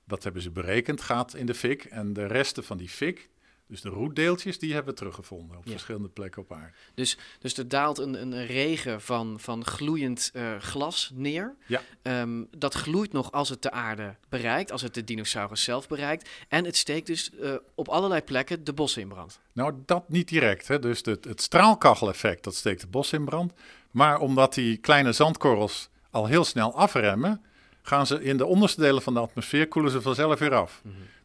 dat 0.04 0.24
hebben 0.24 0.42
ze 0.42 0.50
berekend, 0.50 1.00
gaat 1.00 1.34
in 1.34 1.46
de 1.46 1.54
fik. 1.54 1.84
En 1.84 2.12
de 2.12 2.26
resten 2.26 2.64
van 2.64 2.76
die 2.76 2.88
fik, 2.88 3.30
dus 3.66 3.80
de 3.80 3.88
roetdeeltjes, 3.88 4.58
die 4.58 4.72
hebben 4.74 4.92
we 4.92 4.98
teruggevonden 4.98 5.56
op 5.56 5.64
Ja. 5.64 5.70
verschillende 5.70 6.08
plekken 6.08 6.42
op 6.42 6.52
aarde. 6.52 6.72
Dus, 6.94 7.18
dus 7.38 7.56
er 7.56 7.68
daalt 7.68 7.98
een, 7.98 8.20
een 8.22 8.46
regen 8.46 9.00
van, 9.00 9.40
van 9.40 9.64
gloeiend 9.66 10.30
eh, 10.32 10.56
glas 10.58 11.10
neer. 11.14 11.54
Ja. 11.66 11.82
Ehm, 12.02 12.42
dat 12.56 12.74
gloeit 12.74 13.12
nog 13.12 13.32
als 13.32 13.48
het 13.48 13.62
de 13.62 13.70
aarde 13.70 14.16
bereikt, 14.28 14.72
als 14.72 14.82
het 14.82 14.94
de 14.94 15.04
dinosaurus 15.04 15.62
zelf 15.64 15.88
bereikt. 15.88 16.28
En 16.48 16.64
het 16.64 16.76
steekt 16.76 17.06
dus 17.06 17.30
eh, 17.36 17.54
op 17.74 17.88
allerlei 17.88 18.22
plekken 18.22 18.64
de 18.64 18.72
bossen 18.72 19.02
in 19.02 19.08
brand. 19.08 19.40
Nou, 19.52 19.74
dat 19.86 20.08
niet 20.08 20.28
direct. 20.28 20.68
Hè. 20.68 20.78
Dus 20.78 21.00
het, 21.04 21.24
het 21.24 21.40
straalkacheleffect, 21.42 22.44
dat 22.44 22.54
steekt 22.54 22.80
het 22.80 22.90
bos 22.90 23.12
in 23.12 23.24
brand. 23.24 23.52
Maar 23.90 24.18
omdat 24.20 24.54
die 24.54 24.76
kleine 24.76 25.12
zandkorrels 25.12 25.88
al 26.10 26.26
heel 26.26 26.44
snel 26.44 26.74
afremmen, 26.76 27.42
gaan 27.82 28.06
ze 28.06 28.22
in 28.22 28.36
de 28.36 28.46
onderste 28.46 28.80
delen 28.80 29.02
van 29.02 29.14
de 29.14 29.20
atmosfeer 29.20 29.68
koelen 29.68 29.90
ze 29.90 30.02
vanzelf 30.02 30.38
weer 30.38 30.54
af. 30.54 30.82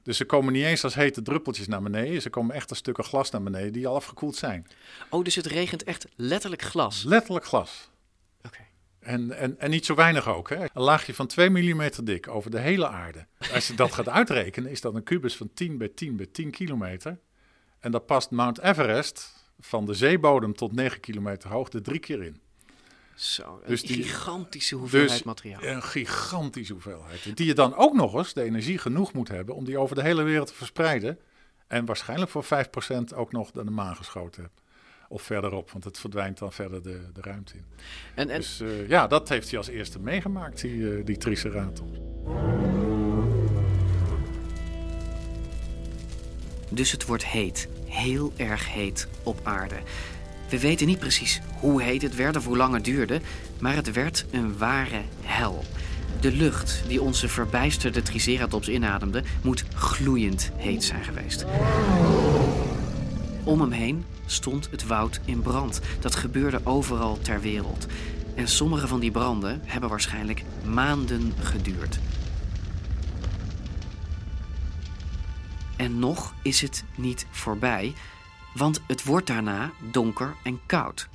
Dus 0.09 0.17
ze 0.17 0.25
komen 0.25 0.53
niet 0.53 0.63
eens 0.63 0.83
als 0.83 0.95
hete 0.95 1.21
druppeltjes 1.21 1.67
naar 1.67 1.81
beneden. 1.81 2.21
Ze 2.21 2.29
komen 2.29 2.55
echt 2.55 2.69
als 2.69 2.77
stukken 2.77 3.03
glas 3.03 3.29
naar 3.29 3.43
beneden 3.43 3.73
die 3.73 3.87
al 3.87 3.95
afgekoeld 3.95 4.35
zijn. 4.35 4.67
Oh, 5.09 5.23
dus 5.23 5.35
het 5.35 5.45
regent 5.45 5.83
echt 5.83 6.07
letterlijk 6.15 6.61
glas. 6.61 7.03
Letterlijk 7.03 7.45
glas. 7.45 7.89
Oké. 8.45 8.59
En, 8.99 9.31
en, 9.31 9.59
en 9.59 9.69
niet 9.69 9.85
zo 9.85 9.95
weinig 9.95 10.27
ook. 10.27 10.49
Hè? 10.49 10.55
Een 10.55 10.81
laagje 10.81 11.13
van 11.13 11.27
2 11.27 11.49
mm 11.49 11.89
dik 12.03 12.27
over 12.27 12.51
de 12.51 12.59
hele 12.59 12.87
aarde. 12.87 13.25
Als 13.53 13.67
je 13.67 13.73
dat 13.73 13.91
gaat 13.97 14.09
uitrekenen, 14.09 14.71
is 14.71 14.81
dat 14.81 14.95
een 14.95 15.03
kubus 15.03 15.35
van 15.35 15.49
10 15.53 15.77
bij 15.77 15.89
10 15.89 16.15
bij 16.15 16.27
10 16.31 16.51
kilometer. 16.51 17.19
En 17.79 17.91
daar 17.91 18.01
past 18.01 18.31
Mount 18.31 18.59
Everest 18.59 19.33
van 19.59 19.85
de 19.85 19.93
zeebodem 19.93 20.53
tot 20.55 20.71
9 20.71 20.99
kilometer 20.99 21.49
hoogte 21.49 21.81
drie 21.81 21.99
keer 21.99 22.23
in. 22.23 22.41
Zo, 23.19 23.59
een 23.63 23.69
Dus 23.69 23.81
die- 23.81 24.03
gigantische 24.03 24.75
hoeveelheid 24.75 25.11
dus 25.11 25.23
materiaal. 25.23 25.63
Een 25.63 25.83
gigantische 25.83 26.73
hoeveelheid. 26.73 27.37
Die 27.37 27.45
je 27.45 27.53
dan 27.53 27.75
ook 27.75 27.93
nog 27.93 28.13
eens 28.13 28.33
de 28.33 28.43
energie 28.43 28.77
genoeg 28.77 29.13
moet 29.13 29.27
hebben 29.27 29.55
om 29.55 29.65
die 29.65 29.77
over 29.77 29.95
de 29.95 30.01
hele 30.01 30.23
wereld 30.23 30.47
te 30.47 30.53
verspreiden. 30.53 31.19
En 31.67 31.85
waarschijnlijk 31.85 32.31
voor 32.31 32.43
5% 32.43 33.13
ook 33.15 33.31
nog 33.31 33.53
naar 33.53 33.65
de 33.65 33.71
maan 33.71 33.95
geschoten 33.95 34.41
hebt. 34.41 34.61
Of 35.07 35.21
verderop, 35.21 35.71
want 35.71 35.83
het 35.83 35.99
verdwijnt 35.99 36.37
dan 36.37 36.51
verder 36.53 36.83
de, 36.83 37.01
de 37.13 37.21
ruimte 37.21 37.53
in. 37.55 37.65
En, 38.15 38.29
en, 38.29 38.39
Dus 38.39 38.59
eh, 38.59 38.87
ja, 38.89 39.07
dat 39.07 39.29
heeft 39.29 39.49
hij 39.49 39.57
als 39.57 39.67
eerste 39.67 39.99
meegemaakt, 39.99 40.61
die, 40.61 40.97
eh, 40.97 41.05
die 41.05 41.17
Triceratops. 41.17 41.97
Dus 46.71 46.91
het 46.91 47.05
wordt 47.05 47.25
heet, 47.25 47.67
heel 47.85 48.33
erg 48.37 48.73
heet 48.73 49.07
op 49.23 49.39
aarde. 49.43 49.75
We 50.49 50.59
weten 50.59 50.87
niet 50.87 50.99
precies 50.99 51.41
hoe 51.59 51.81
heet 51.81 52.01
het 52.01 52.15
werd 52.15 52.35
of 52.35 52.45
hoe 52.45 52.57
lang 52.57 52.73
het 52.73 52.83
duurde, 52.83 53.21
maar 53.59 53.75
het 53.75 53.91
werd 53.91 54.25
een 54.31 54.57
ware 54.57 55.01
hel. 55.21 55.65
De 56.19 56.31
lucht 56.31 56.83
die 56.87 57.01
onze 57.01 57.27
verbijsterde 57.27 58.01
Triceratops 58.01 58.69
inademde, 58.69 59.23
moet 59.41 59.65
gloeiend 59.73 60.51
heet 60.55 60.83
zijn 60.83 61.03
geweest. 61.03 61.45
Om 63.43 63.61
hem 63.61 63.71
heen 63.71 64.05
stond 64.25 64.67
het 64.71 64.87
woud 64.87 65.19
in 65.25 65.41
brand. 65.41 65.79
Dat 65.99 66.15
gebeurde 66.15 66.61
overal 66.63 67.19
ter 67.21 67.41
wereld. 67.41 67.85
En 68.35 68.47
sommige 68.47 68.87
van 68.87 68.99
die 68.99 69.11
branden 69.11 69.61
hebben 69.65 69.89
waarschijnlijk 69.89 70.43
maanden 70.65 71.33
geduurd. 71.41 71.99
En 75.75 75.99
nog 75.99 76.33
is 76.41 76.61
het 76.61 76.83
niet 76.95 77.25
voorbij, 77.31 77.93
want 78.59 78.81
het 78.87 79.03
wordt 79.03 79.27
daarna 79.27 79.71
donker 79.91 80.35
en 80.43 80.59
koud. 80.65 81.09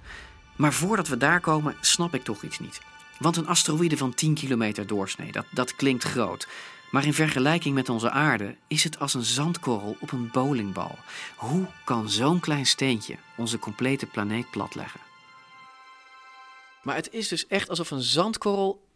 Maar 0.57 0.73
voordat 0.73 1.09
we 1.09 1.17
daar 1.17 1.41
komen, 1.41 1.77
snap 1.81 2.15
ik 2.15 2.25
toch 2.25 2.43
iets 2.43 2.59
niet. 2.59 2.81
Want 3.19 3.37
een 3.37 3.47
asteroïde 3.47 3.97
van 3.97 4.15
10 4.15 4.35
kilometer 4.35 4.87
doorsnee, 4.87 5.33
dat, 5.33 5.47
dat 5.51 5.77
klinkt 5.77 6.05
groot. 6.05 6.49
Maar 6.91 7.05
in 7.05 7.15
vergelijking 7.15 7.75
met 7.75 7.89
onze 7.89 8.11
aarde 8.11 8.57
is 8.67 8.85
het 8.85 8.99
als 8.99 9.15
een 9.15 9.25
zandkorrel 9.25 9.97
op 10.01 10.13
een 10.13 10.31
bowlingbal. 10.31 10.99
Hoe 11.37 11.67
kan 11.85 12.11
zo'n 12.11 12.41
klein 12.41 12.67
steentje 12.67 13.17
onze 13.37 13.59
complete 13.59 14.07
planeet 14.07 14.51
platleggen? 14.51 15.01
Maar 16.83 16.95
het 16.95 17.13
is 17.13 17.29
dus 17.29 17.47
echt 17.47 17.69
alsof 17.69 17.91
een 17.91 18.03
zandkorrel 18.03 18.89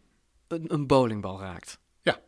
een, 0.47 0.65
een 0.67 0.87
bowlingbal 0.87 1.39
raakt. 1.39 1.79
Ja. 2.01 2.19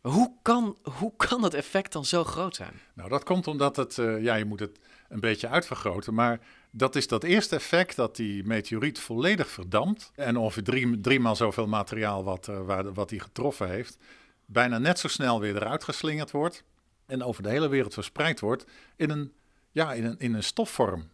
Hoe 0.00 0.32
kan, 0.42 0.76
hoe 0.98 1.12
kan 1.16 1.40
dat 1.40 1.54
effect 1.54 1.92
dan 1.92 2.04
zo 2.04 2.24
groot 2.24 2.56
zijn? 2.56 2.80
Nou, 2.94 3.08
dat 3.08 3.24
komt 3.24 3.46
omdat 3.46 3.76
het, 3.76 3.98
eh, 3.98 4.22
ja, 4.22 4.34
je 4.34 4.44
moet 4.44 4.60
het 4.60 4.78
een 5.08 5.20
beetje 5.20 5.48
uitvergroten, 5.48 6.14
maar 6.14 6.40
dat 6.70 6.96
is 6.96 7.06
dat 7.06 7.24
eerste 7.24 7.54
effect 7.54 7.96
dat 7.96 8.16
die 8.16 8.44
meteoriet 8.44 8.98
volledig 8.98 9.48
verdampt 9.48 10.12
en 10.14 10.36
ongeveer 10.36 10.62
drie, 10.62 11.00
driemaal 11.00 11.36
zoveel 11.36 11.66
materiaal 11.66 12.24
wat, 12.24 12.48
eh, 12.48 12.60
waar, 12.60 12.92
wat 12.92 13.10
hij 13.10 13.18
getroffen 13.18 13.68
heeft, 13.68 13.98
bijna 14.46 14.78
net 14.78 14.98
zo 14.98 15.08
snel 15.08 15.40
weer 15.40 15.56
eruit 15.56 15.84
geslingerd 15.84 16.30
wordt 16.30 16.64
en 17.06 17.22
over 17.22 17.42
de 17.42 17.48
hele 17.48 17.68
wereld 17.68 17.94
verspreid 17.94 18.40
wordt 18.40 18.66
in 18.96 19.10
een, 19.10 19.32
ja, 19.70 19.92
in 19.92 20.04
een, 20.04 20.18
in 20.18 20.34
een 20.34 20.42
stofvorm. 20.42 21.08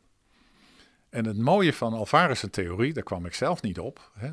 En 1.08 1.26
het 1.26 1.38
mooie 1.38 1.72
van 1.72 1.92
Alvarez' 1.92 2.44
theorie, 2.50 2.92
daar 2.92 3.02
kwam 3.02 3.26
ik 3.26 3.34
zelf 3.34 3.62
niet 3.62 3.78
op, 3.78 4.10
hè, 4.14 4.30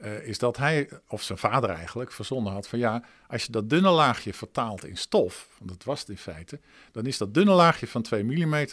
eh, 0.00 0.28
is 0.28 0.38
dat 0.38 0.56
hij, 0.56 0.88
of 1.08 1.22
zijn 1.22 1.38
vader 1.38 1.70
eigenlijk, 1.70 2.12
verzonnen 2.12 2.52
had 2.52 2.68
van 2.68 2.78
ja, 2.78 3.02
als 3.28 3.44
je 3.44 3.52
dat 3.52 3.70
dunne 3.70 3.90
laagje 3.90 4.34
vertaalt 4.34 4.84
in 4.84 4.96
stof, 4.96 5.48
want 5.58 5.70
dat 5.70 5.84
was 5.84 6.00
het 6.00 6.08
in 6.08 6.18
feite, 6.18 6.60
dan 6.92 7.06
is 7.06 7.18
dat 7.18 7.34
dunne 7.34 7.52
laagje 7.52 7.86
van 7.86 8.02
2 8.02 8.24
mm 8.24 8.66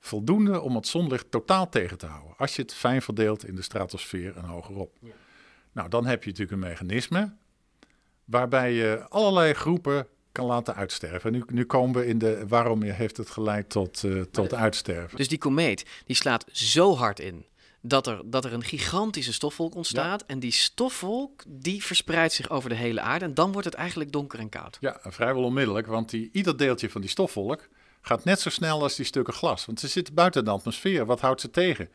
voldoende 0.00 0.60
om 0.60 0.74
het 0.74 0.86
zonlicht 0.86 1.30
totaal 1.30 1.68
tegen 1.68 1.98
te 1.98 2.06
houden. 2.06 2.34
Als 2.36 2.56
je 2.56 2.62
het 2.62 2.74
fijn 2.74 3.02
verdeelt 3.02 3.46
in 3.46 3.54
de 3.54 3.62
stratosfeer 3.62 4.36
en 4.36 4.44
hogerop. 4.44 4.96
Nou, 5.72 5.88
dan 5.88 6.06
heb 6.06 6.24
je 6.24 6.30
natuurlijk 6.30 6.62
een 6.62 6.68
mechanisme 6.68 7.32
waarbij 8.24 8.72
je 8.72 9.06
allerlei 9.08 9.52
groepen 9.52 10.06
kan 10.32 10.46
laten 10.46 10.74
uitsterven. 10.74 11.32
Nu, 11.32 11.42
nu 11.46 11.64
komen 11.64 12.00
we 12.00 12.06
in 12.06 12.18
de 12.18 12.44
waarom 12.48 12.82
heeft 12.82 13.16
het 13.16 13.30
geleid 13.30 13.70
tot, 13.70 14.04
eh, 14.04 14.20
tot 14.20 14.54
uitsterven. 14.54 15.16
Dus 15.16 15.28
die 15.28 15.38
komeet 15.38 15.86
die 16.04 16.16
slaat 16.16 16.44
zo 16.52 16.96
hard 16.96 17.20
in 17.20 17.44
dat 17.80 18.06
er, 18.06 18.20
dat 18.24 18.44
er 18.44 18.52
een 18.52 18.64
gigantische 18.64 19.32
stofwolk 19.32 19.74
ontstaat. 19.74 20.24
En 20.26 20.38
die 20.38 20.52
stofwolk 20.52 21.42
die 21.46 21.84
verspreidt 21.84 22.32
zich 22.32 22.50
over 22.50 22.68
de 22.68 22.74
hele 22.74 23.00
aarde. 23.00 23.24
En 23.24 23.34
dan 23.34 23.52
wordt 23.52 23.66
het 23.66 23.76
eigenlijk 23.76 24.12
donker 24.12 24.38
en 24.38 24.48
koud. 24.48 24.76
Ja, 24.80 25.00
vrijwel 25.02 25.44
onmiddellijk, 25.44 25.86
want 25.86 26.10
die, 26.10 26.28
ieder 26.32 26.56
deeltje 26.56 26.90
van 26.90 27.00
die 27.00 27.10
stofwolk 27.10 27.68
gaat 28.02 28.24
net 28.24 28.40
zo 28.40 28.50
snel 28.50 28.82
als 28.82 28.96
die 28.96 29.04
stukken 29.04 29.34
glas. 29.34 29.66
Want 29.66 29.80
ze 29.80 29.88
zitten 29.88 30.14
buiten 30.14 30.44
de 30.44 30.50
atmosfeer. 30.50 31.06
Wat 31.06 31.20
houdt 31.20 31.40
ze 31.40 31.50
tegen? 31.50 31.88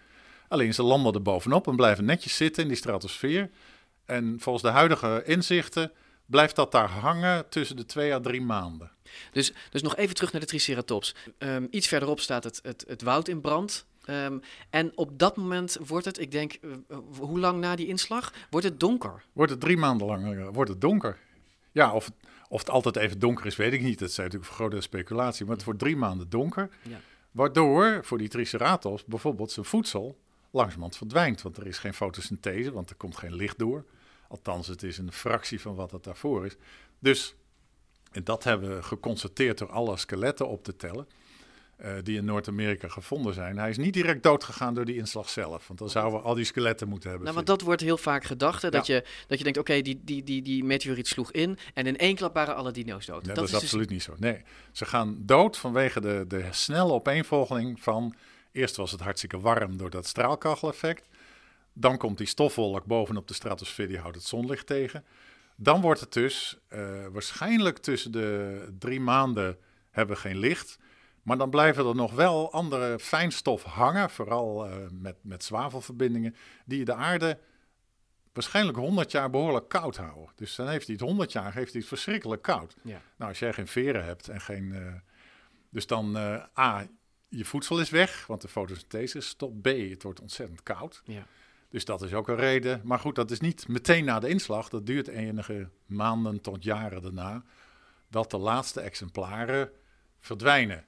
Alleen 0.48 0.74
ze 0.74 0.84
landen 0.84 1.14
er 1.14 1.22
bovenop 1.22 1.68
en 1.68 1.76
blijven 1.76 2.06
netjes 2.06 2.36
zitten 2.36 2.64
in 2.64 2.68
die 2.68 2.78
stratosfeer. 2.78 3.50
En 4.06 4.36
volgens 4.40 4.64
de 4.64 4.70
huidige 4.70 5.24
inzichten 5.26 5.92
blijft 6.26 6.56
dat 6.56 6.72
daar 6.72 6.90
hangen 6.90 7.50
tussen 7.50 7.76
de 7.76 7.86
twee 7.86 8.14
à 8.14 8.20
drie 8.20 8.42
maanden. 8.42 8.92
Dus, 9.32 9.54
dus 9.70 9.82
nog 9.82 9.96
even 9.96 10.16
terug 10.16 10.32
naar 10.32 10.42
de 10.42 10.48
Triceratops. 10.48 11.16
Ehm, 11.38 11.68
iets 11.70 11.88
verderop 11.88 12.20
staat 12.20 12.44
het, 12.44 12.60
het, 12.64 12.86
het 12.88 13.02
woud 13.02 13.28
in 13.28 13.42
brand. 13.42 13.86
Ehm, 14.06 14.38
en 14.70 14.98
op 14.98 15.20
dat 15.20 15.36
moment 15.36 15.78
wordt 15.88 16.06
het, 16.06 16.20
ik 16.20 16.32
denk, 16.32 16.54
eh, 16.54 16.72
eh, 16.88 16.98
hoe 17.18 17.40
lang 17.40 17.60
na 17.60 17.76
die 17.76 17.88
inslag, 17.88 18.34
wordt 18.50 18.66
het 18.66 18.80
donker. 18.80 19.24
Wordt 19.34 19.52
het 19.52 19.60
drie 19.60 19.78
maanden 19.78 20.08
lang 20.08 20.50
wordt 20.54 20.70
het 20.70 20.82
donker. 20.82 21.18
Ja, 21.72 21.94
of 21.94 22.06
het, 22.06 22.14
of 22.50 22.60
het 22.60 22.70
altijd 22.70 22.96
even 22.96 23.20
donker 23.20 23.46
is, 23.46 23.56
weet 23.56 23.74
ik 23.74 23.82
niet. 23.82 24.00
Dat 24.00 24.10
is 24.10 24.18
natuurlijk 24.18 24.46
een 24.46 24.56
grote 24.56 24.82
speculatie. 24.82 25.46
Maar 25.46 25.56
het 25.56 25.66
wordt 25.66 25.80
drie 25.80 25.96
maanden 25.96 26.30
donker. 26.30 26.70
Ja. 26.82 27.00
Waardoor 27.32 28.00
voor 28.04 28.18
die 28.18 28.28
Triceratops 28.28 29.06
bijvoorbeeld 29.06 29.52
zijn 29.52 29.66
voedsel 29.66 30.18
langzamerhand 30.52 30.98
verdwijnt. 30.98 31.42
Want 31.42 31.58
er 31.58 31.68
is 31.68 31.78
geen 31.78 31.94
fotosynthese, 31.94 32.72
want 32.72 32.90
er 32.90 32.96
komt 32.96 33.18
geen 33.18 33.36
licht 33.36 33.58
door. 33.60 33.86
Althans, 34.28 34.68
het 34.68 34.84
is 34.84 34.98
een 34.98 35.12
fractie 35.12 35.62
van 35.62 35.76
wat 35.76 35.92
het 35.92 36.04
daarvoor 36.04 36.46
is. 36.46 36.56
Dus 37.00 37.36
en 38.16 38.24
dat 38.24 38.44
hebben 38.44 38.76
we 38.76 38.84
geconstateerd 38.84 39.58
door 39.58 39.70
alle 39.70 39.98
skeletten 39.98 40.48
op 40.48 40.64
te 40.64 40.76
tellen. 40.76 41.08
Eh, 41.76 41.94
die 42.04 42.18
in 42.18 42.26
Noord-Amerika 42.26 42.88
gevonden 42.88 43.34
zijn. 43.34 43.58
Hij 43.58 43.70
is 43.70 43.78
niet 43.78 43.94
direct 43.94 44.24
doodgegaan 44.24 44.74
door 44.74 44.86
die 44.86 44.96
inslag 44.96 45.30
zelf. 45.30 45.68
Want 45.68 45.80
dan 45.80 45.90
zouden 45.90 46.20
we 46.20 46.26
al 46.26 46.34
die 46.34 46.46
skeletten 46.46 46.88
moeten 46.88 47.10
hebben. 47.10 47.26
Nou, 47.28 47.36
want 47.36 47.48
dat 47.48 47.62
wordt 47.68 47.82
heel 47.82 47.98
vaak 47.98 48.24
gedacht. 48.24 48.62
Hè, 48.62 48.70
dat, 48.70 48.86
je, 48.86 49.06
dat 49.28 49.38
je 49.38 49.44
denkt, 49.44 49.60
oké, 49.60 49.82
die, 49.82 50.02
die, 50.04 50.24
die, 50.24 50.42
die 50.42 50.64
meteoriet 50.64 51.08
sloeg 51.08 51.32
in. 51.32 51.58
En 51.74 51.88
in 51.88 51.98
één 51.98 52.16
klap 52.16 52.34
waren 52.34 52.56
alle 52.56 52.72
dino's 52.72 53.06
dood. 53.06 53.26
Nee, 53.26 53.36
dat, 53.36 53.44
is 53.44 53.52
dus- 53.52 53.62
absoluut 53.62 53.90
niet 53.90 54.04
zo. 54.04 54.14
Nee, 54.18 54.42
ze 54.72 54.86
gaan 54.86 55.18
dood 55.20 55.58
vanwege 55.58 56.02
de, 56.02 56.26
de 56.28 56.46
snelle 56.52 56.92
opeenvolging 56.92 57.82
van... 57.82 58.16
Eerst 58.52 58.76
was 58.76 58.92
het 58.92 59.02
hartstikke 59.02 59.40
warm 59.40 59.78
door 59.78 59.90
dat 59.90 60.08
straalkacheleffect. 60.08 61.08
Dan 61.74 61.98
komt 61.98 62.18
die 62.18 62.28
stofwolk 62.28 62.86
bovenop 62.86 63.28
de 63.28 63.34
stratosfeer, 63.34 63.88
die 63.88 63.98
houdt 63.98 64.16
het 64.16 64.26
zonlicht 64.26 64.68
tegen. 64.68 65.04
Dan 65.56 65.82
wordt 65.82 66.00
het 66.00 66.14
dus 66.14 66.58
uh, 66.70 66.80
waarschijnlijk 67.12 67.78
tussen 67.78 68.12
de 68.12 68.60
drie 68.80 69.00
maanden 69.00 69.58
hebben 69.92 70.16
we 70.16 70.22
geen 70.22 70.38
licht. 70.38 70.78
Maar 71.26 71.38
dan 71.38 71.50
blijven 71.50 71.86
er 71.86 71.96
nog 71.96 72.14
wel 72.14 72.52
andere 72.52 73.00
fijnstof 73.00 73.64
hangen, 73.64 74.10
vooral 74.10 74.68
uh, 74.68 74.76
met, 74.92 75.16
met 75.22 75.44
zwavelverbindingen, 75.44 76.36
die 76.66 76.86
de 76.86 76.94
aarde 76.94 77.40
waarschijnlijk 78.34 78.78
100 78.78 79.12
jaar 79.12 79.30
behoorlijk 79.30 79.70
koud 79.70 79.98
houden. 79.98 80.30
Dus 80.36 80.56
dan 80.56 80.68
heeft 80.68 80.88
hij 80.88 80.96
het 80.96 81.06
100 81.06 81.32
jaar 81.32 81.54
heeft 81.54 81.72
hij 81.72 81.80
het 81.80 81.90
verschrikkelijk 81.90 82.42
koud. 82.42 82.76
Ja. 82.82 83.02
Nou, 83.16 83.30
als 83.30 83.40
jij 83.40 83.54
geen 83.54 83.68
veren 83.68 84.06
hebt 84.06 84.28
en 84.28 84.42
geen. 84.42 84.64
Uh, 84.64 84.94
dus 85.70 85.88
dan 85.88 86.18
uh, 86.18 86.44
A, 86.60 86.88
je 87.28 87.46
voedsel 87.46 87.80
is 87.80 87.90
weg, 87.90 88.26
want 88.28 88.42
de 88.42 88.48
fotosynthese 88.48 89.22
stopt. 89.22 89.62
B, 89.62 89.66
het 89.66 90.04
wordt 90.04 90.22
ontzettend 90.22 90.64
koud. 90.64 91.02
Ja. 91.06 91.28
Dus 91.70 91.86
dat 91.86 92.02
is 92.02 92.14
ook 92.14 92.28
een 92.28 92.36
reden. 92.36 92.82
Maar 92.84 93.00
goed, 93.00 93.16
dat 93.16 93.32
is 93.32 93.40
niet 93.40 93.68
meteen 93.68 94.06
na 94.06 94.20
de 94.20 94.30
inslag. 94.30 94.70
Dat 94.70 94.86
duurt 94.86 95.08
enige 95.08 95.70
maanden 95.86 96.42
tot 96.42 96.64
jaren 96.64 97.02
daarna. 97.02 97.44
Dat 98.10 98.32
de 98.32 98.38
laatste 98.38 98.82
exemplaren 98.82 99.72
verdwijnen. 100.20 100.86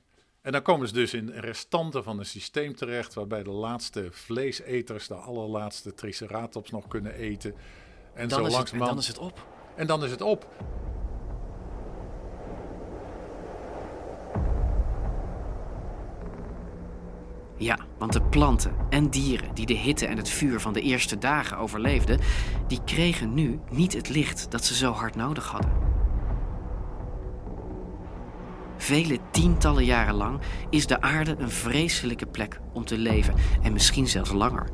En 0.47 0.53
dan 0.53 0.61
komen 0.61 0.87
ze 0.87 0.93
dus 0.93 1.13
in 1.13 1.29
restanten 1.29 2.03
van 2.03 2.19
een 2.19 2.25
systeem 2.25 2.75
terecht, 2.75 3.13
waarbij 3.13 3.43
de 3.43 3.49
laatste 3.49 4.07
vleeseters 4.11 5.07
de 5.07 5.13
allerlaatste 5.13 5.93
triceratops 5.93 6.71
nog 6.71 6.87
kunnen 6.87 7.13
eten. 7.13 7.55
En, 8.13 8.27
dan 8.27 8.39
zo 8.39 8.45
is 8.45 8.53
langzamerhand. 8.53 9.07
Het, 9.07 9.17
en 9.17 9.19
dan 9.19 9.23
is 9.23 9.31
het 9.31 9.41
op. 9.41 9.47
En 9.75 9.87
dan 9.87 10.03
is 10.03 10.11
het 10.11 10.21
op. 10.21 10.47
Ja, 17.57 17.77
want 17.97 18.13
de 18.13 18.21
planten 18.21 18.75
en 18.89 19.09
dieren 19.09 19.53
die 19.53 19.65
de 19.65 19.77
hitte 19.77 20.05
en 20.05 20.17
het 20.17 20.29
vuur 20.29 20.59
van 20.59 20.73
de 20.73 20.81
eerste 20.81 21.17
dagen 21.17 21.57
overleefden, 21.57 22.19
die 22.67 22.83
kregen 22.83 23.33
nu 23.33 23.59
niet 23.69 23.93
het 23.93 24.09
licht 24.09 24.51
dat 24.51 24.65
ze 24.65 24.75
zo 24.75 24.91
hard 24.91 25.15
nodig 25.15 25.47
hadden. 25.47 25.96
Vele 28.77 29.19
tientallen 29.31 29.85
jaren 29.85 30.15
lang 30.15 30.39
is 30.69 30.87
de 30.87 31.01
aarde 31.01 31.35
een 31.39 31.51
vreselijke 31.51 32.25
plek 32.25 32.59
om 32.73 32.85
te 32.85 32.97
leven 32.97 33.33
en 33.61 33.73
misschien 33.73 34.07
zelfs 34.07 34.31
langer. 34.31 34.69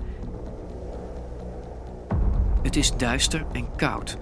Het 2.62 2.76
is 2.76 2.96
duister 2.98 3.46
en 3.52 3.76
koud. 3.76 4.18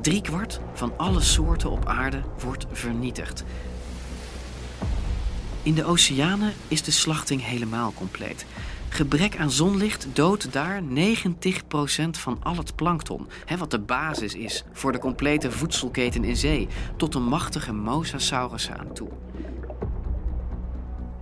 Driekwart 0.00 0.60
van 0.72 0.92
alle 0.96 1.20
soorten 1.20 1.70
op 1.70 1.86
aarde 1.86 2.22
wordt 2.38 2.66
vernietigd. 2.72 3.44
In 5.62 5.74
de 5.74 5.84
oceanen 5.84 6.52
is 6.68 6.82
de 6.82 6.90
slachting 6.90 7.44
helemaal 7.44 7.92
compleet. 7.92 8.46
Gebrek 8.94 9.36
aan 9.36 9.50
zonlicht 9.50 10.06
doodt 10.12 10.52
daar 10.52 10.82
90% 10.82 10.86
van 12.10 12.42
al 12.42 12.56
het 12.56 12.76
plankton, 12.76 13.28
hè, 13.44 13.56
wat 13.56 13.70
de 13.70 13.78
basis 13.78 14.34
is 14.34 14.64
voor 14.72 14.92
de 14.92 14.98
complete 14.98 15.50
voedselketen 15.50 16.24
in 16.24 16.36
zee, 16.36 16.68
tot 16.96 17.12
de 17.12 17.18
machtige 17.18 17.72
mosasaurussen 17.72 18.78
aan 18.78 18.92
toe. 18.92 19.08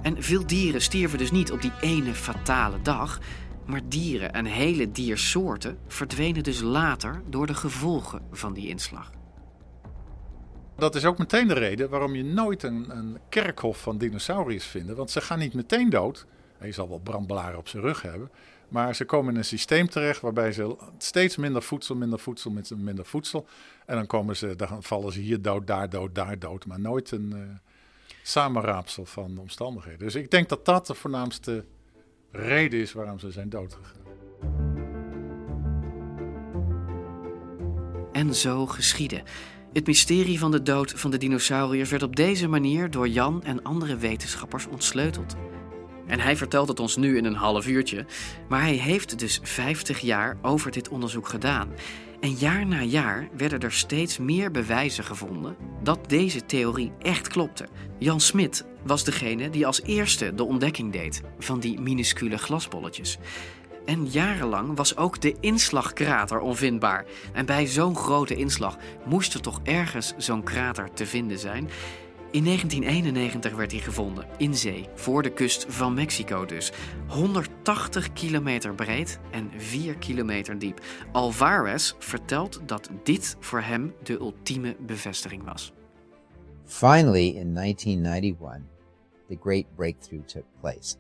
En 0.03 0.23
veel 0.23 0.47
dieren 0.47 0.83
stierven 0.83 1.19
dus 1.19 1.31
niet 1.31 1.53
op 1.53 1.63
die 1.63 1.73
ene 1.81 2.15
fatale 2.15 2.83
dag, 2.83 3.21
maar 3.67 3.81
dieren 3.89 4.33
en 4.33 4.45
hele 4.45 4.91
diersoorten 4.91 5.79
verdwenen 5.87 6.43
dus 6.43 6.61
later 6.61 7.23
door 7.29 7.47
de 7.47 7.55
gevolgen 7.55 8.23
van 8.31 8.53
die 8.53 8.69
inslag. 8.69 9.11
Dat 10.77 10.95
is 10.95 11.05
ook 11.05 11.19
meteen 11.19 11.49
de 11.49 11.55
reden 11.55 11.91
waarom 11.91 12.15
je 12.15 12.25
nooit 12.25 12.63
een, 12.63 12.97
een 12.97 13.19
kerkhof 13.29 13.81
van 13.81 13.99
dinosauriërs 13.99 14.67
vindt. 14.67 14.93
Want 14.93 15.11
ze 15.11 15.21
gaan 15.21 15.39
niet 15.39 15.55
meteen 15.55 15.91
dood. 15.91 16.27
Je 16.67 16.73
zal 16.73 16.89
wel 16.89 16.99
brandblaren 16.99 17.59
op 17.59 17.69
zijn 17.69 17.83
rug 17.83 18.03
hebben. 18.03 18.31
Maar 18.69 18.95
ze 18.95 19.05
komen 19.05 19.33
in 19.33 19.39
een 19.39 19.45
systeem 19.45 19.89
terecht 19.89 20.21
waarbij 20.21 20.53
ze 20.53 20.77
steeds 20.99 21.37
minder 21.37 21.63
voedsel, 21.63 21.95
minder 21.95 22.19
voedsel, 22.19 22.51
minder 22.77 23.05
voedsel. 23.05 23.47
En 23.87 23.97
dan, 23.97 24.07
komen 24.07 24.37
ze, 24.37 24.57
dan 24.57 24.83
vallen 24.83 25.13
ze 25.13 25.21
hier 25.21 25.43
dood, 25.43 25.67
daar 25.67 25.91
dood, 25.91 26.15
daar 26.15 26.39
dood. 26.39 26.67
Maar 26.67 26.81
nooit 26.81 27.11
een 27.11 27.33
uh, 27.35 27.41
samenraapsel 28.23 29.05
van 29.05 29.39
omstandigheden. 29.39 29.99
Dus 29.99 30.15
ik 30.15 30.31
denk 30.31 30.49
dat 30.49 30.65
dat 30.65 30.87
de 30.87 30.95
voornaamste 30.95 31.65
reden 32.31 32.81
is 32.81 32.93
waarom 32.93 33.19
ze 33.19 33.31
zijn 33.31 33.49
doodgegaan. 33.49 34.01
En 38.13 38.35
zo 38.35 38.67
geschiedde. 38.67 39.23
Het 39.73 39.87
mysterie 39.87 40.39
van 40.39 40.51
de 40.51 40.63
dood 40.63 40.93
van 40.93 41.11
de 41.11 41.19
dinosauriërs 41.19 41.91
werd 41.91 42.03
op 42.03 42.17
deze 42.17 42.49
manier 42.49 42.91
door 42.91 43.09
Jan 43.09 43.43
en 43.43 43.63
andere 43.63 43.97
wetenschappers 43.97 44.67
ontsleuteld. 44.67 45.37
En 46.13 46.21
hij 46.21 46.37
vertelt 46.37 46.69
het 46.69 46.81
ons 46.81 46.97
nu 46.97 47.17
in 47.17 47.25
een 47.25 47.35
half 47.35 47.67
uurtje, 47.67 48.07
maar 48.49 48.61
hij 48.61 48.75
heeft 48.75 49.19
dus 49.19 49.41
50 49.43 50.01
jaar 50.01 50.37
over 50.43 50.71
dit 50.71 50.89
onderzoek 50.89 51.29
gedaan. 51.29 51.69
En 52.21 52.33
jaar 52.33 52.67
na 52.67 52.83
jaar 52.83 53.29
werden 53.37 53.61
er 53.61 53.73
steeds 53.73 54.19
meer 54.19 54.51
bewijzen 54.51 55.05
gevonden 55.05 55.57
dat 55.83 56.09
deze 56.09 56.47
theorie 56.47 56.93
echt 56.99 57.29
klopte. 57.29 57.69
Jan 57.99 58.21
Smit 58.21 58.65
was 58.85 59.05
degene 59.05 59.51
die 59.51 59.67
als 59.67 59.83
eerste 59.83 60.35
de 60.35 60.45
ontdekking 60.45 60.93
deed 60.93 61.23
van 61.39 61.61
die 61.61 61.81
minuscule 61.81 62.39
glasbolletjes. 62.39 63.19
En 63.85 64.07
jarenlang 64.07 64.77
was 64.77 64.97
ook 64.97 65.21
de 65.21 65.37
inslagkrater 65.41 66.41
onvindbaar. 66.41 67.05
En 67.33 67.47
bij 67.47 67.67
zo'n 67.67 67.97
grote 67.97 68.35
inslag 68.35 68.77
moest 69.05 69.35
er 69.35 69.41
toch 69.41 69.61
ergens 69.63 70.15
zo'n 70.17 70.43
krater 70.43 70.93
te 70.93 71.07
vinden 71.07 71.39
zijn. 71.39 71.69
In 72.33 72.45
1991 72.45 73.55
werd 73.55 73.73
hij 73.73 73.81
gevonden, 73.81 74.27
in 74.37 74.55
zee, 74.55 74.89
voor 74.95 75.23
de 75.23 75.33
kust 75.33 75.65
van 75.69 75.95
Mexico 75.95 76.45
dus. 76.45 76.73
180 77.07 78.13
kilometer 78.13 78.75
breed 78.75 79.19
en 79.31 79.51
4 79.57 79.97
kilometer 79.97 80.59
diep. 80.59 80.81
Alvarez 81.13 81.95
vertelt 81.99 82.61
dat 82.67 82.91
dit 83.03 83.37
voor 83.41 83.61
hem 83.61 83.95
de 84.03 84.13
ultieme 84.13 84.77
bevestiging 84.87 85.45
was. 85.45 85.73
Finally, 86.65 87.27
in 87.27 87.55
1991, 87.55 88.63
the 89.29 89.37
great 89.41 89.65
breakthrough 89.77 90.27
took 90.27 90.45
place. 90.61 90.97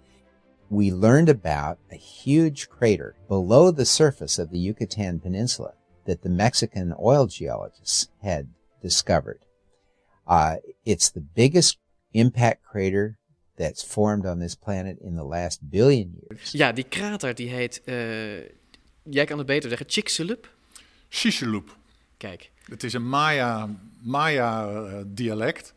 We 0.68 0.96
learned 0.96 1.28
about 1.28 1.76
a 1.92 1.96
huge 2.22 2.68
crater 2.68 3.14
below 3.28 3.76
the 3.76 3.84
surface 3.84 4.42
of 4.42 4.48
the 4.48 4.60
Yucatan 4.60 5.20
Peninsula 5.20 5.74
that 6.04 6.22
the 6.22 6.28
Mexican 6.28 6.94
oil 6.98 7.26
geologists 7.26 8.10
had 8.20 8.44
discovered. 8.80 9.38
Uh, 10.28 10.54
it's 10.82 11.10
the 11.10 11.22
biggest 11.34 11.78
impact 12.10 12.62
crater 12.62 13.16
that's 13.54 13.82
formed 13.84 14.26
on 14.26 14.38
this 14.38 14.54
planet 14.54 14.98
in 15.00 15.14
the 15.14 15.24
last 15.24 15.58
billion 15.62 16.18
years. 16.20 16.50
Ja, 16.50 16.72
die 16.72 16.84
krater 16.88 17.34
die 17.34 17.48
heet, 17.48 17.82
uh, 17.84 17.94
jij 19.02 19.24
kan 19.24 19.38
het 19.38 19.46
beter 19.46 19.68
zeggen, 19.68 19.88
Chicxulub? 19.90 20.50
Chicxulub. 21.08 21.76
Kijk. 22.16 22.50
Het 22.64 22.82
is 22.82 22.92
een 22.92 23.08
Maya, 23.08 23.68
Maya 24.02 24.70
uh, 24.70 24.98
dialect. 25.06 25.74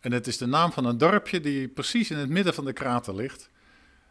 En 0.00 0.12
het 0.12 0.26
is 0.26 0.38
de 0.38 0.46
naam 0.46 0.72
van 0.72 0.84
een 0.84 0.98
dorpje 0.98 1.40
die 1.40 1.68
precies 1.68 2.10
in 2.10 2.16
het 2.16 2.28
midden 2.28 2.54
van 2.54 2.64
de 2.64 2.72
krater 2.72 3.14
ligt. 3.14 3.50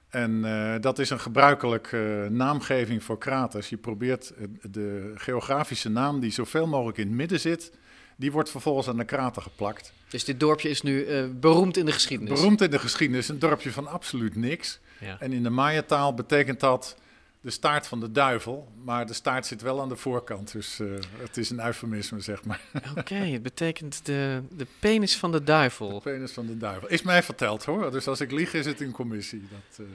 En 0.09 0.31
uh, 0.31 0.75
dat 0.79 0.99
is 0.99 1.09
een 1.09 1.19
gebruikelijke 1.19 2.27
naamgeving 2.31 3.03
voor 3.03 3.17
kraters. 3.17 3.69
Je 3.69 3.77
probeert 3.77 4.33
de 4.61 5.11
geografische 5.15 5.89
naam 5.89 6.19
die 6.19 6.31
zoveel 6.31 6.67
mogelijk 6.67 6.97
in 6.97 7.07
het 7.07 7.15
midden 7.15 7.39
zit, 7.39 7.71
die 8.15 8.31
wordt 8.31 8.49
vervolgens 8.49 8.87
aan 8.87 8.97
de 8.97 9.05
krater 9.05 9.41
geplakt. 9.41 9.93
Dus 10.09 10.25
dit 10.25 10.39
dorpje 10.39 10.69
is 10.69 10.81
nu 10.81 11.05
uh, 11.05 11.25
beroemd 11.31 11.77
in 11.77 11.85
de 11.85 11.91
geschiedenis? 11.91 12.33
Beroemd 12.33 12.61
in 12.61 12.71
de 12.71 12.79
geschiedenis. 12.79 13.29
Een 13.29 13.39
dorpje 13.39 13.71
van 13.71 13.87
absoluut 13.87 14.35
niks. 14.35 14.79
Ja. 14.99 15.17
En 15.19 15.33
in 15.33 15.43
de 15.43 15.49
Maya-taal 15.49 16.13
betekent 16.13 16.59
dat 16.59 16.95
de 17.41 17.51
staart 17.51 17.87
van 17.87 17.99
de 17.99 18.11
duivel. 18.11 18.71
Maar 18.83 19.05
de 19.05 19.13
staart 19.13 19.45
zit 19.45 19.61
wel 19.61 19.81
aan 19.81 19.89
de 19.89 19.95
voorkant. 19.95 20.51
Dus 20.51 20.79
uh, 20.79 20.93
het 21.17 21.37
is 21.37 21.49
een 21.49 21.65
eufemisme, 21.65 22.19
zeg 22.19 22.43
maar. 22.43 22.61
Oké, 22.89 22.99
okay, 22.99 23.31
het 23.31 23.43
betekent 23.43 24.05
de, 24.05 24.41
de 24.49 24.67
penis 24.79 25.17
van 25.17 25.31
de 25.31 25.43
duivel. 25.43 25.93
De 25.93 25.99
penis 25.99 26.31
van 26.31 26.45
de 26.45 26.57
duivel. 26.57 26.89
Is 26.89 27.01
mij 27.01 27.23
verteld 27.23 27.65
hoor. 27.65 27.91
Dus 27.91 28.07
als 28.07 28.21
ik 28.21 28.31
lieg 28.31 28.53
is 28.53 28.65
het 28.65 28.81
in 28.81 28.91
commissie. 28.91 29.47
Dat, 29.51 29.85
uh... 29.85 29.93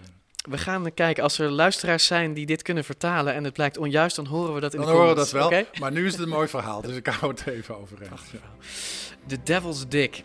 We 0.48 0.58
gaan 0.58 0.94
kijken, 0.94 1.22
als 1.22 1.38
er 1.38 1.50
luisteraars 1.50 2.06
zijn 2.06 2.34
die 2.34 2.46
dit 2.46 2.62
kunnen 2.62 2.84
vertalen 2.84 3.34
en 3.34 3.44
het 3.44 3.52
blijkt 3.52 3.78
onjuist, 3.78 4.16
dan 4.16 4.26
horen 4.26 4.54
we 4.54 4.60
dat 4.60 4.72
in 4.74 4.78
dan 4.78 4.88
de 4.88 4.94
horen 4.94 5.08
we 5.08 5.14
dat 5.14 5.30
wel, 5.30 5.46
okay? 5.46 5.66
maar 5.80 5.92
nu 5.92 6.06
is 6.06 6.12
het 6.12 6.22
een 6.22 6.28
mooi 6.28 6.48
verhaal, 6.48 6.80
dus 6.80 6.96
ik 6.96 7.06
hou 7.06 7.32
het 7.32 7.46
even 7.46 7.78
overeind. 7.78 8.20
Ja. 8.32 8.38
The 9.26 9.42
Devil's 9.42 9.88
Dick. 9.88 10.24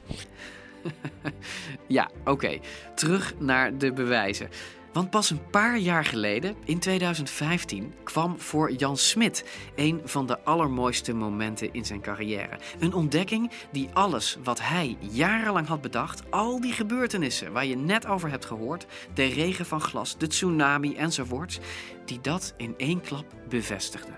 ja, 1.87 2.09
oké. 2.19 2.31
Okay. 2.31 2.61
Terug 2.95 3.33
naar 3.39 3.77
de 3.77 3.93
bewijzen. 3.93 4.49
Want 4.95 5.09
pas 5.09 5.29
een 5.29 5.49
paar 5.49 5.77
jaar 5.77 6.05
geleden, 6.05 6.55
in 6.63 6.79
2015, 6.79 7.93
kwam 8.03 8.39
voor 8.39 8.71
Jan 8.71 8.97
Smit 8.97 9.45
een 9.75 10.01
van 10.03 10.25
de 10.25 10.39
allermooiste 10.39 11.13
momenten 11.13 11.73
in 11.73 11.85
zijn 11.85 12.01
carrière. 12.01 12.57
Een 12.79 12.93
ontdekking 12.93 13.51
die 13.71 13.89
alles 13.93 14.37
wat 14.43 14.61
hij 14.61 14.97
jarenlang 14.99 15.67
had 15.67 15.81
bedacht, 15.81 16.31
al 16.31 16.61
die 16.61 16.71
gebeurtenissen 16.71 17.51
waar 17.51 17.65
je 17.65 17.75
net 17.75 18.07
over 18.07 18.29
hebt 18.29 18.45
gehoord, 18.45 18.85
de 19.13 19.25
regen 19.25 19.65
van 19.65 19.81
glas, 19.81 20.17
de 20.17 20.27
tsunami 20.27 20.95
enzovoorts, 20.95 21.59
die 22.05 22.21
dat 22.21 22.53
in 22.57 22.73
één 22.77 23.01
klap 23.01 23.25
bevestigde. 23.49 24.11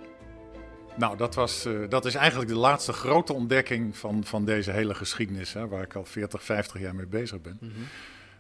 Nou, 0.98 1.18
dat, 1.18 1.36
was, 1.36 1.66
uh, 1.66 1.90
dat 1.90 2.06
is 2.06 2.16
eigenlijk 2.16 2.50
de 2.50 2.58
laatste 2.58 2.94
grote 2.94 3.34
ontdekking 3.34 3.98
van, 3.98 4.24
van 4.24 4.46
deze 4.46 4.72
hele 4.72 4.96
geschiedenis, 4.96 5.54
hè, 5.54 5.68
waar 5.68 5.84
ik 5.84 5.96
al 5.96 6.06
40, 6.06 6.44
50 6.44 6.82
jaar 6.82 6.96
mee 6.96 7.08
bezig 7.08 7.42
ben. 7.42 7.58
Mhm. 7.62 7.72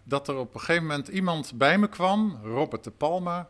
Dat 0.07 0.27
er 0.27 0.35
op 0.35 0.53
een 0.53 0.59
gegeven 0.59 0.81
moment 0.85 1.07
iemand 1.07 1.51
bij 1.55 1.77
me 1.77 1.87
kwam, 1.87 2.39
Robert 2.43 2.83
de 2.83 2.91
Palma. 2.91 3.47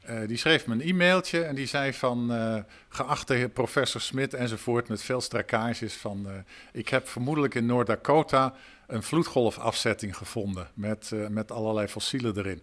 Eh, 0.00 0.26
die 0.26 0.36
schreef 0.36 0.66
me 0.66 0.74
een 0.74 0.80
e-mailtje 0.80 1.42
en 1.42 1.54
die 1.54 1.66
zei 1.66 1.92
van... 1.92 2.32
eh, 2.32 2.56
geachte 2.88 3.50
professor 3.52 4.00
Smit 4.00 4.34
enzovoort 4.34 4.88
met 4.88 5.02
veel 5.02 5.20
strakkages 5.20 5.94
van... 5.94 6.26
eh, 6.28 6.32
ik 6.72 6.88
heb 6.88 7.08
vermoedelijk 7.08 7.54
in 7.54 7.66
Noord-Dakota 7.66 8.54
een 8.86 9.02
vloedgolfafzetting 9.02 10.16
gevonden... 10.16 10.68
Met, 10.74 11.10
met 11.28 11.52
allerlei 11.52 11.86
fossielen 11.86 12.36
erin. 12.38 12.62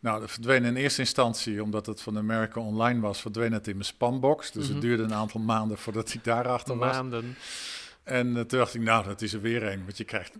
Nou, 0.00 0.20
dat 0.20 0.30
verdween 0.30 0.64
in 0.64 0.76
eerste 0.76 1.00
instantie, 1.00 1.62
omdat 1.62 1.86
het 1.86 2.00
van 2.02 2.18
America 2.18 2.60
Online 2.60 3.00
was... 3.00 3.20
verdween 3.20 3.52
het 3.52 3.66
in 3.68 3.72
mijn 3.74 3.84
spambox. 3.84 4.50
Dus 4.52 4.64
Mhm. 4.64 4.72
het 4.72 4.82
duurde 4.82 5.02
een 5.02 5.14
aantal 5.14 5.40
maanden 5.40 5.78
voordat 5.78 6.14
ik 6.14 6.24
daarachter 6.24 6.76
was. 6.76 6.94
Maanden. 6.94 7.36
En 8.02 8.32
toen 8.46 8.58
dacht 8.58 8.74
ik, 8.74 8.80
nou, 8.80 9.04
dat 9.04 9.22
is 9.22 9.32
er 9.32 9.40
weer 9.40 9.62
een. 9.62 9.84
Want 9.84 9.96
je 9.96 10.04
krijgt 10.04 10.32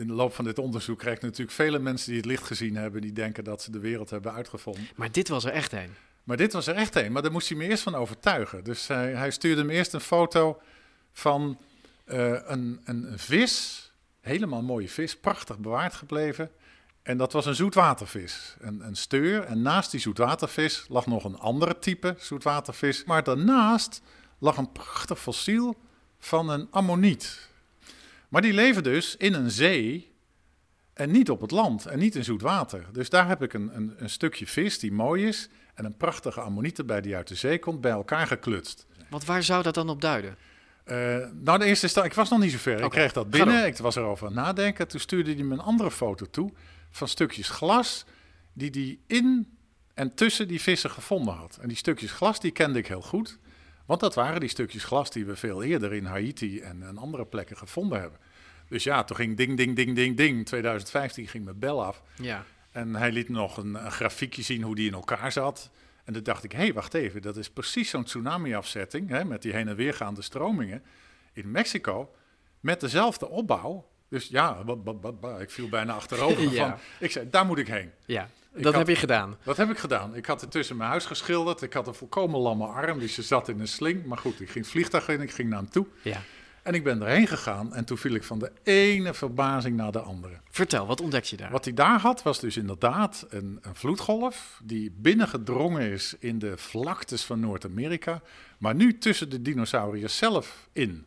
in 0.00 0.06
de 0.06 0.12
loop 0.12 0.34
van 0.34 0.44
dit 0.44 0.58
onderzoek 0.58 0.98
krijg 0.98 1.20
je 1.20 1.26
natuurlijk 1.26 1.56
vele 1.56 1.78
mensen 1.78 2.08
die 2.08 2.16
het 2.16 2.26
licht 2.26 2.44
gezien 2.44 2.76
hebben, 2.76 3.00
die 3.00 3.12
denken 3.12 3.44
dat 3.44 3.62
ze 3.62 3.70
de 3.70 3.78
wereld 3.78 4.10
hebben 4.10 4.32
uitgevonden. 4.32 4.88
Maar 4.96 5.12
dit 5.12 5.28
was 5.28 5.44
er 5.44 5.52
echt 5.52 5.72
een. 5.72 5.94
Maar 6.24 6.36
dit 6.36 6.52
was 6.52 6.66
er 6.66 6.74
echt 6.74 6.96
een, 6.96 7.12
maar 7.12 7.22
daar 7.22 7.32
moest 7.32 7.48
hij 7.48 7.58
me 7.58 7.68
eerst 7.68 7.82
van 7.82 7.94
overtuigen. 7.94 8.64
Dus 8.64 8.86
hij, 8.86 9.14
hij 9.14 9.30
stuurde 9.30 9.64
me 9.64 9.72
eerst 9.72 9.92
een 9.92 10.00
foto 10.00 10.60
van 11.12 11.58
eh, 12.04 12.28
een, 12.28 12.80
een, 12.84 13.12
een 13.12 13.18
vis, 13.18 13.92
helemaal 14.20 14.62
mooie 14.62 14.88
vis, 14.88 15.16
prachtig 15.16 15.58
bewaard 15.58 15.94
gebleven. 15.94 16.50
En 17.02 17.16
dat 17.16 17.32
was 17.32 17.46
een 17.46 17.54
zoetwatervis, 17.54 18.56
een, 18.60 18.86
een 18.86 18.96
steur. 18.96 19.44
En 19.44 19.62
naast 19.62 19.90
die 19.90 20.00
zoetwatervis 20.00 20.84
lag 20.88 21.06
nog 21.06 21.24
een 21.24 21.38
andere 21.38 21.78
type 21.78 22.14
zoetwatervis. 22.18 23.04
Maar 23.04 23.22
daarnaast 23.22 24.02
lag 24.38 24.56
een 24.56 24.72
prachtig 24.72 25.20
fossiel 25.20 25.76
van 26.18 26.48
een 26.48 26.68
ammoniet. 26.70 27.49
Maar 28.30 28.42
die 28.42 28.52
leven 28.52 28.82
dus 28.82 29.16
in 29.16 29.34
een 29.34 29.50
zee 29.50 30.12
en 30.94 31.10
niet 31.10 31.30
op 31.30 31.40
het 31.40 31.50
land 31.50 31.86
en 31.86 31.98
niet 31.98 32.14
in 32.14 32.24
zoet 32.24 32.42
water. 32.42 32.86
Dus 32.92 33.10
daar 33.10 33.28
heb 33.28 33.42
ik 33.42 33.52
een, 33.52 33.70
een, 33.76 33.94
een 33.96 34.10
stukje 34.10 34.46
vis 34.46 34.78
die 34.78 34.92
mooi 34.92 35.26
is 35.26 35.48
en 35.74 35.84
een 35.84 35.96
prachtige 35.96 36.40
ammoniet 36.40 36.78
erbij 36.78 37.00
die 37.00 37.16
uit 37.16 37.28
de 37.28 37.34
zee 37.34 37.58
komt, 37.58 37.80
bij 37.80 37.90
elkaar 37.90 38.26
geklutst. 38.26 38.86
Want 39.10 39.24
waar 39.24 39.42
zou 39.42 39.62
dat 39.62 39.74
dan 39.74 39.88
op 39.88 40.00
duiden? 40.00 40.36
Eh, 40.84 40.96
nou, 41.32 41.58
de 41.58 41.64
eerste 41.64 41.88
sta- 41.88 42.04
ik 42.04 42.14
was 42.14 42.30
nog 42.30 42.38
niet 42.40 42.52
zo 42.52 42.58
ver. 42.58 42.80
Ik 42.80 42.90
kreeg 42.90 43.12
dat 43.12 43.30
binnen, 43.30 43.66
ik 43.66 43.76
was 43.76 43.96
erover 43.96 44.26
aan 44.26 44.32
het 44.36 44.44
nadenken. 44.44 44.88
Toen 44.88 45.00
stuurde 45.00 45.34
hij 45.34 45.42
me 45.42 45.54
een 45.54 45.60
andere 45.60 45.90
foto 45.90 46.26
toe 46.30 46.52
van 46.90 47.08
stukjes 47.08 47.48
glas 47.48 48.04
die 48.52 48.70
hij 48.70 48.98
in 49.18 49.56
en 49.94 50.14
tussen 50.14 50.48
die 50.48 50.60
vissen 50.60 50.90
gevonden 50.90 51.34
had. 51.34 51.58
En 51.60 51.68
die 51.68 51.76
stukjes 51.76 52.10
glas, 52.12 52.40
die 52.40 52.50
kende 52.50 52.78
ik 52.78 52.86
heel 52.86 53.02
goed. 53.02 53.38
Want 53.90 54.02
dat 54.02 54.14
waren 54.14 54.40
die 54.40 54.48
stukjes 54.48 54.84
glas 54.84 55.10
die 55.10 55.24
we 55.24 55.36
veel 55.36 55.62
eerder 55.62 55.92
in 55.92 56.04
Haiti 56.04 56.60
en, 56.60 56.82
en 56.82 56.98
andere 56.98 57.26
plekken 57.26 57.56
gevonden 57.56 58.00
hebben. 58.00 58.18
Dus 58.68 58.84
ja, 58.84 59.04
toen 59.04 59.16
ging 59.16 59.36
ding, 59.36 59.56
ding, 59.56 59.76
ding, 59.76 59.94
ding, 59.96 60.16
ding. 60.16 60.46
2015 60.46 61.26
ging 61.28 61.44
mijn 61.44 61.58
bel 61.58 61.84
af. 61.84 62.02
Ja. 62.14 62.44
En 62.70 62.94
hij 62.94 63.12
liet 63.12 63.28
nog 63.28 63.56
een, 63.56 63.84
een 63.84 63.90
grafiekje 63.90 64.42
zien 64.42 64.62
hoe 64.62 64.74
die 64.74 64.86
in 64.86 64.94
elkaar 64.94 65.32
zat. 65.32 65.70
En 66.04 66.12
toen 66.12 66.22
dacht 66.22 66.44
ik, 66.44 66.52
hé, 66.52 66.58
hey, 66.58 66.72
wacht 66.72 66.94
even, 66.94 67.22
dat 67.22 67.36
is 67.36 67.50
precies 67.50 67.90
zo'n 67.90 68.04
tsunami-afzetting... 68.04 69.08
Hè, 69.08 69.24
met 69.24 69.42
die 69.42 69.52
heen 69.52 69.68
en 69.68 69.76
weer 69.76 69.94
gaande 69.94 70.22
stromingen 70.22 70.82
in 71.32 71.50
Mexico... 71.50 72.14
met 72.60 72.80
dezelfde 72.80 73.28
opbouw. 73.28 73.88
Dus 74.08 74.28
ja, 74.28 74.64
ba- 74.64 74.76
ba- 74.76 74.94
ba- 74.94 75.12
ba, 75.12 75.38
ik 75.38 75.50
viel 75.50 75.68
bijna 75.68 75.92
achterover. 75.92 76.42
Ja. 76.52 76.68
van, 76.68 76.78
ik 76.98 77.10
zei, 77.10 77.30
daar 77.30 77.46
moet 77.46 77.58
ik 77.58 77.68
heen. 77.68 77.90
Ja, 78.06 78.28
Ik 78.54 78.62
dat 78.62 78.74
had- 78.74 78.86
heb 78.86 78.94
je 78.94 79.00
gedaan. 79.00 79.36
Dat 79.42 79.56
heb 79.56 79.70
ik 79.70 79.78
gedaan. 79.78 80.14
Ik 80.14 80.26
had 80.26 80.40
het 80.40 80.50
tussen 80.50 80.76
mijn 80.76 80.90
huis 80.90 81.04
geschilderd. 81.06 81.62
Ik 81.62 81.72
had 81.72 81.86
een 81.86 81.94
volkomen 81.94 82.40
lamme 82.40 82.66
arm, 82.66 82.98
dus 82.98 83.14
ze 83.14 83.22
zat 83.22 83.48
in 83.48 83.60
een 83.60 83.68
sling. 83.68 84.04
Maar 84.04 84.18
goed, 84.18 84.40
ik 84.40 84.50
ging 84.50 84.66
vliegtuig 84.66 85.08
in, 85.08 85.20
ik 85.20 85.30
ging 85.30 85.48
naar 85.48 85.58
hem 85.58 85.70
toe. 85.70 85.86
Ja. 86.02 86.22
En 86.62 86.74
ik 86.74 86.84
ben 86.84 87.02
erheen 87.02 87.26
gegaan 87.26 87.74
en 87.74 87.84
toen 87.84 87.98
viel 87.98 88.14
ik 88.14 88.24
van 88.24 88.38
de 88.38 88.52
ene 88.62 89.14
verbazing 89.14 89.76
naar 89.76 89.92
de 89.92 90.00
andere. 90.00 90.34
Vertel, 90.50 90.86
wat 90.86 91.00
ontdek 91.00 91.24
je 91.24 91.36
daar? 91.36 91.50
Wat 91.50 91.64
hij 91.64 91.74
daar 91.74 92.00
had, 92.00 92.22
was 92.22 92.40
dus 92.40 92.56
inderdaad 92.56 93.26
een, 93.28 93.58
een 93.62 93.74
vloedgolf 93.74 94.60
die 94.64 94.90
binnengedrongen 94.96 95.90
is 95.92 96.14
in 96.18 96.38
de 96.38 96.56
vlaktes 96.56 97.24
van 97.24 97.40
Noord-Amerika, 97.40 98.22
maar 98.58 98.74
nu 98.74 98.98
tussen 98.98 99.30
de 99.30 99.42
dinosauriërs 99.42 100.16
zelf 100.16 100.68
in. 100.72 101.06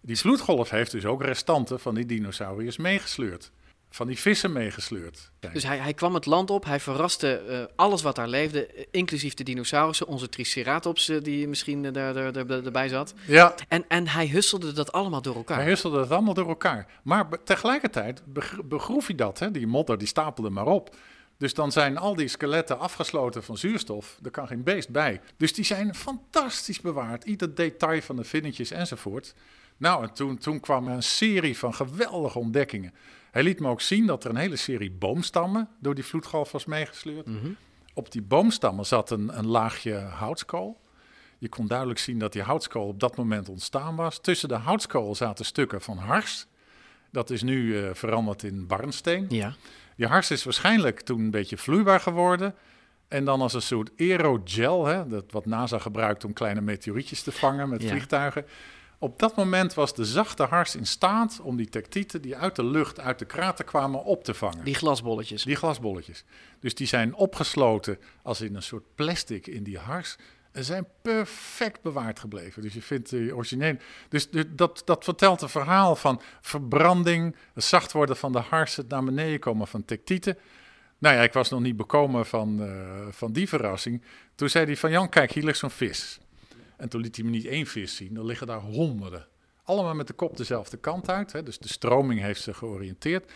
Die 0.00 0.18
vloedgolf 0.18 0.70
heeft 0.70 0.90
dus 0.90 1.04
ook 1.04 1.22
restanten 1.22 1.80
van 1.80 1.94
die 1.94 2.06
dinosauriërs 2.06 2.76
meegesleurd, 2.76 3.50
van 3.94 4.06
die 4.06 4.18
vissen 4.18 4.52
meegesleurd. 4.52 5.30
Dus 5.52 5.62
hij, 5.64 5.78
hij 5.78 5.94
kwam 5.94 6.14
het 6.14 6.26
land 6.26 6.50
op, 6.50 6.64
hij 6.64 6.80
verraste 6.80 7.36
eh, 7.36 7.64
alles 7.76 8.02
wat 8.02 8.16
daar 8.16 8.28
leefde, 8.28 8.66
eh, 8.66 8.84
inclusief 8.90 9.34
de 9.34 9.44
dinosaurussen, 9.44 10.06
onze 10.06 10.28
Triceratops 10.28 11.08
eh, 11.08 11.22
die 11.22 11.48
misschien 11.48 11.82
daar, 11.82 11.92
daar, 11.92 12.32
daar- 12.32 12.46
daar- 12.46 12.64
erbij 12.64 12.88
zat. 12.88 13.14
Ja. 13.26 13.54
En, 13.68 13.84
en 13.88 14.08
hij 14.08 14.28
husselde 14.28 14.72
dat 14.72 14.92
allemaal 14.92 15.22
door 15.22 15.34
elkaar. 15.36 15.56
Hij 15.56 15.66
husselde 15.66 16.00
het 16.00 16.10
allemaal 16.10 16.34
door 16.34 16.48
elkaar. 16.48 16.86
Maar 17.02 17.28
tegelijkertijd 17.44 18.22
begr- 18.26 18.66
begroef 18.66 19.06
hij 19.06 19.16
dat, 19.16 19.38
hè? 19.38 19.50
die 19.50 19.66
modder 19.66 19.98
die 19.98 20.08
stapelde 20.08 20.50
maar 20.50 20.66
op. 20.66 20.96
Dus 21.38 21.54
dan 21.54 21.72
zijn 21.72 21.98
al 21.98 22.14
die 22.14 22.28
skeletten 22.28 22.78
afgesloten 22.78 23.44
van 23.44 23.56
zuurstof. 23.58 24.18
Er 24.22 24.30
kan 24.30 24.46
geen 24.46 24.62
beest 24.62 24.88
bij. 24.88 25.20
Dus 25.36 25.52
die 25.52 25.64
zijn 25.64 25.94
fantastisch 25.94 26.80
bewaard. 26.80 27.24
Ieder 27.24 27.54
detail 27.54 28.02
van 28.02 28.16
de 28.16 28.24
vinnetjes 28.24 28.70
enzovoort. 28.70 29.34
Nou, 29.76 30.02
en 30.02 30.12
toen, 30.14 30.38
toen 30.38 30.60
kwam 30.60 30.88
er 30.88 30.94
een 30.94 31.02
serie 31.02 31.58
van 31.58 31.74
geweldige 31.74 32.38
ontdekkingen. 32.38 32.94
Hij 33.34 33.42
liet 33.42 33.60
me 33.60 33.68
ook 33.68 33.80
zien 33.80 34.06
dat 34.06 34.24
er 34.24 34.30
een 34.30 34.36
hele 34.36 34.56
serie 34.56 34.90
boomstammen 34.90 35.68
door 35.80 35.94
die 35.94 36.04
vloedgolf 36.04 36.52
was 36.52 36.64
meegesleurd. 36.64 37.26
Op 37.94 38.12
die 38.12 38.22
boomstammen 38.22 38.86
zat 38.86 39.10
een, 39.10 39.38
een 39.38 39.46
laagje 39.46 39.94
houtskool. 39.94 40.80
Je 41.38 41.48
kon 41.48 41.66
duidelijk 41.66 41.98
zien 41.98 42.18
dat 42.18 42.32
die 42.32 42.42
houtskool 42.42 42.86
op 42.86 43.00
dat 43.00 43.16
moment 43.16 43.48
ontstaan 43.48 43.96
was. 43.96 44.20
Tussen 44.20 44.48
de 44.48 44.54
houtskool 44.54 45.14
zaten 45.14 45.44
stukken 45.44 45.80
van 45.80 45.96
hars. 45.96 46.46
Dat 47.10 47.30
is 47.30 47.42
nu 47.42 47.78
eh, 47.78 47.90
veranderd 47.92 48.42
in 48.42 48.66
barnsteen. 48.66 49.26
Ja. 49.28 49.54
Die 49.96 50.06
hars 50.06 50.30
is 50.30 50.44
waarschijnlijk 50.44 51.00
toen 51.00 51.20
een 51.20 51.30
beetje 51.30 51.56
vloeibaar 51.56 52.00
geworden. 52.00 52.54
En 53.08 53.24
dan 53.24 53.40
als 53.40 53.52
een 53.54 53.62
soort 53.62 53.90
aerogel, 53.98 54.86
hè, 54.86 55.08
dat 55.08 55.24
wat 55.30 55.46
NASA 55.46 55.78
gebruikt 55.78 56.24
om 56.24 56.32
kleine 56.32 56.60
meteorietjes 56.60 57.22
te 57.22 57.32
vangen 57.32 57.68
met 57.68 57.82
Ja. 57.82 57.88
vliegtuigen. 57.88 58.44
Op 59.04 59.18
dat 59.18 59.36
moment 59.36 59.74
was 59.74 59.94
de 59.94 60.04
zachte 60.04 60.42
hars 60.42 60.76
in 60.76 60.86
staat 60.86 61.40
om 61.42 61.56
die 61.56 61.68
tectieten 61.68 62.22
die 62.22 62.36
uit 62.36 62.56
de 62.56 62.64
lucht, 62.64 63.00
uit 63.00 63.18
de 63.18 63.24
krater 63.24 63.64
kwamen, 63.64 64.04
op 64.04 64.24
te 64.24 64.34
vangen. 64.34 64.64
Die 64.64 64.74
glasbolletjes. 64.74 65.42
Die 65.42 65.56
glasbolletjes. 65.56 66.24
Dus 66.60 66.74
die 66.74 66.86
zijn 66.86 67.14
opgesloten 67.14 67.98
als 68.22 68.40
in 68.40 68.54
een 68.54 68.62
soort 68.62 68.94
plastic 68.94 69.46
in 69.46 69.62
die 69.62 69.78
hars. 69.78 70.16
En 70.52 70.64
zijn 70.64 70.86
perfect 71.02 71.82
bewaard 71.82 72.18
gebleven. 72.20 72.62
Dus 72.62 72.74
je 72.74 72.82
vindt 72.82 73.10
die 73.10 73.36
origineel. 73.36 73.76
Dus 74.08 74.30
de- 74.30 74.54
dat, 74.54 74.82
dat 74.84 75.04
vertelt 75.04 75.42
een 75.42 75.48
verhaal 75.48 75.96
van 75.96 76.20
verbranding, 76.40 77.36
het 77.54 77.64
zacht 77.64 77.92
worden 77.92 78.16
van 78.16 78.32
de 78.32 78.38
hars, 78.38 78.76
het 78.76 78.88
naar 78.88 79.04
beneden 79.04 79.38
komen 79.40 79.66
van 79.66 79.84
tectieten. 79.84 80.38
Nou 80.98 81.14
ja, 81.16 81.22
ik 81.22 81.32
was 81.32 81.50
nog 81.50 81.60
niet 81.60 81.76
bekomen 81.76 82.26
van, 82.26 82.62
eh, 82.62 83.06
van 83.10 83.32
die 83.32 83.48
verrassing. 83.48 84.02
Toen 84.34 84.48
zei 84.48 84.64
hij 84.64 84.76
van 84.76 84.90
Jan, 84.90 85.08
kijk, 85.08 85.32
hier 85.32 85.44
ligt 85.44 85.58
zo'n 85.58 85.70
vis. 85.70 86.18
En 86.76 86.88
toen 86.88 87.00
liet 87.00 87.16
hij 87.16 87.24
me 87.24 87.30
niet 87.30 87.46
één 87.46 87.66
vis 87.66 87.96
zien, 87.96 88.16
er 88.16 88.24
liggen 88.24 88.46
daar 88.46 88.60
honderden. 88.60 89.26
Allemaal 89.62 89.94
met 89.94 90.06
de 90.06 90.12
kop 90.12 90.36
dezelfde 90.36 90.76
kant 90.76 91.08
uit. 91.08 91.32
Hè? 91.32 91.42
Dus 91.42 91.58
de 91.58 91.68
stroming 91.68 92.20
heeft 92.20 92.42
ze 92.42 92.54
georiënteerd. 92.54 93.32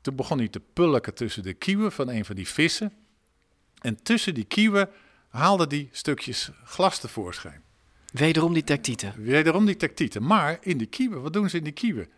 Toen 0.00 0.16
begon 0.16 0.38
hij 0.38 0.48
te 0.48 0.60
pulken 0.72 1.14
tussen 1.14 1.42
de 1.42 1.54
kieuwen 1.54 1.92
van 1.92 2.08
een 2.08 2.24
van 2.24 2.34
die 2.34 2.48
vissen. 2.48 2.92
En 3.80 4.02
tussen 4.02 4.34
die 4.34 4.44
kieuwen 4.44 4.90
haalde 5.28 5.64
hij 5.68 5.88
stukjes 5.92 6.50
glas 6.64 6.98
tevoorschijn. 6.98 7.62
Wederom 8.12 8.52
die 8.52 8.64
tectieten. 8.64 9.14
Wederom 9.16 9.66
die 9.66 9.76
tectieten. 9.76 10.26
Maar 10.26 10.58
in 10.60 10.78
die 10.78 10.86
kieuwen, 10.86 11.22
wat 11.22 11.32
doen 11.32 11.50
ze 11.50 11.56
in 11.56 11.64
die 11.64 11.72
kieuwen? 11.72 12.08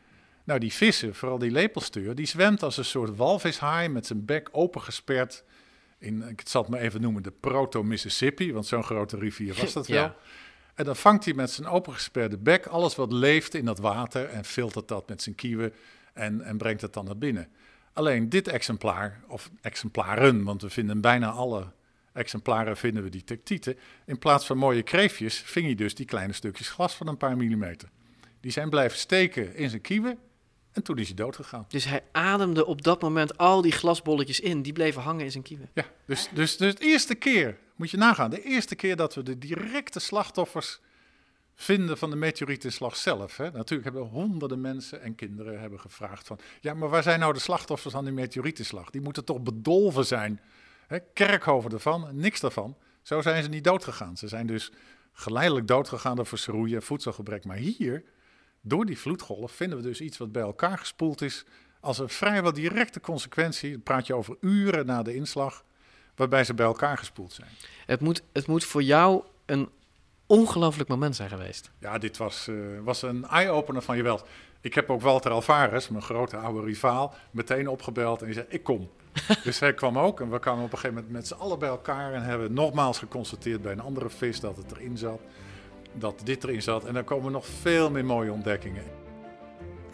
Nou, 0.45 0.61
die 0.61 0.73
vissen, 0.73 1.15
vooral 1.15 1.39
die 1.39 1.51
lepelsteur, 1.51 2.15
die 2.15 2.27
zwemt 2.27 2.63
als 2.63 2.77
een 2.77 2.85
soort 2.85 3.17
walvishaai 3.17 3.89
met 3.89 4.07
zijn 4.07 4.25
bek 4.25 4.49
opengesperd. 4.53 5.45
In, 5.99 6.23
ik 6.23 6.43
zal 6.45 6.63
het 6.63 6.71
maar 6.71 6.81
even 6.81 7.01
noemen, 7.01 7.23
de 7.23 7.33
proto-Mississippi, 7.41 8.53
want 8.53 8.67
zo'n 8.67 8.85
grote 8.85 9.19
rivier 9.19 9.55
was 9.55 9.73
dat 9.81 9.87
wel. 9.87 10.03
Ja. 10.03 10.17
En 10.77 10.85
dan 10.85 10.97
vangt 10.97 11.25
hij 11.25 11.35
met 11.35 11.51
zijn 11.51 11.67
opengesperde 11.67 12.39
bek 12.39 12.67
alles 12.67 12.95
wat 12.95 13.13
leeft 13.13 13.55
in 13.55 13.65
dat 13.65 13.79
water 13.79 14.29
en 14.29 14.45
filtert 14.45 14.89
dat 14.89 15.09
met 15.09 15.23
zijn 15.23 15.35
kieuwen 15.35 15.73
en, 16.13 16.41
en 16.41 16.57
brengt 16.57 16.81
het 16.83 16.93
dan 16.93 17.05
naar 17.05 17.19
binnen. 17.19 17.49
Alleen 17.93 18.29
dit 18.29 18.49
exemplaar, 18.49 19.21
of 19.29 19.51
exemplaren, 19.61 20.45
want 20.45 20.63
we 20.63 20.71
vinden 20.71 21.01
bijna 21.01 21.31
alle 21.31 21.73
exemplaren 22.13 22.77
vinden 22.77 23.03
we 23.03 23.09
die 23.09 23.25
tectieten. 23.25 23.79
In 24.07 24.19
plaats 24.19 24.47
van 24.47 24.59
mooie 24.59 24.83
kreefjes 24.83 25.39
ving 25.39 25.67
hij 25.67 25.75
dus 25.75 25.95
die 25.95 26.07
kleine 26.07 26.33
stukjes 26.33 26.69
glas 26.69 26.95
van 26.95 27.09
een 27.09 27.17
paar 27.17 27.37
millimeter. 27.37 27.89
Die 28.41 28.51
zijn 28.51 28.71
blijven 28.71 28.99
steken 28.99 29.55
in 29.55 29.71
zijn 29.71 29.83
kieuwen 29.83 30.19
en 30.73 30.83
toen 30.83 30.99
is 30.99 31.07
hij 31.07 31.17
dood 31.17 31.37
gegaan. 31.37 31.65
Dus 31.69 31.85
hij 31.85 32.03
ademde 32.13 32.67
op 32.67 32.83
dat 32.83 33.03
moment 33.03 33.39
al 33.39 33.63
die 33.63 33.73
glasbolletjes 33.73 34.41
in. 34.41 34.63
Die 34.63 34.73
bleven 34.73 35.03
hangen 35.03 35.25
in 35.25 35.31
zijn 35.31 35.43
kieven. 35.43 35.71
Ja, 35.73 35.85
dus, 36.05 36.29
dus, 36.33 36.57
dus 36.57 36.75
de 36.75 36.85
eerste 36.85 37.15
keer, 37.15 37.59
moet 37.77 37.91
je 37.91 37.97
nagaan, 37.97 38.31
de 38.31 38.43
eerste 38.43 38.75
keer 38.75 38.97
dat 38.97 39.15
we 39.15 39.23
de 39.23 39.39
directe 39.39 40.01
slachtoffers 40.01 40.81
vinden 41.55 41.99
van 41.99 42.11
de 42.11 42.17
meteorietinslag 42.17 42.97
zelf. 42.97 43.37
Hè. 43.37 43.51
Natuurlijk 43.51 43.85
hebben 43.85 44.03
honderden 44.03 44.61
mensen 44.61 45.03
en 45.03 45.15
kinderen 45.15 45.61
hebben 45.61 45.81
gevraagd 45.81 46.27
van... 46.27 46.39
ja, 46.61 46.75
maar 46.75 46.89
waar 46.89 47.03
zijn 47.03 47.21
nou 47.21 47.33
de 47.33 47.39
slachtoffers 47.39 47.95
van 47.95 48.05
die 48.05 48.13
meteorietinslag? 48.13 48.91
Die 48.91 49.01
moeten 49.01 49.25
toch 49.25 49.41
bedolven 49.41 50.07
zijn? 50.07 50.41
Hè, 50.87 50.99
Kerkhoven 51.01 51.71
ervan, 51.71 52.09
niks 52.13 52.41
daarvan. 52.41 52.77
Zo 53.03 53.21
zijn 53.21 53.43
ze 53.43 53.49
niet 53.49 53.65
doodgegaan. 53.65 54.17
Ze 54.17 54.29
zijn 54.29 54.47
dus 54.47 54.73
geleidelijk 55.13 55.67
doodgegaan 55.67 56.17
door 56.17 56.27
verschroeien 56.27 56.77
en 56.77 56.83
voedselgebrek. 56.83 57.45
Maar 57.45 57.57
hier, 57.57 58.05
door 58.61 58.87
die 58.87 58.99
vloedgolf, 58.99 59.53
vinden 59.53 59.79
we 59.79 59.85
dus 59.85 60.01
iets 60.01 60.17
wat 60.17 60.33
bij 60.33 60.43
elkaar 60.43 60.79
gespoeld 60.79 61.23
is... 61.23 61.45
als 61.81 61.99
een 61.99 62.09
vrijwel 62.09 62.53
directe 62.53 63.01
consequentie, 63.01 63.79
praat 63.79 64.07
je 64.07 64.15
over 64.15 64.37
uren 64.41 64.87
na 64.87 65.03
de 65.03 65.15
inslag... 65.15 65.65
waarbij 66.17 66.45
ze 66.45 66.55
bij 66.55 66.67
elkaar 66.67 66.99
gespoeld 66.99 67.33
zijn. 67.33 67.49
Het 67.87 68.01
moet, 68.01 68.23
het 68.33 68.47
moet 68.47 68.65
voor 68.65 68.83
jou 68.83 69.23
een 69.47 69.69
ongelooflijk 70.27 70.89
moment 70.89 71.17
zijn 71.17 71.29
geweest. 71.29 71.71
Ja, 71.79 71.99
dit 71.99 72.17
was, 72.17 72.49
eh, 72.49 72.55
was 72.85 73.03
een 73.03 73.25
eye-opener 73.25 73.83
van 73.83 73.97
je 73.97 74.03
wel. 74.03 74.21
Ik 74.61 74.75
heb 74.75 74.91
ook 74.91 75.01
Walter 75.01 75.31
Alvarez, 75.31 75.89
mijn 75.89 76.03
grote 76.03 76.37
oude 76.37 76.67
rivaal, 76.67 77.15
meteen 77.31 77.69
opgebeld 77.69 78.21
en 78.21 78.27
die 78.27 78.35
zei: 78.35 78.47
Ik 78.49 78.63
kom. 78.63 78.91
dus 79.45 79.61
hij 79.61 79.75
kwam 79.75 79.99
ook 79.99 80.21
en 80.21 80.31
we 80.31 80.39
kwamen 80.39 80.65
op 80.65 80.73
een 80.73 80.79
gegeven 80.79 80.95
moment 80.95 81.13
met 81.13 81.27
z'n 81.27 81.35
allen 81.35 81.59
bij 81.59 81.69
elkaar 81.69 82.13
en 82.13 82.23
hebben 82.23 82.53
nogmaals 82.53 82.99
geconstateerd 82.99 83.63
bij 83.63 83.73
een 83.73 83.81
andere 83.81 84.11
vis 84.11 84.41
dat 84.41 84.57
het 84.57 84.71
erin 84.71 84.99
zat, 84.99 85.21
dat 85.93 86.21
dit 86.25 86.45
erin 86.45 86.63
zat. 86.63 86.85
En 86.85 86.97
er 86.97 87.05
komen 87.05 87.33
nog 87.33 87.47
veel 87.47 87.91
meer 87.91 88.05
mooie 88.05 88.33
ontdekkingen. 88.33 89.06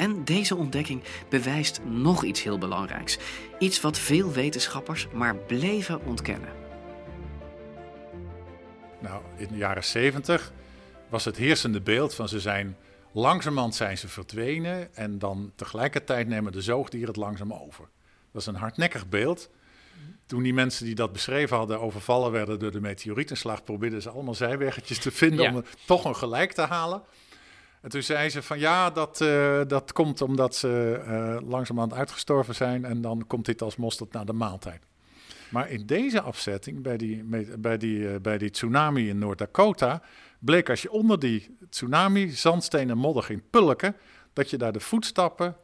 En 0.03 0.25
deze 0.25 0.57
ontdekking 0.57 1.03
bewijst 1.29 1.81
nog 1.85 2.25
iets 2.25 2.43
heel 2.43 2.59
belangrijks. 2.59 3.19
Iets 3.59 3.81
wat 3.81 3.99
veel 3.99 4.33
wetenschappers 4.33 5.09
maar 5.13 5.37
bleven 5.37 6.05
ontkennen. 6.05 6.49
Nou, 9.01 9.23
in 9.37 9.49
de 9.49 9.57
jaren 9.57 9.85
70 9.85 10.53
was 11.09 11.25
het 11.25 11.37
heersende 11.37 11.81
beeld 11.81 12.15
van 12.15 12.29
ze 12.29 12.41
zijn 12.41 12.77
langzamerhand 13.13 13.75
zijn 13.75 13.99
ze 13.99 14.09
verdwenen 14.09 14.95
en 14.95 15.19
dan 15.19 15.53
tegelijkertijd 15.55 16.29
nemen 16.29 16.53
de 16.53 16.63
zoogdieren 16.63 17.09
het 17.09 17.17
langzaam 17.17 17.53
over. 17.53 17.89
Dat 18.33 18.41
is 18.41 18.47
een 18.47 18.55
hardnekkig 18.55 19.09
beeld. 19.09 19.51
Toen 20.27 20.43
die 20.43 20.55
mensen 20.55 20.85
die 20.85 20.95
dat 20.95 21.13
beschreven 21.13 21.57
hadden 21.57 21.81
overvallen 21.81 22.31
werden 22.31 22.59
door 22.59 22.71
de 22.71 22.81
meteorietenslag, 22.81 23.65
probeerden 23.65 24.03
ze 24.03 24.11
allemaal 24.11 24.35
zijweggetjes 24.35 24.99
te 24.99 25.11
vinden 25.11 25.45
Ja. 25.45 25.55
om 25.55 25.65
toch 25.87 26.05
een 26.05 26.17
gelijk 26.17 26.53
te 26.53 26.63
halen. 26.63 27.03
En 27.83 27.91
toen 27.91 28.03
zei 28.03 28.31
ze 28.31 28.43
van 28.43 28.59
ja, 28.59 28.91
dat, 28.91 29.21
eh, 29.21 29.61
dat 29.67 29.93
komt 29.93 30.21
omdat 30.21 30.55
ze 30.57 31.03
eh 31.07 31.49
langzamerhand 31.49 31.95
uitgestorven 31.95 32.55
zijn 32.55 32.85
en 32.85 33.01
dan 33.01 33.25
komt 33.27 33.45
dit 33.45 33.63
als 33.63 33.77
mosterd 33.77 34.13
naar 34.13 34.25
de 34.27 34.33
maaltijd. 34.33 34.83
Maar 35.51 35.71
in 35.71 35.87
deze 35.87 36.21
afzetting, 36.21 36.83
bij 36.83 36.97
die, 36.97 37.25
bij 37.59 37.79
die, 37.79 38.09
eh, 38.09 38.21
bij 38.21 38.39
die 38.39 38.51
tsunami 38.51 39.09
in 39.09 39.19
Noord-Dakota, 39.19 40.03
bleek 40.39 40.71
als 40.71 40.83
je 40.83 40.91
onder 40.91 41.19
die 41.19 41.57
tsunami 41.71 42.31
zandsteen 42.31 42.91
en 42.91 42.99
modder 42.99 43.23
ging 43.23 43.43
pulken, 43.51 43.97
dat 44.33 44.51
je 44.51 44.57
daar 44.57 44.73
de 44.73 44.81
voetstappen 44.81 45.57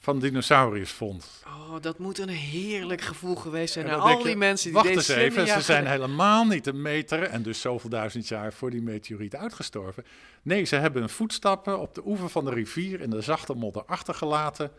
van 0.00 0.18
dinosauriërs 0.18 0.90
vond. 0.90 1.42
Oh, 1.46 1.80
dat 1.80 1.98
moet 1.98 2.18
een 2.18 2.28
heerlijk 2.28 3.00
gevoel 3.00 3.34
geweest 3.34 3.72
zijn. 3.72 3.84
En 3.84 3.90
naar 3.90 4.00
al 4.00 4.18
je, 4.18 4.24
die 4.24 4.36
mensen 4.36 4.66
die 4.66 4.74
Wacht 4.74 4.88
eens 4.88 5.08
even, 5.08 5.46
ze 5.46 5.60
zijn 5.60 5.86
helemaal 5.86 6.44
niet 6.44 6.66
een 6.66 6.82
meter 6.82 7.22
en 7.22 7.42
dus 7.42 7.60
zoveel 7.60 7.90
duizend 7.90 8.28
jaar 8.28 8.52
voor 8.52 8.70
die 8.70 8.82
meteoriet 8.82 9.36
uitgestorven. 9.36 10.04
Nee, 10.42 10.64
ze 10.64 10.76
hebben 10.76 11.00
hun 11.00 11.10
voetstappen 11.10 11.78
op 11.78 11.94
de 11.94 12.02
oever 12.06 12.28
van 12.28 12.44
de 12.44 12.50
rivier 12.50 13.00
in 13.00 13.10
de 13.10 13.20
zachte 13.20 13.54
modder 13.54 13.84
achtergelaten. 13.84 14.70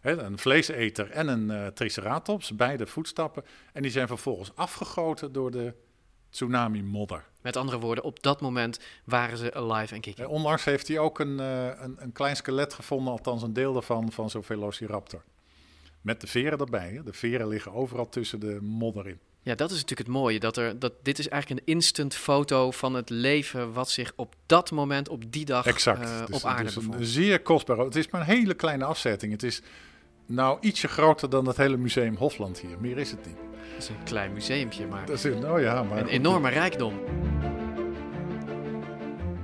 Een 0.00 0.38
vleeseter 0.38 1.10
en 1.10 1.28
een 1.28 1.50
eh, 1.50 1.66
triceratops, 1.66 2.56
beide 2.56 2.86
voetstappen. 2.86 3.44
En 3.72 3.82
die 3.82 3.90
zijn 3.90 4.06
vervolgens 4.06 4.52
afgegoten 4.54 5.32
door 5.32 5.50
de 5.50 5.74
tsunami-modder. 6.30 7.24
Met 7.42 7.56
andere 7.56 7.78
woorden, 7.78 8.04
op 8.04 8.22
dat 8.22 8.40
moment 8.40 8.78
waren 9.04 9.38
ze 9.38 9.54
alive 9.54 9.94
en 9.94 10.00
kicking. 10.00 10.26
Eh, 10.26 10.32
Onlangs 10.32 10.64
heeft 10.64 10.88
hij 10.88 10.98
ook 10.98 11.18
een, 11.18 11.40
eh, 11.40 11.66
een, 11.66 11.96
een 11.98 12.12
klein 12.12 12.36
skelet 12.36 12.74
gevonden, 12.74 13.12
althans 13.12 13.42
een 13.42 13.52
deel 13.52 13.72
daarvan, 13.72 14.12
van 14.12 14.30
zo'n 14.30 14.42
velociraptor. 14.42 15.22
Met 16.00 16.20
de 16.20 16.26
veren 16.26 16.58
erbij. 16.58 16.90
Hè. 16.94 17.02
De 17.02 17.12
veren 17.12 17.48
liggen 17.48 17.72
overal 17.72 18.08
tussen 18.08 18.40
de 18.40 18.58
modder 18.60 19.08
in. 19.08 19.18
Ja, 19.42 19.54
dat 19.54 19.70
is 19.70 19.74
natuurlijk 19.80 20.08
het 20.08 20.16
mooie. 20.16 20.40
Dat 20.40 20.56
er, 20.56 20.78
dat, 20.78 20.92
dit 21.02 21.18
is 21.18 21.28
eigenlijk 21.28 21.60
een 21.66 21.74
instant 21.74 22.14
foto 22.14 22.70
van 22.70 22.94
het 22.94 23.10
leven 23.10 23.72
wat 23.72 23.90
zich 23.90 24.12
op 24.16 24.34
dat 24.46 24.70
moment, 24.70 25.08
op 25.08 25.32
die 25.32 25.44
dag, 25.44 25.66
Exact. 25.66 26.00
eh, 26.00 26.26
Dus- 26.26 26.36
op 26.36 26.44
aarde 26.50 26.62
dus 26.64 26.76
een 26.76 27.04
zeer 27.04 27.40
kostbaar. 27.42 27.78
Het 27.78 27.96
is 27.96 28.10
maar 28.10 28.20
een 28.20 28.26
hele 28.26 28.54
kleine 28.54 28.84
afzetting. 28.84 29.32
Het 29.32 29.42
is 29.42 29.62
nou 30.30 30.58
ietsje 30.60 30.88
groter 30.88 31.30
dan 31.30 31.46
het 31.46 31.56
hele 31.56 31.76
museum 31.76 32.16
Hofland 32.16 32.58
hier. 32.58 32.76
Meer 32.80 32.98
is 32.98 33.10
het 33.10 33.26
niet. 33.26 33.36
Dat 33.72 33.82
is 33.82 33.88
een 33.88 34.04
klein 34.04 34.32
museumpje, 34.32 34.86
maar 34.86 35.06
Dat 35.06 35.16
is 35.16 35.24
een, 35.24 35.50
oh 35.50 35.60
ja, 35.60 35.82
maar 35.82 35.98
een 35.98 36.06
enorme 36.06 36.48
rijkdom. 36.48 37.00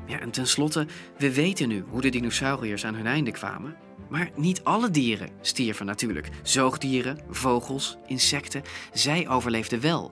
Ja, 0.06 0.20
en 0.20 0.30
tenslotte, 0.30 0.86
we 1.18 1.34
weten 1.34 1.68
nu 1.68 1.84
hoe 1.88 2.00
de 2.00 2.08
dinosauriërs 2.08 2.84
aan 2.84 2.94
hun 2.94 3.06
einde 3.06 3.30
kwamen. 3.30 3.76
Maar 4.08 4.30
niet 4.34 4.64
alle 4.64 4.90
dieren 4.90 5.28
stierven 5.40 5.86
natuurlijk. 5.86 6.28
Zoogdieren, 6.42 7.18
vogels, 7.30 7.96
insecten, 8.06 8.62
zij 8.92 9.28
overleefden 9.28 9.80
wel. 9.80 10.10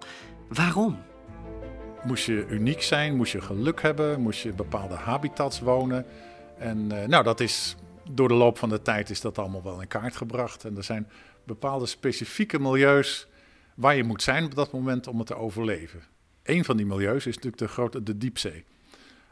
Waarom? 0.49 0.99
Moest 2.05 2.27
je 2.27 2.47
uniek 2.49 2.83
zijn, 2.83 3.16
moest 3.16 3.33
je 3.33 3.41
geluk 3.41 3.83
hebben, 3.83 4.20
moest 4.20 4.43
je 4.43 4.49
in 4.49 4.57
bepaalde 4.57 4.95
habitats 4.95 5.61
wonen. 5.61 6.07
En 6.59 7.03
eh, 7.03 7.09
nou, 7.09 7.25
dat 7.25 7.41
is 7.41 7.77
door 8.11 8.29
de 8.29 8.35
loop 8.35 8.59
van 8.59 8.69
de 8.69 8.83
tijd 8.83 9.11
is 9.11 9.21
dat 9.21 9.39
allemaal 9.39 9.63
wel 9.63 9.81
in 9.81 9.89
kaart 9.89 10.17
gebracht. 10.17 10.65
En 10.65 10.77
er 10.77 10.85
zijn 10.85 11.09
bepaalde 11.45 11.87
specifieke 11.87 12.59
milieus 12.59 13.27
waar 13.75 13.97
je 13.97 14.05
moet 14.05 14.23
zijn 14.23 14.45
op 14.45 14.55
dat 14.55 14.73
moment 14.73 15.07
om 15.07 15.19
het 15.19 15.27
te 15.27 15.35
overleven. 15.35 16.03
Een 16.43 16.65
van 16.65 16.77
die 16.77 16.87
milieus 16.87 17.27
is 17.27 17.35
natuurlijk 17.35 17.63
de 17.63 17.69
grote 17.69 18.03
de 18.03 18.19
diepzee. 18.19 18.65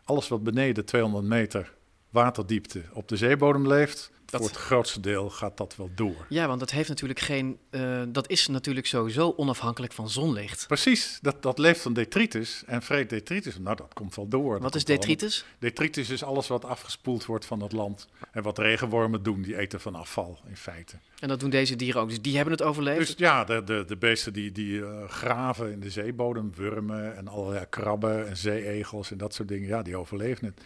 Alles 0.05 0.29
wat 0.29 0.43
beneden 0.43 0.85
200 0.85 1.25
meter 1.25 1.75
waterdiepte 2.13 2.83
op 2.93 3.09
de 3.09 3.17
zeebodem 3.17 3.67
leeft, 3.69 4.11
Dat- 4.25 4.41
voor 4.41 4.51
het 4.51 4.59
grootste 4.59 5.01
deel 5.01 5.31
gaat 5.31 5.57
dat 5.57 5.77
wel 5.77 5.91
door. 5.95 6.27
Ja, 6.29 6.47
want 6.47 6.61
dat 6.61 6.71
heeft 6.71 6.89
natuurlijk 6.89 7.21
geen. 7.21 7.59
eh, 7.71 8.03
dat 8.09 8.29
is 8.31 8.47
natuurlijk 8.49 8.87
sowieso 8.87 9.33
onafhankelijk 9.37 9.93
van 9.93 10.11
zonlicht. 10.11 10.67
Precies, 10.67 11.19
dat, 11.23 11.43
dat 11.43 11.59
leeft 11.59 11.81
van 11.81 11.93
detritus 11.93 12.63
en 12.67 12.83
vreet 12.83 13.11
detritus. 13.11 13.59
Nou, 13.59 13.77
dat 13.77 13.95
komt 13.95 14.15
wel 14.15 14.29
door. 14.29 14.53
Dat 14.53 14.63
Wat 14.63 14.75
is 14.75 14.85
detritus? 14.85 15.45
Detritus 15.59 16.11
is 16.11 16.25
alles 16.25 16.49
wat 16.49 16.65
afgespoeld 16.65 17.25
wordt 17.27 17.45
van 17.45 17.61
het 17.63 17.73
land. 17.73 18.09
En 18.31 18.43
wat 18.43 18.59
regenwormen 18.59 19.23
doen, 19.23 19.43
die 19.43 19.59
eten 19.59 19.81
van 19.81 19.95
afval 19.95 20.39
in 20.49 20.57
feite. 20.57 20.97
En 21.21 21.29
dat 21.29 21.41
doen 21.41 21.51
deze 21.51 21.77
dieren 21.77 22.01
ook. 22.01 22.09
Dus 22.09 22.23
die 22.23 22.35
hebben 22.35 22.53
het 22.55 22.63
overleefd. 22.63 22.99
Dus 23.07 23.15
ja, 23.17 23.45
de, 23.45 23.65
de, 23.65 23.85
de 23.87 23.97
beesten 23.97 24.33
die, 24.33 24.53
die 24.53 24.85
eh, 24.85 25.09
graven 25.09 25.73
in 25.73 25.81
de 25.81 25.91
zeebodem, 25.91 26.53
wurmen 26.55 27.17
en 27.17 27.29
allerlei 27.29 27.67
krabben 27.69 28.29
en 28.29 28.37
zeeegels 28.37 29.11
en 29.11 29.19
dat 29.19 29.35
soort 29.35 29.49
dingen, 29.49 29.69
ja, 29.69 29.83
die 29.83 29.97
overleven 29.97 30.47
het. 30.47 30.61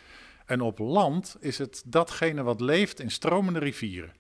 En 0.47 0.61
op 0.61 0.79
land 0.79 1.37
is 1.41 1.59
het 1.59 1.83
datgene 1.87 2.43
wat 2.43 2.61
leeft 2.61 3.01
in 3.01 3.11
stromende 3.11 3.59
rivieren. 3.59 4.13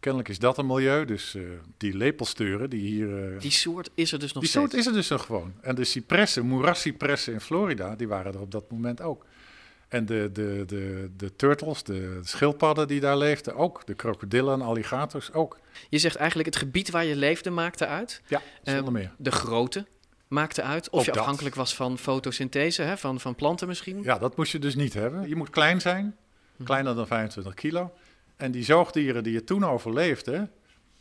Kennelijk 0.00 0.30
is 0.30 0.38
dat 0.38 0.58
een 0.58 0.66
milieu, 0.66 1.04
dus 1.04 1.34
eh, 1.34 1.42
die 1.76 1.96
lepelsteuren 1.96 2.70
die 2.70 2.80
hier... 2.80 3.32
eh, 3.34 3.40
die 3.40 3.50
soort 3.50 3.90
is 3.94 4.12
er 4.12 4.18
dus 4.18 4.32
nog 4.32 4.42
die 4.42 4.50
steeds. 4.52 4.64
soort 4.70 4.80
is 4.80 4.86
er 4.86 4.92
dus 4.92 5.08
nog 5.08 5.24
gewoon. 5.24 5.54
En 5.60 5.74
de 5.74 5.84
cipressen, 5.84 6.46
moerascipressen 6.46 7.32
in 7.32 7.40
Florida, 7.40 7.96
die 7.96 8.08
waren 8.08 8.34
er 8.34 8.40
op 8.40 8.50
dat 8.50 8.70
moment 8.70 9.00
ook. 9.00 9.26
En 9.88 10.06
de, 10.06 10.30
de, 10.32 10.62
de, 10.66 11.10
de 11.16 11.36
turtles, 11.36 11.82
de 11.82 12.20
schildpadden 12.22 12.88
die 12.88 13.00
daar 13.00 13.16
leefden 13.18 13.54
ook. 13.54 13.86
De 13.86 13.94
krokodillen 13.94 14.54
en 14.54 14.60
alligators 14.62 15.32
ook. 15.32 15.58
Je 15.88 15.98
zegt 15.98 16.16
eigenlijk 16.16 16.48
het 16.48 16.58
gebied 16.58 16.90
waar 16.90 17.04
je 17.04 17.16
leefde 17.16 17.50
maakte 17.50 17.86
uit. 17.86 18.22
Ja, 18.26 18.42
zonder 18.62 18.84
Eh, 18.84 18.90
meer. 18.90 19.12
De 19.18 19.30
grootte 19.30 19.86
maakte 20.28 20.62
uit. 20.62 20.90
Of 20.90 20.98
Ook 20.98 21.04
je 21.04 21.10
dat. 21.10 21.20
afhankelijk 21.20 21.54
was 21.54 21.74
van 21.74 21.98
fotosynthese, 21.98 22.82
hè? 22.82 22.96
Van, 22.96 23.20
van 23.20 23.34
planten 23.34 23.68
misschien. 23.68 24.02
Ja, 24.02 24.18
dat 24.18 24.36
moest 24.36 24.52
je 24.52 24.58
dus 24.58 24.74
niet 24.74 24.94
hebben. 24.94 25.28
Je 25.28 25.36
moet 25.36 25.50
klein 25.50 25.80
zijn, 25.80 26.16
kleiner 26.64 26.94
dan 26.94 27.06
25 27.06 27.54
kilo. 27.54 27.92
En 28.36 28.50
die 28.50 28.64
zoogdieren 28.64 29.22
die 29.22 29.32
je 29.32 29.44
toen 29.44 29.64
overleefden, 29.64 30.50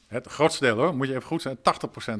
het 0.08 0.28
grootste 0.28 0.64
deel 0.66 0.76
hoor, 0.78 0.96
moet 0.96 1.08
je 1.08 1.14
even 1.16 1.28
goed 1.28 1.42
zijn, 1.42 1.58
80% 1.58 1.62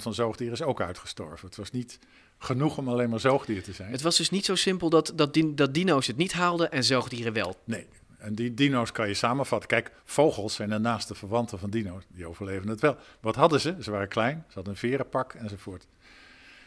van 0.02 0.14
zoogdieren 0.14 0.56
is 0.56 0.62
ook 0.64 0.82
uitgestorven. 0.82 1.48
Het 1.48 1.56
was 1.58 1.72
niet 1.72 2.00
genoeg 2.38 2.78
om 2.78 2.90
alleen 2.90 3.10
maar 3.10 3.20
zoogdier 3.20 3.64
te 3.64 3.74
zijn. 3.74 3.92
Het 3.92 4.02
was 4.02 4.18
dus 4.18 4.30
niet 4.30 4.46
zo 4.46 4.56
simpel 4.56 4.90
dat, 4.90 5.12
dat, 5.16 5.34
din- 5.34 5.56
dat 5.56 5.74
dino's 5.74 6.08
het 6.08 6.18
niet 6.18 6.34
haalden 6.34 6.72
en 6.72 6.84
zoogdieren 6.84 7.34
wel. 7.34 7.56
Nee, 7.64 7.88
en 8.18 8.36
die 8.36 8.54
dino's 8.54 8.92
kan 8.92 9.08
je 9.08 9.14
samenvatten. 9.14 9.70
Kijk, 9.70 9.92
vogels 10.04 10.54
zijn 10.56 10.70
de 10.70 10.78
naaste 10.80 11.16
verwanten 11.16 11.60
van 11.60 11.70
dino's. 11.70 12.04
Die 12.08 12.28
overleven 12.28 12.68
het 12.68 12.80
wel. 12.82 12.98
Wat 13.20 13.36
hadden 13.36 13.62
ze? 13.62 13.76
Ze 13.82 13.92
waren 13.92 14.08
klein, 14.08 14.44
ze 14.48 14.54
hadden 14.54 14.74
een 14.74 14.80
verenpak 14.80 15.34
enzovoort. 15.34 15.86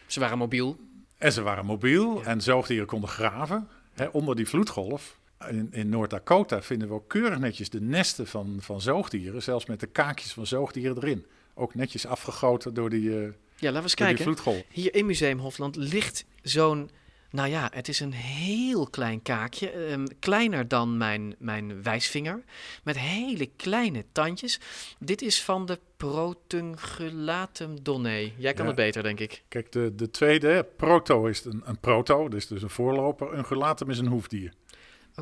Ze 0.09 0.21
waren 0.21 0.39
mobiel. 0.39 0.77
En 1.19 1.33
ze 1.33 1.43
waren 1.43 1.65
mobiel 1.67 2.25
en 2.25 2.41
zoogdieren 2.41 2.87
konden 2.87 3.09
graven. 3.09 3.69
Hè, 3.93 4.07
onder 4.07 4.37
die 4.37 4.49
vloedgolf 4.49 5.19
in, 5.49 5.69
in 5.73 5.89
Noord-Dakota 5.89 6.63
vinden 6.63 6.89
we 6.89 6.95
ook 6.95 7.09
keurig 7.09 7.39
netjes 7.39 7.71
de 7.71 7.81
nesten 7.81 8.27
van, 8.27 8.57
van 8.61 8.81
zoogdieren. 8.81 9.43
Zelfs 9.43 9.67
met 9.67 9.81
de 9.81 9.87
kaakjes 9.87 10.33
van 10.33 10.47
zoogdieren 10.47 10.97
erin. 10.97 11.27
Ook 11.55 11.75
netjes 11.75 12.07
afgegoten 12.07 12.75
door 12.75 12.91
die, 12.91 13.11
eh, 13.11 13.17
Ja, 13.17 13.29
laten 13.59 13.73
we 13.77 13.83
eens 13.83 13.95
kijken. 13.95 14.23
vloedgolf. 14.25 14.63
Hier 14.71 14.95
in 14.95 15.07
Museum 15.07 15.39
Hofland 15.39 15.77
ligt 15.77 16.25
zo'n... 16.43 16.91
Nou 17.31 17.49
ja, 17.49 17.71
het 17.75 17.89
is 17.89 18.01
een 18.01 18.13
heel 18.13 18.87
klein 18.87 19.23
kaakje. 19.23 19.71
ehm, 19.71 20.07
kleiner 20.19 20.69
dan 20.69 20.97
mijn, 20.97 21.35
mijn 21.39 21.83
wijsvinger. 21.83 22.45
Met 22.85 22.99
hele 22.99 23.47
kleine 23.57 24.05
tandjes. 24.13 24.61
Dit 24.99 25.23
is 25.23 25.43
van 25.43 25.67
de 25.67 25.79
Protungulatum 25.97 27.83
donnae. 27.83 28.33
Jij 28.37 28.53
kan 28.53 28.63
Ja. 28.65 28.71
het 28.71 28.77
beter, 28.81 29.03
denk 29.03 29.21
ik. 29.21 29.43
Kijk, 29.49 29.73
de, 29.73 29.95
de 29.95 30.11
tweede, 30.11 30.67
proto 30.77 31.27
is 31.27 31.45
een, 31.45 31.63
een 31.65 31.79
proto, 31.79 32.29
dus, 32.29 32.47
dus 32.47 32.63
een 32.63 32.71
voorloper. 32.71 33.35
Een 33.35 33.45
gelatum 33.45 33.91
is 33.91 33.99
een 33.99 34.07
hoefdier. 34.07 34.53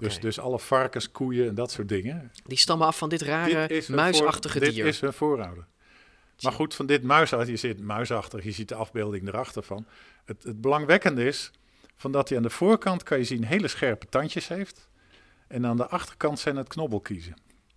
Dus, 0.01 0.21
dus 0.21 0.39
alle 0.39 0.59
varkens, 0.59 1.11
koeien 1.11 1.49
en 1.49 1.55
dat 1.55 1.71
soort 1.71 1.89
dingen. 1.89 2.31
Die 2.45 2.59
stammen 2.59 2.87
af 2.87 2.99
van 2.99 3.09
dit 3.09 3.23
rare, 3.23 3.67
Dit 3.69 3.89
muisachtige 3.89 4.59
voor- 4.59 4.67
dier. 4.69 4.85
Dit 4.85 4.95
is 4.95 5.01
hun 5.01 5.13
voorouder. 5.13 5.67
Maar 6.41 6.53
goed, 6.53 6.75
van 6.75 6.87
dit 6.87 7.03
muisachtig, 7.03 7.49
je 7.49 7.57
ziet 7.57 7.81
muisachtig, 7.81 8.45
je 8.45 8.51
ziet 8.51 8.69
de 8.69 8.75
afbeelding 8.75 9.29
erachter 9.29 9.63
van. 9.63 9.87
Het, 10.25 10.43
het 10.43 10.61
belangwekkende 10.61 11.25
is, 11.27 11.51
van 11.97 12.13
dat 12.13 12.29
hij 12.29 12.37
aan 12.37 12.43
de 12.43 12.51
voorkant 12.51 13.03
kan 13.03 13.19
je 13.19 13.25
zien 13.25 13.45
hele 13.45 13.69
scherpe 13.69 14.07
tandjes 14.07 14.49
heeft. 14.49 14.89
En 15.47 15.67
aan 15.67 15.77
de 15.77 15.87
achterkant 15.87 16.39
zijn 16.39 16.57
het 16.57 16.69
knobbelkiezen. 16.69 17.35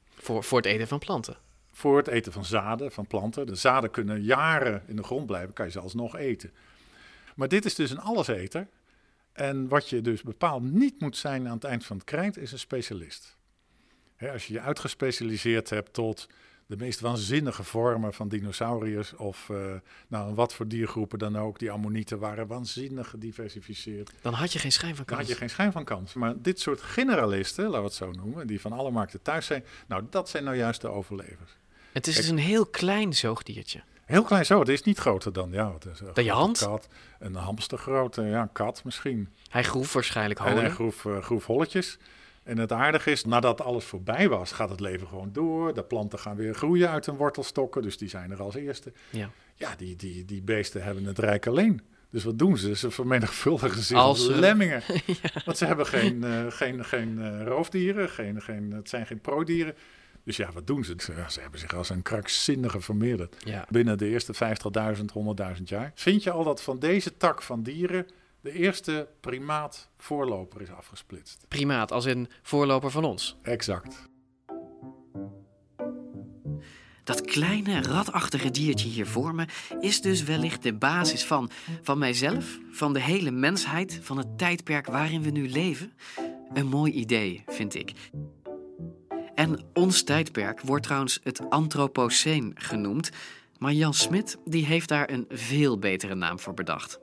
Voor, 0.09 0.43
voor 0.43 0.57
het 0.57 0.67
eten 0.67 0.87
van 0.87 0.99
planten. 0.99 1.37
Voor 1.71 1.97
het 1.97 2.07
eten 2.07 2.31
van 2.31 2.45
zaden, 2.45 2.91
van 2.91 3.07
planten. 3.07 3.45
De 3.45 3.55
zaden 3.55 3.91
kunnen 3.91 4.21
jaren 4.21 4.83
in 4.87 4.95
de 4.95 5.03
grond 5.03 5.25
blijven, 5.25 5.53
kan 5.53 5.65
je 5.65 5.71
ze 5.71 5.79
alsnog 5.79 6.15
eten. 6.15 6.51
Maar 7.35 7.47
dit 7.47 7.65
is 7.65 7.75
dus 7.75 7.91
een 7.91 7.99
alleseter. 7.99 8.67
En 9.31 9.67
wat 9.67 9.89
je 9.89 10.01
dus 10.01 10.21
bepaald 10.21 10.63
niet 10.63 10.99
moet 10.99 11.17
zijn 11.17 11.47
aan 11.47 11.53
het 11.53 11.63
eind 11.63 11.85
van 11.85 11.95
het 11.95 12.05
krijt, 12.05 12.37
is 12.37 12.51
een 12.51 12.59
specialist. 12.59 13.37
Hè, 14.15 14.31
als 14.31 14.45
je 14.45 14.53
je 14.53 14.59
uitgespecialiseerd 14.59 15.69
hebt 15.69 15.93
tot 15.93 16.27
de 16.69 16.77
meest 16.77 16.99
waanzinnige 16.99 17.63
vormen 17.63 18.13
van 18.13 18.27
dinosauriërs. 18.27 19.15
Of 19.15 19.49
uh, 19.51 19.73
nou, 20.07 20.33
wat 20.33 20.53
voor 20.53 20.67
diergroepen 20.67 21.19
dan 21.19 21.37
ook. 21.37 21.59
Die 21.59 21.71
ammonieten 21.71 22.19
waren 22.19 22.47
waanzinnig 22.47 23.09
gediversifieerd. 23.09 24.11
Dan 24.21 24.33
had 24.33 24.53
je 24.53 24.59
geen 24.59 24.71
schijn 24.71 24.95
van 24.95 25.05
kans. 25.05 25.19
Dan 25.19 25.27
had 25.27 25.35
je 25.35 25.39
geen 25.39 25.49
schijn 25.49 25.71
van 25.71 25.83
kans. 25.83 26.13
Maar 26.13 26.33
dit 26.41 26.59
soort 26.59 26.81
generalisten, 26.81 27.63
laten 27.63 27.79
we 27.79 27.85
het 27.85 27.93
zo 27.93 28.11
noemen, 28.11 28.47
die 28.47 28.61
van 28.61 28.71
alle 28.71 28.91
markten 28.91 29.21
thuis 29.21 29.45
zijn. 29.45 29.63
Nou, 29.87 30.03
dat 30.09 30.29
zijn 30.29 30.43
nou 30.43 30.57
juist 30.57 30.81
de 30.81 30.87
overlevers. 30.87 31.51
Het 31.91 32.07
is 32.07 32.15
dus 32.15 32.27
een 32.27 32.37
heel 32.37 32.65
klein 32.65 33.13
zoogdiertje. 33.13 33.81
Heel 34.05 34.23
klein 34.23 34.45
zo, 34.45 34.59
het 34.59 34.69
is 34.69 34.83
niet 34.83 34.97
groter 34.97 35.33
dan, 35.33 35.51
ja, 35.51 35.71
wat 35.71 35.85
is, 35.85 35.99
dan 36.13 36.23
je 36.23 36.31
hand? 36.31 36.57
Kat, 36.57 36.87
een 37.19 37.35
hamstergrote, 37.35 38.21
ja, 38.21 38.41
een 38.41 38.51
kat 38.51 38.83
misschien. 38.83 39.29
Hij 39.49 39.63
groef 39.63 39.93
waarschijnlijk 39.93 40.39
holen. 40.39 40.55
En 40.55 40.63
hij 40.63 40.69
groef, 40.69 41.03
uh, 41.03 41.21
groef 41.21 41.45
holletjes. 41.45 41.97
En 42.49 42.57
het 42.57 42.71
aardige 42.71 43.11
is, 43.11 43.25
nadat 43.25 43.61
alles 43.61 43.85
voorbij 43.85 44.29
was, 44.29 44.51
gaat 44.51 44.69
het 44.69 44.79
leven 44.79 45.07
gewoon 45.07 45.29
door. 45.31 45.73
De 45.73 45.83
planten 45.83 46.19
gaan 46.19 46.35
weer 46.35 46.55
groeien 46.55 46.89
uit 46.89 47.05
hun 47.05 47.15
wortelstokken, 47.15 47.81
dus 47.81 47.97
die 47.97 48.09
zijn 48.09 48.31
er 48.31 48.41
als 48.41 48.55
eerste. 48.55 48.91
Ja, 49.09 49.29
ja 49.55 49.75
die, 49.77 49.95
die, 49.95 50.25
die 50.25 50.41
beesten 50.41 50.83
hebben 50.83 51.05
het 51.05 51.19
rijk 51.19 51.47
alleen. 51.47 51.81
Dus 52.09 52.23
wat 52.23 52.39
doen 52.39 52.57
ze? 52.57 52.75
Ze 52.75 52.91
vermenigvuldigen 52.91 53.83
zich 53.83 53.97
als 53.97 54.27
lemmingen. 54.27 54.81
ja. 55.05 55.41
Want 55.45 55.57
ze 55.57 55.65
hebben 55.65 55.85
geen, 55.85 56.23
uh, 56.23 56.45
geen, 56.49 56.85
geen 56.85 57.17
uh, 57.17 57.43
roofdieren, 57.43 58.09
geen, 58.09 58.41
geen, 58.41 58.71
het 58.71 58.89
zijn 58.89 59.05
geen 59.05 59.21
prodieren. 59.21 59.75
Dus 60.23 60.37
ja, 60.37 60.51
wat 60.51 60.67
doen 60.67 60.83
ze? 60.83 60.93
Ze 61.27 61.39
hebben 61.41 61.59
zich 61.59 61.75
als 61.75 61.89
een 61.89 62.01
krankzinnige 62.01 62.81
vermeerderd. 62.81 63.35
Ja. 63.43 63.65
Binnen 63.69 63.97
de 63.97 64.07
eerste 64.07 64.33
50.000, 64.97 65.01
100.000 65.57 65.63
jaar. 65.63 65.91
Vind 65.95 66.23
je 66.23 66.31
al 66.31 66.43
dat 66.43 66.61
van 66.61 66.79
deze 66.79 67.17
tak 67.17 67.41
van 67.41 67.63
dieren 67.63 68.07
de 68.41 68.51
eerste 68.51 69.07
primaat 69.19 69.89
voorloper 69.97 70.61
is 70.61 70.71
afgesplitst? 70.71 71.45
Primaat, 71.47 71.91
als 71.91 72.05
in 72.05 72.27
voorloper 72.41 72.91
van 72.91 73.03
ons? 73.03 73.37
Exact. 73.41 74.07
Dat 77.03 77.21
kleine 77.21 77.81
ratachtige 77.81 78.51
diertje 78.51 78.87
hier 78.87 79.07
voor 79.07 79.35
me 79.35 79.45
is 79.79 80.01
dus 80.01 80.23
wellicht 80.23 80.63
de 80.63 80.73
basis 80.73 81.25
van, 81.25 81.49
van 81.81 81.97
mijzelf, 81.97 82.57
van 82.71 82.93
de 82.93 83.01
hele 83.01 83.31
mensheid, 83.31 83.99
van 84.01 84.17
het 84.17 84.37
tijdperk 84.37 84.85
waarin 84.85 85.21
we 85.21 85.29
nu 85.29 85.49
leven. 85.49 85.93
Een 86.53 86.67
mooi 86.67 86.91
idee, 86.91 87.43
vind 87.47 87.75
ik. 87.75 87.91
En 89.35 89.65
ons 89.73 90.03
tijdperk 90.03 90.61
wordt 90.61 90.83
trouwens 90.83 91.19
het 91.23 91.49
Anthropoceen 91.49 92.51
genoemd, 92.55 93.09
maar 93.57 93.73
Jan 93.73 93.93
Smit 93.93 94.37
die 94.45 94.65
heeft 94.65 94.87
daar 94.87 95.09
een 95.09 95.25
veel 95.29 95.79
betere 95.79 96.15
naam 96.15 96.39
voor 96.39 96.53
bedacht. 96.53 96.99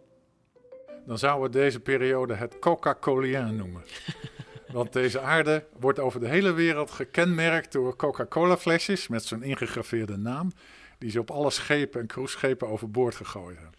Dan 1.07 1.19
zouden 1.19 1.51
we 1.51 1.59
deze 1.59 1.81
periode 1.81 2.35
het 2.35 2.59
Coca-Colien 2.59 3.57
noemen. 3.57 3.83
Want 4.73 4.93
deze 4.93 5.21
aarde 5.21 5.65
wordt 5.79 5.99
over 5.99 6.21
de 6.21 6.29
hele 6.29 6.53
wereld 6.53 6.91
gekenmerkt 6.91 7.73
door 7.73 7.97
Coca-Cola 7.97 8.57
flesjes 8.57 9.09
met 9.09 9.25
zo'n 9.25 9.43
ingegraveerde 9.43 10.17
naam, 10.17 10.53
die 10.99 11.11
ze 11.11 11.21
op 11.21 11.31
alle 11.31 11.51
schepen 11.51 12.01
en 12.01 12.07
cruiseschepen 12.07 12.69
overboord 12.69 13.15
gegooid 13.15 13.57
hebben. 13.57 13.75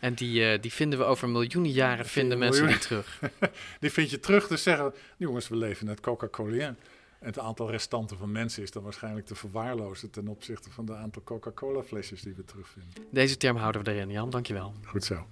En 0.00 0.14
die, 0.14 0.52
uh, 0.52 0.60
die 0.60 0.72
vinden 0.72 0.98
we 0.98 1.04
over 1.04 1.28
miljoenen 1.28 1.70
jaren, 1.70 2.06
vinden 2.06 2.38
mensen 2.38 2.66
die 2.66 2.78
terug. 2.78 3.20
die 3.80 3.92
vind 3.92 4.10
je 4.10 4.20
terug, 4.20 4.46
dus 4.48 4.62
zeggen, 4.62 4.94
jongens, 5.16 5.48
we 5.48 5.56
leven 5.56 5.82
in 5.82 5.88
het 5.88 6.00
Coca-Colien. 6.00 6.76
En 7.18 7.28
het 7.28 7.38
aantal 7.38 7.70
restanten 7.70 8.18
van 8.18 8.32
mensen 8.32 8.62
is 8.62 8.70
dan 8.70 8.82
waarschijnlijk 8.82 9.26
te 9.26 9.34
verwaarlozen 9.34 10.10
ten 10.10 10.28
opzichte 10.28 10.70
van 10.70 10.84
de 10.84 10.94
aantal 10.94 11.22
Coca-Cola 11.22 11.82
flesjes 11.82 12.22
die 12.22 12.34
we 12.34 12.44
terugvinden. 12.44 12.92
Deze 13.10 13.36
term 13.36 13.56
houden 13.56 13.84
we 13.84 13.92
erin, 13.92 14.10
Jan. 14.10 14.30
Dankjewel. 14.30 14.74
Goed 14.84 15.04
zo. 15.04 15.26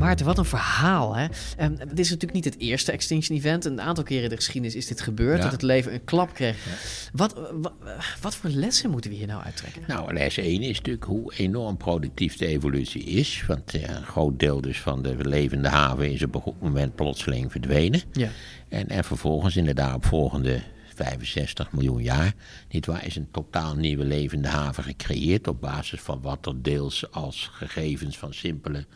Maarten, 0.00 0.26
wat 0.26 0.38
een 0.38 0.44
verhaal. 0.44 1.16
Hè? 1.16 1.26
Um, 1.60 1.76
dit 1.76 1.98
is 1.98 2.10
natuurlijk 2.10 2.32
niet 2.32 2.44
het 2.44 2.58
eerste 2.58 2.92
Extinction 2.92 3.38
Event. 3.38 3.64
Een 3.64 3.80
aantal 3.80 4.04
keren 4.04 4.22
in 4.22 4.28
de 4.28 4.36
geschiedenis 4.36 4.74
is 4.74 4.86
dit 4.86 5.00
gebeurd. 5.00 5.36
Ja. 5.36 5.42
Dat 5.42 5.52
het 5.52 5.62
leven 5.62 5.92
een 5.92 6.04
klap 6.04 6.34
kreeg. 6.34 6.64
Ja. 6.64 6.70
Wat, 7.12 7.50
wat, 7.60 7.72
wat, 8.20 8.34
voor 8.34 8.50
lessen 8.50 8.90
moeten 8.90 9.10
we 9.10 9.16
hier 9.16 9.26
nou 9.26 9.42
uittrekken? 9.42 9.82
Nou, 9.86 10.12
les 10.12 10.38
1 10.38 10.62
is 10.62 10.76
natuurlijk 10.76 11.04
hoe 11.04 11.34
enorm 11.34 11.76
productief 11.76 12.36
de 12.36 12.46
evolutie 12.46 13.02
is. 13.02 13.44
Want 13.46 13.72
ja, 13.72 13.96
een 13.96 14.04
groot 14.04 14.38
deel 14.38 14.60
dus 14.60 14.80
van 14.80 15.02
de 15.02 15.16
levende 15.18 15.68
haven 15.68 16.12
is 16.12 16.22
op 16.22 16.34
een 16.34 16.40
goed 16.40 16.60
moment 16.60 16.94
plotseling 16.94 17.50
verdwenen. 17.50 18.00
Ja. 18.12 18.28
En, 18.68 18.88
en 18.88 19.04
vervolgens 19.04 19.56
in 19.56 19.64
de 19.64 19.74
daaropvolgende 19.74 20.60
65 21.04 21.72
miljoen 21.72 22.02
jaar, 22.02 22.34
niet 22.70 22.86
waar, 22.86 23.06
is 23.06 23.16
een 23.16 23.30
totaal 23.30 23.74
nieuwe 23.74 24.04
levende 24.04 24.48
haven 24.48 24.84
gecreëerd 24.84 25.48
op 25.48 25.60
basis 25.60 26.00
van 26.00 26.20
wat 26.22 26.46
er 26.46 26.62
deels 26.62 27.10
als 27.10 27.50
gegevens 27.52 28.18
van 28.18 28.34
simpele 28.34 28.86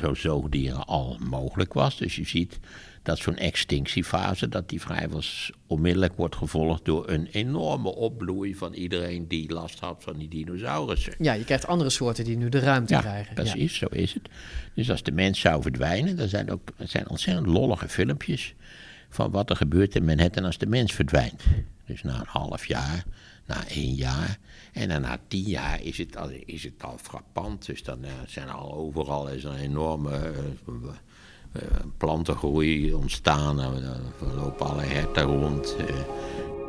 zo 0.00 0.14
zoogdieren 0.14 0.86
al 0.86 1.18
mogelijk 1.20 1.72
was. 1.72 1.98
Dus 1.98 2.16
je 2.16 2.26
ziet 2.26 2.58
dat 3.02 3.18
zo'n 3.18 3.36
extinctiefase, 3.36 4.48
dat 4.48 4.68
die 4.68 4.80
vrijwel 4.80 5.22
onmiddellijk 5.66 6.16
wordt 6.16 6.36
gevolgd 6.36 6.84
door 6.84 7.08
een 7.10 7.26
enorme 7.26 7.94
opbloei 7.94 8.54
van 8.54 8.72
iedereen 8.72 9.28
die 9.28 9.52
last 9.52 9.78
had 9.78 10.02
van 10.02 10.16
die 10.16 10.28
dinosaurussen. 10.28 11.14
Ja, 11.18 11.32
je 11.32 11.44
krijgt 11.44 11.66
andere 11.66 11.90
soorten 11.90 12.24
die 12.24 12.36
nu 12.36 12.48
de 12.48 12.58
ruimte 12.58 12.94
ja, 12.94 13.00
krijgen. 13.00 13.34
Precies, 13.34 13.78
ja. 13.78 13.86
zo 13.88 13.96
is 13.96 14.14
het. 14.14 14.28
Dus 14.74 14.90
als 14.90 15.02
de 15.02 15.12
mens 15.12 15.40
zou 15.40 15.62
verdwijnen, 15.62 16.16
dan 16.16 16.28
zijn 16.28 16.50
ook 16.50 16.68
zijn 16.78 17.08
ontzettend 17.08 17.46
lollige 17.46 17.88
filmpjes 17.88 18.54
van 19.16 19.30
wat 19.30 19.50
er 19.50 19.56
gebeurt 19.56 19.94
in 19.94 20.04
Manhattan 20.04 20.44
als 20.44 20.58
de 20.58 20.66
mens 20.66 20.92
verdwijnt. 20.92 21.42
Dus 21.86 22.02
na 22.02 22.14
een 22.20 22.26
half 22.26 22.66
jaar, 22.66 23.04
na 23.46 23.68
één 23.68 23.94
jaar. 23.94 24.38
En 24.72 24.88
dan 24.88 25.00
na 25.00 25.18
tien 25.28 25.48
jaar 25.48 25.82
is 25.82 25.98
het 25.98 26.16
al, 26.16 26.28
is 26.44 26.62
het 26.62 26.82
al 26.82 26.98
frappant. 27.02 27.66
Dus 27.66 27.82
dan 27.82 28.04
uh, 28.04 28.10
zijn 28.26 28.48
al 28.48 28.74
overal 28.74 29.28
is 29.28 29.44
een 29.44 29.56
enorme 29.56 30.10
uh, 30.68 30.74
uh, 31.52 31.62
plantengroei 31.96 32.94
ontstaan. 32.94 33.58
Er 33.60 34.00
lopen 34.34 34.66
alle 34.66 34.82
herten 34.82 35.22
rond. 35.22 35.76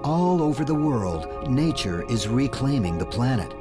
All 0.02 0.40
over 0.40 0.66
the 0.66 0.78
world, 0.78 1.50
nature 1.50 2.06
is 2.08 2.28
reclaiming 2.28 3.00
the 3.00 3.06
planet. 3.06 3.56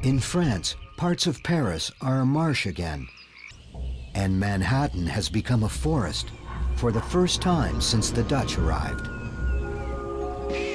In 0.00 0.20
France, 0.20 0.76
parts 0.96 1.26
of 1.26 1.40
Paris 1.40 1.92
are 1.98 2.20
a 2.20 2.24
marsh 2.24 2.66
again. 2.66 3.08
And 4.16 4.40
Manhattan 4.40 5.06
has 5.06 5.28
become 5.28 5.64
a 5.64 5.68
forest 5.68 6.30
for 6.76 6.90
the 6.90 7.02
first 7.02 7.42
time 7.42 7.82
since 7.82 8.10
the 8.10 8.22
Dutch 8.22 8.56
arrived. 8.56 9.08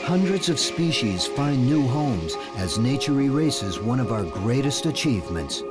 Hundreds 0.04 0.48
of 0.48 0.60
species 0.60 1.26
find 1.26 1.66
new 1.66 1.88
homes 1.88 2.36
as 2.58 2.78
nature 2.78 3.20
erases 3.20 3.80
one 3.80 4.00
of 4.00 4.12
our 4.12 4.24
greatest 4.24 4.86
achievements. 4.86 5.64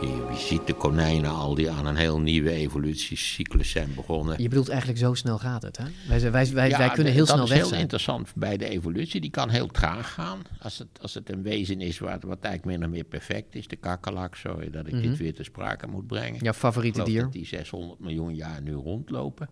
Je 0.00 0.34
ziet 0.36 0.66
de 0.66 0.74
konijnen 0.74 1.30
al 1.30 1.54
die 1.54 1.70
aan 1.70 1.86
een 1.86 1.96
heel 1.96 2.20
nieuwe 2.20 2.50
evolutiecyclus 2.50 3.70
zijn 3.70 3.94
begonnen. 3.94 4.42
Je 4.42 4.48
bedoelt 4.48 4.68
eigenlijk 4.68 4.98
zo 4.98 5.14
snel 5.14 5.38
gaat 5.38 5.62
het, 5.62 5.76
hè? 5.76 5.84
Wij, 6.08 6.30
wij, 6.30 6.52
wij, 6.52 6.68
ja, 6.68 6.78
wij 6.78 6.90
kunnen 6.90 7.12
heel 7.12 7.26
snel 7.26 7.38
weg 7.38 7.48
zijn. 7.48 7.58
Dat 7.58 7.66
is 7.66 7.72
heel 7.72 7.80
interessant 7.80 8.32
bij 8.34 8.56
de 8.56 8.68
evolutie. 8.68 9.20
Die 9.20 9.30
kan 9.30 9.50
heel 9.50 9.66
traag 9.66 10.12
gaan. 10.12 10.42
Als 10.60 10.78
het, 10.78 10.88
als 11.00 11.14
het 11.14 11.30
een 11.30 11.42
wezen 11.42 11.80
is 11.80 11.98
wat, 11.98 12.22
wat 12.22 12.40
eigenlijk 12.40 12.78
min 12.78 12.88
of 12.88 12.94
meer 12.94 13.04
perfect 13.04 13.54
is. 13.54 13.68
De 13.68 13.76
kakkelak, 13.76 14.34
sorry 14.34 14.70
dat 14.70 14.86
ik 14.86 14.92
mm 14.92 15.00
-hmm. 15.00 15.08
dit 15.08 15.18
weer 15.18 15.34
te 15.34 15.42
sprake 15.42 15.86
moet 15.86 16.06
brengen. 16.06 16.42
Jouw 16.42 16.52
favoriete 16.52 17.02
dier? 17.02 17.22
dat 17.22 17.32
die 17.32 17.46
600 17.46 18.00
miljoen 18.00 18.34
jaar 18.34 18.62
nu 18.62 18.72
rondlopen. 18.72 19.48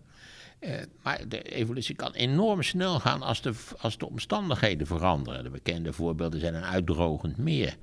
Uh, 0.59 0.71
maar 1.03 1.21
de 1.27 1.41
evolutie 1.41 1.95
kan 1.95 2.11
enorm 2.11 2.61
snel 2.63 2.99
gaan 2.99 3.21
als 3.21 3.41
de, 3.41 3.53
als 3.77 3.97
de 3.97 4.07
omstandigheden 4.07 4.87
veranderen. 4.87 5.43
De 5.43 5.49
bekende 5.49 5.93
voorbeelden 5.93 6.39
zijn 6.39 6.55
een 6.55 6.63
uitdrogend 6.63 7.37
meer. 7.37 7.77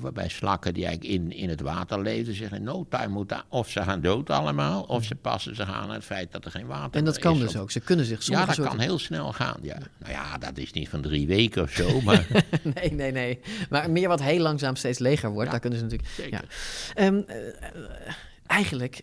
Waarbij 0.00 0.28
slakken 0.28 0.74
die 0.74 0.86
eigenlijk 0.86 1.14
in, 1.14 1.32
in 1.32 1.48
het 1.48 1.60
water 1.60 2.02
leven 2.02 2.34
zeggen 2.34 2.56
in 2.56 2.62
no 2.62 2.86
time 2.88 3.08
moeten 3.08 3.42
of 3.48 3.70
ze 3.70 3.82
gaan 3.82 4.00
dood 4.00 4.30
allemaal, 4.30 4.82
of 4.82 5.04
ze 5.04 5.14
passen 5.14 5.56
zich 5.56 5.68
aan 5.68 5.90
het 5.90 6.04
feit 6.04 6.32
dat 6.32 6.44
er 6.44 6.50
geen 6.50 6.66
water 6.66 6.98
En 6.98 7.04
dat 7.04 7.18
kan 7.18 7.34
is, 7.34 7.40
dus 7.40 7.56
ook. 7.56 7.70
Ze 7.70 7.80
kunnen 7.80 8.04
zich 8.04 8.26
Ja, 8.26 8.44
dat 8.44 8.54
soorten... 8.54 8.76
kan 8.76 8.84
heel 8.84 8.98
snel 8.98 9.32
gaan. 9.32 9.58
Ja. 9.62 9.78
Nou 9.98 10.12
ja, 10.12 10.38
dat 10.38 10.58
is 10.58 10.72
niet 10.72 10.88
van 10.88 11.00
drie 11.00 11.26
weken 11.26 11.62
of 11.62 11.70
zo, 11.70 12.00
maar... 12.00 12.26
nee, 12.74 12.92
nee, 12.92 13.12
nee. 13.12 13.40
Maar 13.70 13.90
meer 13.90 14.08
wat 14.08 14.22
heel 14.22 14.40
langzaam 14.40 14.76
steeds 14.76 14.98
leger 14.98 15.30
wordt, 15.30 15.44
Ja, 15.44 15.50
daar 15.50 15.60
kunnen 15.60 15.78
ze 15.78 15.84
natuurlijk... 15.84 16.12
zeker. 16.14 16.44
Ja. 16.94 17.06
Um, 17.06 17.24
uh, 17.28 17.34
eigenlijk, 18.46 19.00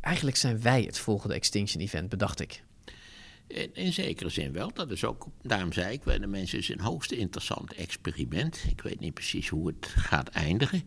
eigenlijk 0.00 0.36
zijn 0.36 0.62
wij 0.62 0.82
het 0.82 0.98
volgende 0.98 1.34
Extinction 1.34 1.82
Event, 1.82 2.08
bedacht 2.08 2.40
ik. 2.40 2.62
In, 3.72 3.92
zekere 3.92 4.28
zin 4.28 4.52
wel. 4.52 4.70
Dat 4.74 4.90
is 4.90 5.04
ook, 5.04 5.26
daarom 5.42 5.72
zei 5.72 5.92
ik, 5.92 6.04
de 6.04 6.26
mensen 6.26 6.58
is 6.58 6.68
een 6.68 6.80
hoogst 6.80 7.12
interessant 7.12 7.72
experiment. 7.72 8.64
Ik 8.68 8.80
weet 8.80 9.00
niet 9.00 9.14
precies 9.14 9.48
hoe 9.48 9.66
het 9.66 9.86
gaat 9.86 10.28
eindigen. 10.28 10.82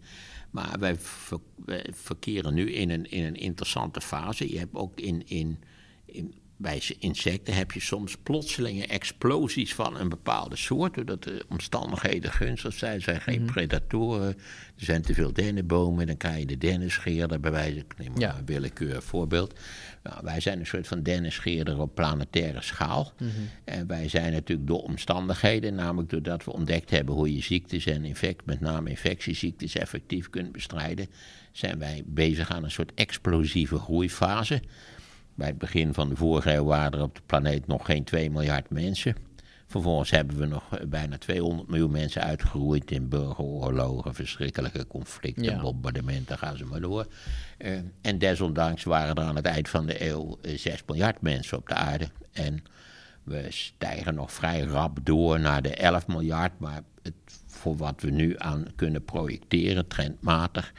Maar 0.51 0.79
wij, 0.79 0.97
wij 1.65 1.85
verkeren 1.91 2.53
nu 2.53 2.71
in 2.71 2.89
een, 2.89 3.11
in 3.11 3.23
een 3.23 3.35
interessante 3.35 4.01
fase. 4.01 4.51
Je 4.51 4.57
hebt 4.57 4.75
ook 4.75 4.99
in, 4.99 5.27
in, 5.27 5.59
in 6.05 6.33
bij 6.57 6.81
insecten 6.99 7.53
heb 7.53 7.71
je 7.71 7.79
soms 7.79 8.17
plotselinge 8.23 8.87
explosies 8.87 9.73
van 9.75 9.99
een 9.99 10.09
bepaalde 10.09 10.55
soort. 10.55 10.93
Doordat 10.93 11.23
de 11.23 11.45
omstandigheden 11.49 12.31
gunstig 12.31 12.73
zijn. 12.73 12.93
Er 12.95 13.01
zijn 13.01 13.21
geen 13.21 13.41
Mhm. 13.43 13.51
predatoren. 13.51 14.27
Er 14.77 14.85
zijn 14.85 15.01
te 15.01 15.13
veel 15.13 15.33
dennenbomen. 15.33 16.07
Dan 16.07 16.17
krijg 16.17 16.39
je 16.39 16.45
de 16.45 16.57
dennenscheerder. 16.57 17.39
Bij 17.39 17.51
wijze 17.51 17.77
ik 17.77 17.97
neem 17.97 18.11
maar 18.11 18.19
Ja. 18.21 18.37
een 18.37 18.45
willekeurig 18.45 19.03
voorbeeld. 19.03 19.59
Nou, 20.03 20.17
wij 20.23 20.39
zijn 20.39 20.59
een 20.59 20.65
soort 20.65 20.87
van 20.87 21.03
dennenscheerder 21.03 21.79
op 21.79 21.95
planetaire 21.95 22.61
schaal. 22.61 23.13
Mhm. 23.19 23.29
En 23.63 23.87
wij 23.87 24.07
zijn 24.09 24.31
natuurlijk 24.33 24.67
door 24.67 24.81
omstandigheden, 24.83 25.75
namelijk 25.75 26.09
doordat 26.09 26.43
we 26.45 26.53
ontdekt 26.53 26.89
hebben 26.89 27.15
hoe 27.15 27.35
je 27.35 27.41
ziektes 27.41 27.85
en 27.85 28.05
infect, 28.05 28.45
met 28.45 28.59
name 28.59 28.89
infectieziektes, 28.89 29.75
effectief 29.75 30.29
kunt 30.29 30.51
bestrijden, 30.51 31.07
zijn 31.51 31.79
wij 31.79 32.03
bezig 32.05 32.51
aan 32.51 32.63
een 32.63 32.71
soort 32.71 32.91
explosieve 32.95 33.77
groeifase. 33.77 34.61
Bij 35.35 35.47
het 35.47 35.57
begin 35.57 35.93
van 35.93 36.09
de 36.09 36.15
vorige 36.15 36.53
eeuw 36.53 36.63
waren 36.63 36.91
er 36.91 37.01
op 37.01 37.15
de 37.15 37.21
planeet 37.25 37.67
nog 37.67 37.85
geen 37.85 38.03
2 38.03 38.29
miljard 38.31 38.69
mensen. 38.69 39.15
Vervolgens 39.67 40.11
hebben 40.11 40.37
we 40.37 40.45
nog 40.45 40.77
eh, 40.77 40.85
bijna 40.87 41.17
200 41.17 41.69
miljoen 41.69 41.91
mensen 41.91 42.21
uitgeroeid 42.23 42.91
in 42.91 43.09
burgeroorlogen, 43.09 44.13
verschrikkelijke 44.13 44.87
conflicten, 44.87 45.43
Ja. 45.43 45.61
bombardementen, 45.61 46.37
gaan 46.37 46.57
ze 46.57 46.65
maar 46.65 46.81
door. 46.81 47.07
Eh, 47.57 47.71
en 48.01 48.17
desondanks 48.17 48.83
waren 48.83 49.15
er 49.15 49.23
aan 49.23 49.35
het 49.35 49.45
eind 49.45 49.69
van 49.69 49.85
de 49.85 50.07
eeuw 50.09 50.37
eh, 50.41 50.57
6 50.57 50.83
miljard 50.87 51.21
mensen 51.21 51.57
op 51.57 51.67
de 51.67 51.73
aarde. 51.75 52.07
En 52.31 52.63
we 53.23 53.45
stijgen 53.49 54.15
nog 54.15 54.31
vrij 54.31 54.61
rap 54.61 54.97
door 55.03 55.39
naar 55.39 55.61
de 55.61 55.75
11 55.75 56.07
miljard, 56.07 56.59
maar 56.59 56.81
het, 57.01 57.13
voor 57.47 57.75
wat 57.77 58.01
we 58.01 58.09
nu 58.09 58.35
aan 58.37 58.65
kunnen 58.75 59.05
projecteren, 59.05 59.87
trendmatig, 59.87 60.73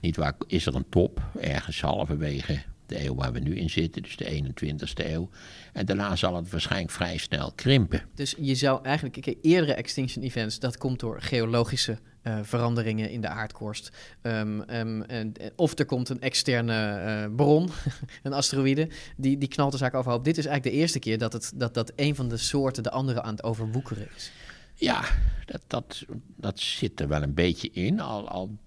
niet 0.00 0.16
waar, 0.16 0.34
is 0.46 0.66
er 0.66 0.74
een 0.74 0.88
top, 0.88 1.22
ergens 1.40 1.80
halverwege 1.80 2.62
de 2.90 3.04
eeuw 3.04 3.14
waar 3.14 3.32
we 3.32 3.38
nu 3.38 3.56
in 3.56 3.70
zitten, 3.70 4.02
dus 4.02 4.16
de 4.16 4.42
21ste 4.42 5.06
eeuw. 5.06 5.28
En 5.72 5.86
daarna 5.86 6.16
zal 6.16 6.36
het 6.36 6.50
waarschijnlijk 6.50 6.90
vrij 6.90 7.16
snel 7.16 7.52
krimpen. 7.52 8.02
Dus 8.14 8.34
je 8.38 8.54
zou 8.54 8.84
eigenlijk, 8.84 9.20
kijk, 9.20 9.38
eerdere 9.42 9.74
extinction 9.74 10.24
events, 10.24 10.58
dat 10.58 10.78
komt 10.78 11.00
door 11.00 11.22
geologische 11.22 11.98
eh, 12.22 12.38
veranderingen 12.42 13.10
in 13.10 13.20
de 13.20 13.28
aardkorst. 13.28 13.90
Ehm, 14.22 14.60
ehm, 14.60 15.02
en, 15.02 15.32
of 15.56 15.78
er 15.78 15.84
komt 15.84 16.08
een 16.08 16.20
externe 16.20 16.74
eh, 16.74 17.34
bron, 17.36 17.68
een 18.22 18.32
asteroïde, 18.32 18.88
die, 19.16 19.38
die 19.38 19.48
knalt 19.48 19.72
de 19.72 19.78
zaak 19.78 19.94
overhoop. 19.94 20.24
Dit 20.24 20.38
is 20.38 20.46
eigenlijk 20.46 20.76
de 20.76 20.80
eerste 20.82 20.98
keer 20.98 21.18
dat, 21.18 21.32
het, 21.32 21.52
dat, 21.54 21.74
dat 21.74 21.92
een 21.96 22.14
van 22.14 22.28
de 22.28 22.36
soorten 22.36 22.82
de 22.82 22.90
andere 22.90 23.22
aan 23.22 23.34
het 23.34 23.42
overwoekeren 23.42 24.08
is. 24.16 24.30
Ja, 24.74 25.04
dat, 25.46 25.62
dat, 25.66 26.04
dat 26.36 26.60
zit 26.60 27.00
er 27.00 27.08
wel 27.08 27.22
een 27.22 27.34
beetje 27.34 27.70
in. 27.70 28.00
Al, 28.00 28.28
al 28.28 28.58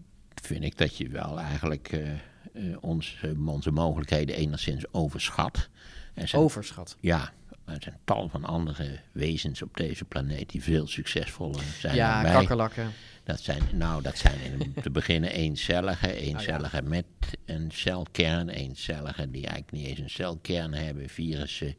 vind 0.41 0.63
ik 0.63 0.77
dat 0.77 0.97
je 0.97 1.09
wel 1.09 1.39
eigenlijk 1.39 1.91
eh, 1.91 2.09
eh, 2.53 2.63
ons, 2.81 3.17
eh, 3.21 3.47
onze 3.47 3.71
mogelijkheden 3.71 4.35
enigszins 4.35 4.83
overschat. 4.93 5.69
Er 6.13 6.27
zijn- 6.27 6.41
Overschat? 6.41 6.97
Ja, 6.99 7.31
er 7.65 7.77
zijn 7.79 7.97
tal 8.03 8.29
van 8.29 8.43
andere 8.45 8.99
wezens 9.11 9.61
op 9.61 9.77
deze 9.77 10.05
planeet 10.05 10.49
die 10.49 10.63
veel 10.63 10.87
succesvoller 10.87 11.63
zijn 11.79 11.95
Ja, 11.95 12.13
dan 12.13 12.23
wij. 12.23 12.31
kakkerlakken. 12.39 12.91
Dat 13.23 13.39
zijn, 13.39 13.61
nou, 13.73 14.01
dat 14.01 14.17
zijn 14.17 14.39
in, 14.59 14.73
te 14.81 14.89
beginnen 14.91 15.31
eencellige, 15.45 16.13
eencellige 16.15 16.81
met 16.81 17.05
een 17.45 17.71
celkern, 17.71 18.49
eencellige 18.49 19.31
die 19.31 19.47
eigenlijk 19.47 19.71
niet 19.71 19.85
eens 19.85 19.99
een 19.99 20.09
celkern 20.09 20.73
hebben, 20.73 21.09
virussen, 21.09 21.75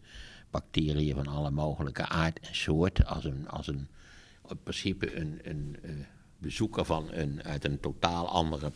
bacteriën 0.50 1.14
van 1.14 1.26
alle 1.26 1.50
mogelijke 1.50 2.06
aard 2.06 2.40
en 2.40 2.54
soort, 2.54 3.06
als 3.06 3.24
een, 3.24 3.48
als 3.48 3.66
een 3.66 3.88
in 4.48 4.58
principe 4.62 5.16
een, 5.16 5.40
een 5.42 5.76
eh, 5.82 5.90
bezoeker 6.38 6.84
van 6.84 7.08
een, 7.12 7.42
uit 7.42 7.64
een 7.64 7.80
totaal 7.80 8.28
andere 8.28 8.70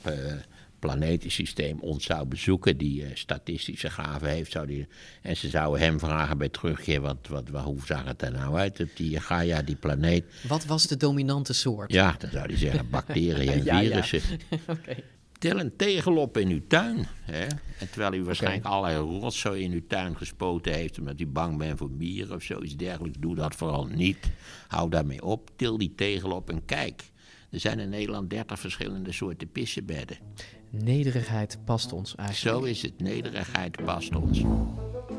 planetensysteem 0.78 1.80
ons 1.80 2.04
zou 2.04 2.26
bezoeken, 2.26 2.76
die 2.76 3.04
eh, 3.04 3.10
statistische 3.14 3.90
gaven 3.90 4.28
heeft, 4.28 4.52
zou 4.52 4.66
die, 4.66 4.86
en 5.22 5.36
ze 5.36 5.48
zouden 5.48 5.80
hem 5.80 5.98
vragen 5.98 6.38
bij 6.38 6.48
terugkeer, 6.48 7.00
wat, 7.00 7.26
wat, 7.28 7.48
wat, 7.48 7.64
hoe 7.64 7.80
zag 7.84 8.04
het 8.04 8.22
er 8.22 8.32
nou 8.32 8.56
uit 8.56 8.80
op 8.80 8.88
die 8.94 9.20
Gaia, 9.20 9.62
die 9.62 9.76
planeet? 9.76 10.24
Wat 10.48 10.64
was 10.64 10.86
de 10.86 10.96
dominante 10.96 11.52
soort? 11.52 11.92
Ja, 11.92 12.16
dan 12.18 12.30
zou 12.30 12.46
hij 12.46 12.56
zeggen 12.56 12.90
bacteriën 12.90 13.52
en 13.52 13.64
Ja, 13.68 13.80
ja. 13.80 13.88
virussen. 13.88 14.20
Tel 15.38 15.60
een 15.60 15.76
tegel 15.76 16.16
op 16.16 16.36
in 16.36 16.48
uw 16.48 16.60
tuin. 16.68 17.06
Hè? 17.22 17.46
En 17.78 17.90
terwijl 17.90 18.14
u 18.14 18.24
waarschijnlijk 18.24 18.64
allerlei 18.64 19.20
rotzooi 19.20 19.62
in 19.62 19.72
uw 19.72 19.86
tuin 19.88 20.16
gespoten 20.16 20.72
heeft... 20.72 20.98
omdat 20.98 21.20
u 21.20 21.26
bang 21.26 21.58
bent 21.58 21.78
voor 21.78 21.90
mieren 21.90 22.36
of 22.36 22.42
zoiets 22.42 22.76
dergelijks. 22.76 23.18
Doe 23.18 23.34
dat 23.34 23.54
vooral 23.54 23.84
niet. 23.84 24.30
Hou 24.68 24.90
daarmee 24.90 25.22
op. 25.22 25.50
Til 25.56 25.78
die 25.78 25.92
tegel 25.94 26.30
op 26.30 26.50
en 26.50 26.64
kijk. 26.64 27.10
Er 27.50 27.60
zijn 27.60 27.78
in 27.78 27.88
Nederland 27.88 28.30
30 28.30 28.60
verschillende 28.60 29.12
soorten 29.12 29.50
pissenbedden. 29.52 30.18
Nederigheid 30.70 31.58
past 31.64 31.92
ons 31.92 32.14
eigenlijk. 32.14 32.56
Zo 32.58 32.64
is 32.64 32.82
het. 32.82 33.00
Nederigheid 33.00 33.84
past 33.84 34.14
ons. 34.16 34.42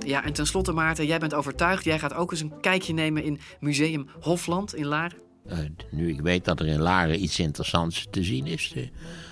Ja, 0.05 0.23
en 0.23 0.33
tenslotte 0.33 0.71
Maarten, 0.71 1.05
jij 1.05 1.19
bent 1.19 1.33
overtuigd. 1.33 1.83
Jij 1.83 1.99
gaat 1.99 2.13
ook 2.13 2.31
eens 2.31 2.41
een 2.41 2.59
kijkje 2.61 2.93
nemen 2.93 3.23
in 3.23 3.39
Museum 3.59 4.07
Hofland 4.19 4.75
in 4.75 4.85
Laren. 4.85 5.17
Eh, 5.45 5.57
nu 5.91 6.09
ik 6.09 6.21
weet 6.21 6.45
dat 6.45 6.59
er 6.59 6.67
in 6.67 6.81
Laren 6.81 7.23
iets 7.23 7.39
interessants 7.39 8.07
te 8.09 8.23
zien 8.23 8.45
is... 8.45 8.73
eh, 8.75 8.83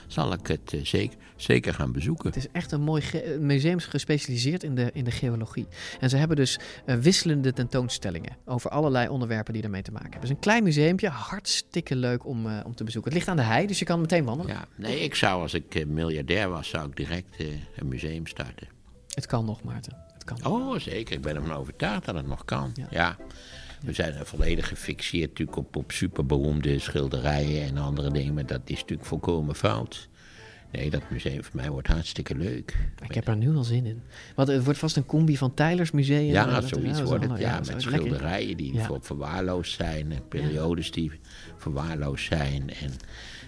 zal 0.07 0.34
ik 0.34 0.47
het 0.47 0.74
eh, 0.74 0.86
zeker, 0.86 1.18
zeker 1.38 1.73
gaan 1.73 1.91
bezoeken. 1.91 2.27
Het 2.27 2.35
is 2.35 2.47
echt 2.51 2.71
een 2.71 2.81
mooi 2.81 3.03
museum 3.39 3.79
gespecialiseerd 3.79 4.63
in 4.63 4.75
de, 4.75 4.89
in 4.93 5.03
de 5.03 5.11
geologie. 5.11 5.67
En 5.99 6.09
ze 6.09 6.17
hebben 6.17 6.38
dus 6.38 6.59
eh, 6.85 6.95
wisselende 6.95 7.53
tentoonstellingen 7.53 8.38
over 8.45 8.69
allerlei 8.69 9.07
onderwerpen 9.07 9.53
die 9.53 9.63
ermee 9.63 9.81
te 9.81 9.91
maken 9.91 10.11
hebben. 10.11 10.29
Het 10.29 10.29
is 10.29 10.35
een 10.35 10.51
klein 10.51 10.63
museumpje, 10.63 11.09
hartstikke 11.09 11.95
leuk 11.95 12.25
om, 12.25 12.47
eh, 12.47 12.59
om 12.65 12.75
te 12.75 12.83
bezoeken. 12.83 13.11
Het 13.11 13.19
ligt 13.19 13.31
aan 13.31 13.45
de 13.45 13.51
hei, 13.51 13.67
dus 13.67 13.79
je 13.79 13.85
kan 13.85 14.01
meteen 14.01 14.25
wandelen. 14.25 14.53
Ja, 14.53 14.67
nee, 14.75 14.99
ik 14.99 15.15
zou 15.15 15.41
als 15.41 15.53
ik 15.53 15.75
eh, 15.75 15.85
miljardair 15.85 16.49
was, 16.49 16.69
zou 16.69 16.88
ik 16.88 16.95
direct 16.95 17.35
een 17.75 17.88
museum 17.88 18.27
starten. 18.27 18.67
Het 19.13 19.25
kan 19.25 19.45
nog, 19.45 19.63
Maarten. 19.63 19.97
Het 20.13 20.23
kan. 20.23 20.45
Oh, 20.45 20.79
zeker. 20.79 21.15
Ik 21.15 21.21
ben 21.21 21.35
ervan 21.35 21.51
overtuigd 21.51 22.05
dat 22.05 22.15
het 22.15 22.27
nog 22.27 22.45
kan. 22.45 22.73
Ja. 22.89 23.17
We 23.81 23.93
zijn 23.93 24.25
volledig 24.25 24.67
gefixeerd 24.67 25.29
natuurlijk 25.29 25.57
op, 25.57 25.75
op 25.75 25.91
superberoemde 25.91 26.79
schilderijen 26.79 27.63
en 27.63 27.77
andere 27.77 28.11
dingen. 28.11 28.33
Maar 28.33 28.45
dat 28.45 28.61
is 28.65 28.79
natuurlijk 28.79 29.07
volkomen 29.07 29.55
fout. 29.55 30.09
Nee, 30.72 30.89
dat 30.89 31.01
museum 31.09 31.43
voor 31.43 31.55
mij 31.55 31.70
wordt 31.70 31.88
hartstikke 31.88 32.36
leuk. 32.36 32.78
Ik 33.07 33.15
heb 33.15 33.28
er 33.28 33.36
nu 33.38 33.55
al 33.55 33.63
zin 33.63 33.86
in. 33.86 34.01
Want 34.36 34.47
het 34.47 34.63
wordt 34.63 34.80
vast 34.80 34.95
een 34.95 35.05
combi 35.05 35.38
van 35.38 35.53
Tylers 35.53 35.91
Museum. 35.91 36.26
Ja, 36.26 36.61
en 36.61 36.68
zoiets 36.68 37.01
wordt 37.01 37.30
het. 37.30 37.39
Ja, 37.39 37.59
met 37.68 37.82
schilderijen 37.82 38.57
die 38.57 38.74
Ja. 38.74 38.89
verwaarloosd 39.01 39.76
zijn. 39.76 40.11
En 40.11 40.28
periodes 40.28 40.91
die 40.91 41.11
verwaarloosd 41.57 42.26
zijn. 42.26 42.70
En 42.70 42.91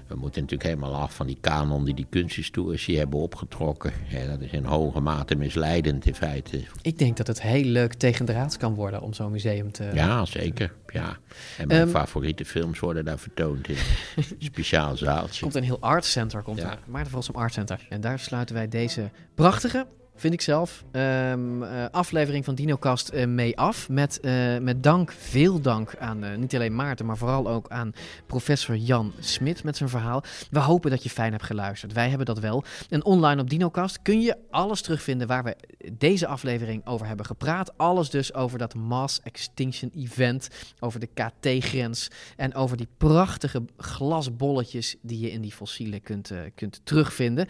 we 0.10 0.16
moeten 0.16 0.42
natuurlijk 0.42 0.70
helemaal 0.70 0.96
af 0.96 1.16
van 1.16 1.28
die 1.28 1.38
kanon 1.42 1.86
die 1.86 1.94
die 1.94 2.08
kunsthistorici 2.10 2.98
hebben 2.98 3.20
opgetrokken. 3.20 3.92
Ja, 4.08 4.26
dat 4.26 4.42
is 4.42 4.52
in 4.52 4.64
hoge 4.66 5.00
mate 5.00 5.36
misleidend 5.36 6.06
in 6.06 6.16
feite. 6.16 6.62
Ik 6.82 6.98
denk 6.98 7.18
dat 7.18 7.28
het 7.28 7.42
heel 7.42 7.64
leuk 7.64 7.94
tegendraads 7.94 8.58
kan 8.58 8.74
worden 8.74 9.02
om 9.02 9.14
zo'n 9.14 9.32
museum 9.32 9.72
te... 9.72 9.90
Ja, 9.94 10.26
zeker. 10.26 10.74
Ja. 10.88 11.18
En 11.58 11.68
mijn 11.68 11.82
Ehm, 11.82 11.90
favoriete 11.90 12.46
films 12.46 12.80
worden 12.80 13.06
daar 13.06 13.20
vertoond 13.20 13.68
in 13.68 13.76
een 14.16 14.24
speciaal 14.52 14.92
Er 14.92 14.98
zaaltje. 14.98 15.42
komt 15.42 15.56
een 15.56 15.64
heel 15.64 15.80
art 15.82 16.06
center, 16.06 16.42
komt 16.42 16.58
Ja. 16.60 16.72
er. 16.72 16.80
Maarten 16.86 17.12
Volsum 17.12 17.36
Art 17.36 17.54
Center. 17.54 17.86
En 17.90 18.02
daar 18.02 18.20
sluiten 18.20 18.56
wij 18.56 18.68
deze 18.68 19.10
prachtige, 19.36 19.86
vind 20.20 20.34
ik 20.34 20.42
zelf, 20.42 20.84
ehm, 20.92 21.64
eh, 21.64 21.86
aflevering 21.92 22.46
van 22.46 22.56
DinoCast 22.56 23.10
eh, 23.10 23.28
mee 23.28 23.58
af. 23.58 23.90
Met, 23.90 24.20
eh, 24.20 24.58
met 24.58 24.84
dank, 24.84 25.12
veel 25.12 25.62
dank 25.62 25.96
aan 25.96 26.40
niet 26.40 26.56
alleen 26.56 26.76
Maarten, 26.76 27.06
maar 27.06 27.18
vooral 27.18 27.50
ook 27.50 27.70
aan 27.70 27.94
professor 28.26 28.76
Jan 28.76 29.14
Smit 29.20 29.64
met 29.64 29.78
zijn 29.78 29.90
verhaal. 29.90 30.24
We 30.52 30.60
hopen 30.60 30.92
dat 30.92 31.04
je 31.04 31.10
fijn 31.10 31.32
hebt 31.32 31.44
geluisterd. 31.44 31.94
Wij 31.94 32.10
hebben 32.10 32.26
dat 32.26 32.40
wel. 32.40 32.64
En 32.90 33.06
online 33.06 33.42
op 33.42 33.50
DinoCast 33.50 34.02
kun 34.02 34.22
je 34.22 34.38
alles 34.50 34.82
terugvinden 34.82 35.28
waar 35.28 35.44
we 35.44 35.56
deze 35.94 36.28
aflevering 36.28 36.86
over 36.86 37.08
hebben 37.08 37.26
gepraat. 37.26 37.78
Alles 37.78 38.10
dus 38.10 38.34
over 38.34 38.58
dat 38.58 38.76
Mass 38.76 39.22
Extinction 39.22 39.92
Event, 39.96 40.48
over 40.80 41.00
de 41.00 41.10
KT-grens 41.14 42.08
en 42.36 42.56
over 42.56 42.78
die 42.78 42.88
prachtige 42.98 43.66
glasbolletjes 43.78 44.96
die 45.02 45.20
je 45.20 45.32
in 45.32 45.42
die 45.42 45.54
fossielen 45.54 46.02
kunt, 46.02 46.32
kunt 46.56 46.82
terugvinden. 46.84 47.48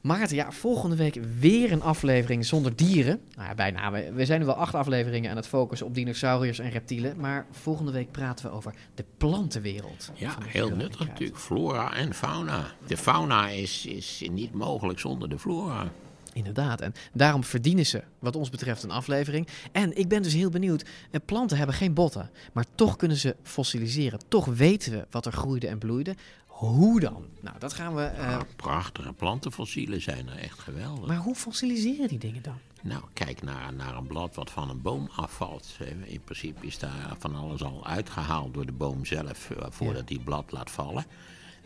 Maarten, 0.00 0.36
ja, 0.36 0.52
volgende 0.52 0.96
week 0.96 1.18
weer 1.38 1.72
een 1.72 1.82
aflevering 1.82 2.46
zonder 2.46 2.76
dieren. 2.76 3.20
Nou 3.36 3.48
ja, 3.48 3.54
bijna. 3.54 3.90
We, 3.90 4.24
zijn 4.24 4.40
nu 4.40 4.46
wel 4.46 4.54
acht 4.54 4.74
afleveringen 4.74 5.30
aan 5.30 5.36
het 5.36 5.46
focussen 5.46 5.86
op 5.86 5.94
dinosauriërs 5.94 6.58
en 6.58 6.70
reptielen. 6.70 7.20
Maar 7.20 7.46
volgende 7.50 7.92
week 7.92 8.10
praten 8.10 8.46
we 8.46 8.52
over 8.52 8.74
de 8.94 9.04
plantenwereld. 9.16 10.10
Ja, 10.14 10.36
heel 10.44 10.70
nuttig 10.76 11.06
natuurlijk. 11.08 11.38
Flora 11.38 11.94
en 11.94 12.14
fauna. 12.14 12.72
De 12.86 12.96
fauna 12.96 13.48
is, 13.48 13.86
is 13.86 14.22
niet 14.30 14.52
mogelijk 14.54 14.98
zonder 14.98 15.28
de 15.28 15.38
flora. 15.38 15.90
Inderdaad, 16.32 16.80
en 16.80 16.92
daarom 17.12 17.44
verdienen 17.44 17.86
ze, 17.86 18.02
wat 18.18 18.36
ons 18.36 18.50
betreft, 18.50 18.82
een 18.82 18.90
aflevering. 18.90 19.48
En 19.72 19.98
ik 19.98 20.08
ben 20.08 20.22
dus 20.22 20.34
heel 20.34 20.50
benieuwd. 20.50 20.84
eh, 21.10 21.20
Planten 21.24 21.56
hebben 21.56 21.74
geen 21.76 21.94
botten, 21.94 22.30
maar 22.52 22.64
toch 22.74 22.96
kunnen 22.96 23.16
ze 23.16 23.36
fossiliseren. 23.42 24.18
Toch 24.28 24.44
weten 24.44 24.92
we 24.92 25.06
wat 25.10 25.26
er 25.26 25.32
groeide 25.32 25.66
en 25.68 25.78
bloeide. 25.78 26.14
Hoe 26.58 27.00
dan? 27.00 27.24
Nou, 27.40 27.58
dat 27.58 27.72
gaan 27.72 27.94
we. 27.94 28.02
eh, 28.02 28.22
Ja, 28.30 28.46
prachtige 28.56 29.12
plantenfossielen 29.12 30.00
zijn 30.02 30.28
er 30.28 30.36
echt 30.38 30.58
geweldig. 30.58 31.06
maar 31.06 31.16
hoe 31.16 31.34
fossiliseren 31.34 32.08
die 32.08 32.18
dingen 32.18 32.42
dan? 32.42 32.58
Nou, 32.82 33.02
kijk 33.12 33.42
naar, 33.42 33.72
naar 33.74 33.96
een 33.96 34.06
blad 34.06 34.34
wat 34.34 34.50
van 34.50 34.70
een 34.70 34.82
boom 34.82 35.08
afvalt. 35.16 35.76
In 36.04 36.20
principe 36.24 36.66
is 36.66 36.78
daar 36.78 37.14
van 37.18 37.34
alles 37.36 37.62
al 37.62 37.86
uitgehaald 37.86 38.54
door 38.54 38.66
de 38.66 38.72
boom 38.72 39.04
zelf, 39.04 39.50
eh, 39.50 39.66
voordat 39.70 40.08
die 40.08 40.20
blad 40.20 40.52
laat 40.52 40.70
vallen. 40.70 41.04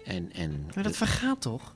En, 0.04 0.32
en 0.32 0.70
Maar 0.74 0.84
dat 0.84 0.96
vergaat 0.96 1.40
toch? 1.40 1.74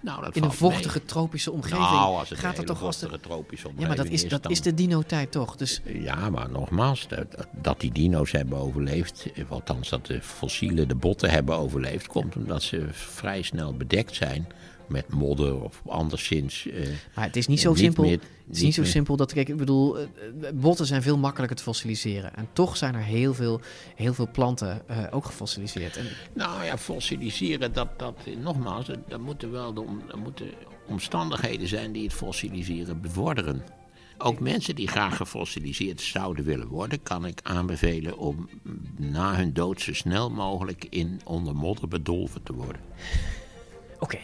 Nou, 0.00 0.22
dat 0.24 0.36
in 0.36 0.42
een 0.42 0.52
vochtige 0.52 0.98
mee. 0.98 1.06
tropische 1.06 1.52
omgeving. 1.52 1.80
Nou, 1.80 2.18
als 2.18 2.28
het 2.28 2.38
gaat 2.38 2.56
het 2.56 2.66
toch 2.66 2.82
als 2.82 2.98
de... 2.98 3.06
vochtige 3.06 3.28
tropische 3.28 3.68
Ja, 3.68 3.72
maar 3.86 3.96
dat 3.96 3.98
omgeving 3.98 4.12
is, 4.24 4.28
dat 4.28 4.42
dan- 4.42 4.52
is 4.52 4.60
de 4.60 4.74
dino-tijd 4.74 5.32
toch? 5.32 5.56
Dus 5.56 5.80
Ja, 5.84 6.30
maar 6.30 6.50
nogmaals, 6.50 7.08
dat, 7.08 7.26
dat 7.62 7.80
die 7.80 7.92
dino's 7.92 8.32
hebben 8.32 8.58
overleefd, 8.58 9.32
eh, 9.34 9.44
althans 9.48 9.88
dat 9.88 10.06
de 10.06 10.22
fossielen, 10.22 10.88
de 10.88 10.94
botten 10.94 11.30
hebben 11.30 11.56
overleefd, 11.56 12.06
komt 12.06 12.36
omdat 12.36 12.62
ze 12.62 12.86
vrij 12.90 13.42
snel 13.42 13.74
bedekt 13.76 14.14
zijn 14.14 14.46
met 14.88 15.08
modder 15.12 15.62
of 15.62 15.82
anderszins. 15.86 16.66
eh, 16.68 16.88
Maar 17.14 17.24
het 17.24 17.36
is 17.36 17.46
niet 17.46 17.58
eh, 17.58 17.64
zo 17.64 17.74
simpel. 17.74 18.02
meer- 18.04 18.20
het 18.46 18.56
is 18.56 18.62
niet 18.62 18.74
zo 18.74 18.84
simpel 18.84 19.16
dat 19.16 19.32
kijk, 19.32 19.48
ik 19.48 19.56
bedoel, 19.56 19.98
eh, 19.98 20.04
eh, 20.04 20.54
botten 20.54 20.86
zijn 20.86 21.02
veel 21.02 21.18
makkelijker 21.18 21.56
te 21.56 21.62
fossiliseren. 21.62 22.34
En 22.36 22.48
toch 22.52 22.76
zijn 22.76 22.94
er 22.94 23.02
heel 23.02 23.34
veel, 23.34 23.60
heel 23.94 24.14
veel 24.14 24.28
planten 24.32 24.82
ook 25.10 25.24
gefossiliseerd. 25.24 25.96
En, 25.96 26.06
Nou 26.34 26.64
ja, 26.64 26.78
fossiliseren, 26.78 27.72
dat, 27.72 27.98
dat 27.98 28.16
nogmaals, 28.42 28.86
dat, 28.86 28.98
dat 29.08 29.20
moeten 29.20 29.50
wel 29.50 29.74
de, 29.74 29.84
dat 30.06 30.16
moeten 30.18 30.46
omstandigheden 30.86 31.68
zijn 31.68 31.92
die 31.92 32.04
het 32.04 32.12
fossiliseren 32.12 33.00
bevorderen. 33.00 33.62
Ook 34.18 34.40
mensen 34.40 34.74
die 34.74 34.88
graag 34.88 35.16
gefossiliseerd 35.16 36.00
zouden 36.00 36.44
willen 36.44 36.66
worden, 36.68 37.02
kan 37.02 37.26
ik 37.26 37.40
aanbevelen 37.42 38.18
om 38.18 38.48
na 38.96 39.34
hun 39.36 39.52
dood 39.52 39.80
zo 39.80 39.94
snel 39.94 40.30
mogelijk 40.30 40.86
in 40.90 41.20
onder 41.24 41.54
modder 41.56 41.88
bedolven 41.88 42.42
te 42.42 42.52
worden. 42.52 42.80
Oké, 43.98 44.18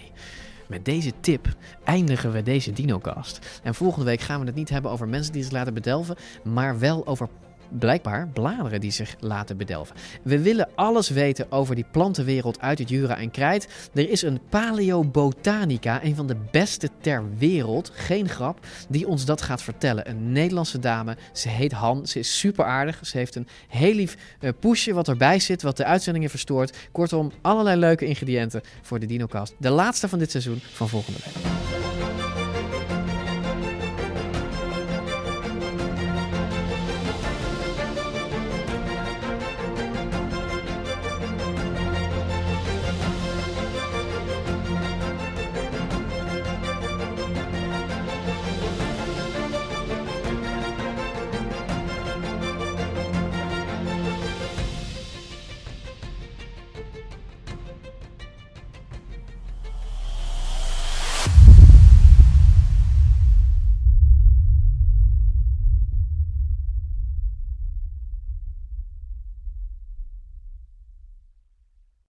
met 0.66 0.84
deze 0.84 1.12
tip 1.20 1.48
eindigen 1.84 2.32
we 2.32 2.42
deze 2.42 2.72
DinoCast. 2.72 3.60
En 3.62 3.74
volgende 3.74 4.04
week 4.04 4.20
gaan 4.20 4.40
we 4.40 4.46
het 4.46 4.54
niet 4.54 4.70
hebben 4.70 4.90
over 4.90 5.08
mensen 5.08 5.32
die 5.32 5.42
zich 5.42 5.52
laten 5.52 5.74
bedelven, 5.74 6.16
maar 6.42 6.78
wel 6.78 7.06
over 7.06 7.28
blijkbaar 7.68 8.28
bladeren 8.28 8.80
die 8.80 8.90
zich 8.90 9.16
laten 9.20 9.56
bedelven. 9.56 9.96
We 10.22 10.40
willen 10.40 10.68
alles 10.74 11.08
weten 11.08 11.52
over 11.52 11.74
die 11.74 11.86
plantenwereld 11.92 12.60
uit 12.60 12.78
het 12.78 12.88
Jura 12.88 13.16
en 13.16 13.30
Krijt. 13.30 13.68
Er 13.94 14.10
is 14.10 14.22
een 14.22 14.40
paleobotanica, 14.48 16.04
een 16.04 16.16
van 16.16 16.26
de 16.26 16.36
beste 16.50 16.88
ter 17.00 17.24
wereld, 17.38 17.90
geen 17.94 18.28
grap, 18.28 18.66
die 18.88 19.08
ons 19.08 19.24
dat 19.24 19.42
gaat 19.42 19.62
vertellen. 19.62 20.08
Een 20.08 20.32
Nederlandse 20.32 20.78
dame, 20.78 21.16
ze 21.32 21.48
heet 21.48 21.72
Han, 21.72 22.06
ze 22.06 22.18
is 22.18 22.38
super 22.38 22.64
aardig. 22.64 23.06
Ze 23.06 23.18
heeft 23.18 23.34
een 23.34 23.48
heel 23.68 23.94
lief 23.94 24.16
eh, 24.40 24.50
poesje 24.60 24.92
wat 24.92 25.08
erbij 25.08 25.38
zit, 25.38 25.62
wat 25.62 25.76
de 25.76 25.84
uitzendingen 25.84 26.30
verstoort. 26.30 26.76
Kortom, 26.92 27.32
allerlei 27.42 27.78
leuke 27.78 28.06
ingrediënten 28.06 28.62
voor 28.82 29.00
de 29.00 29.06
DinoCast. 29.06 29.54
De 29.58 29.70
laatste 29.70 30.08
van 30.08 30.18
dit 30.18 30.30
seizoen 30.30 30.60
van 30.60 30.88
volgende 30.88 31.18
week. 31.24 32.03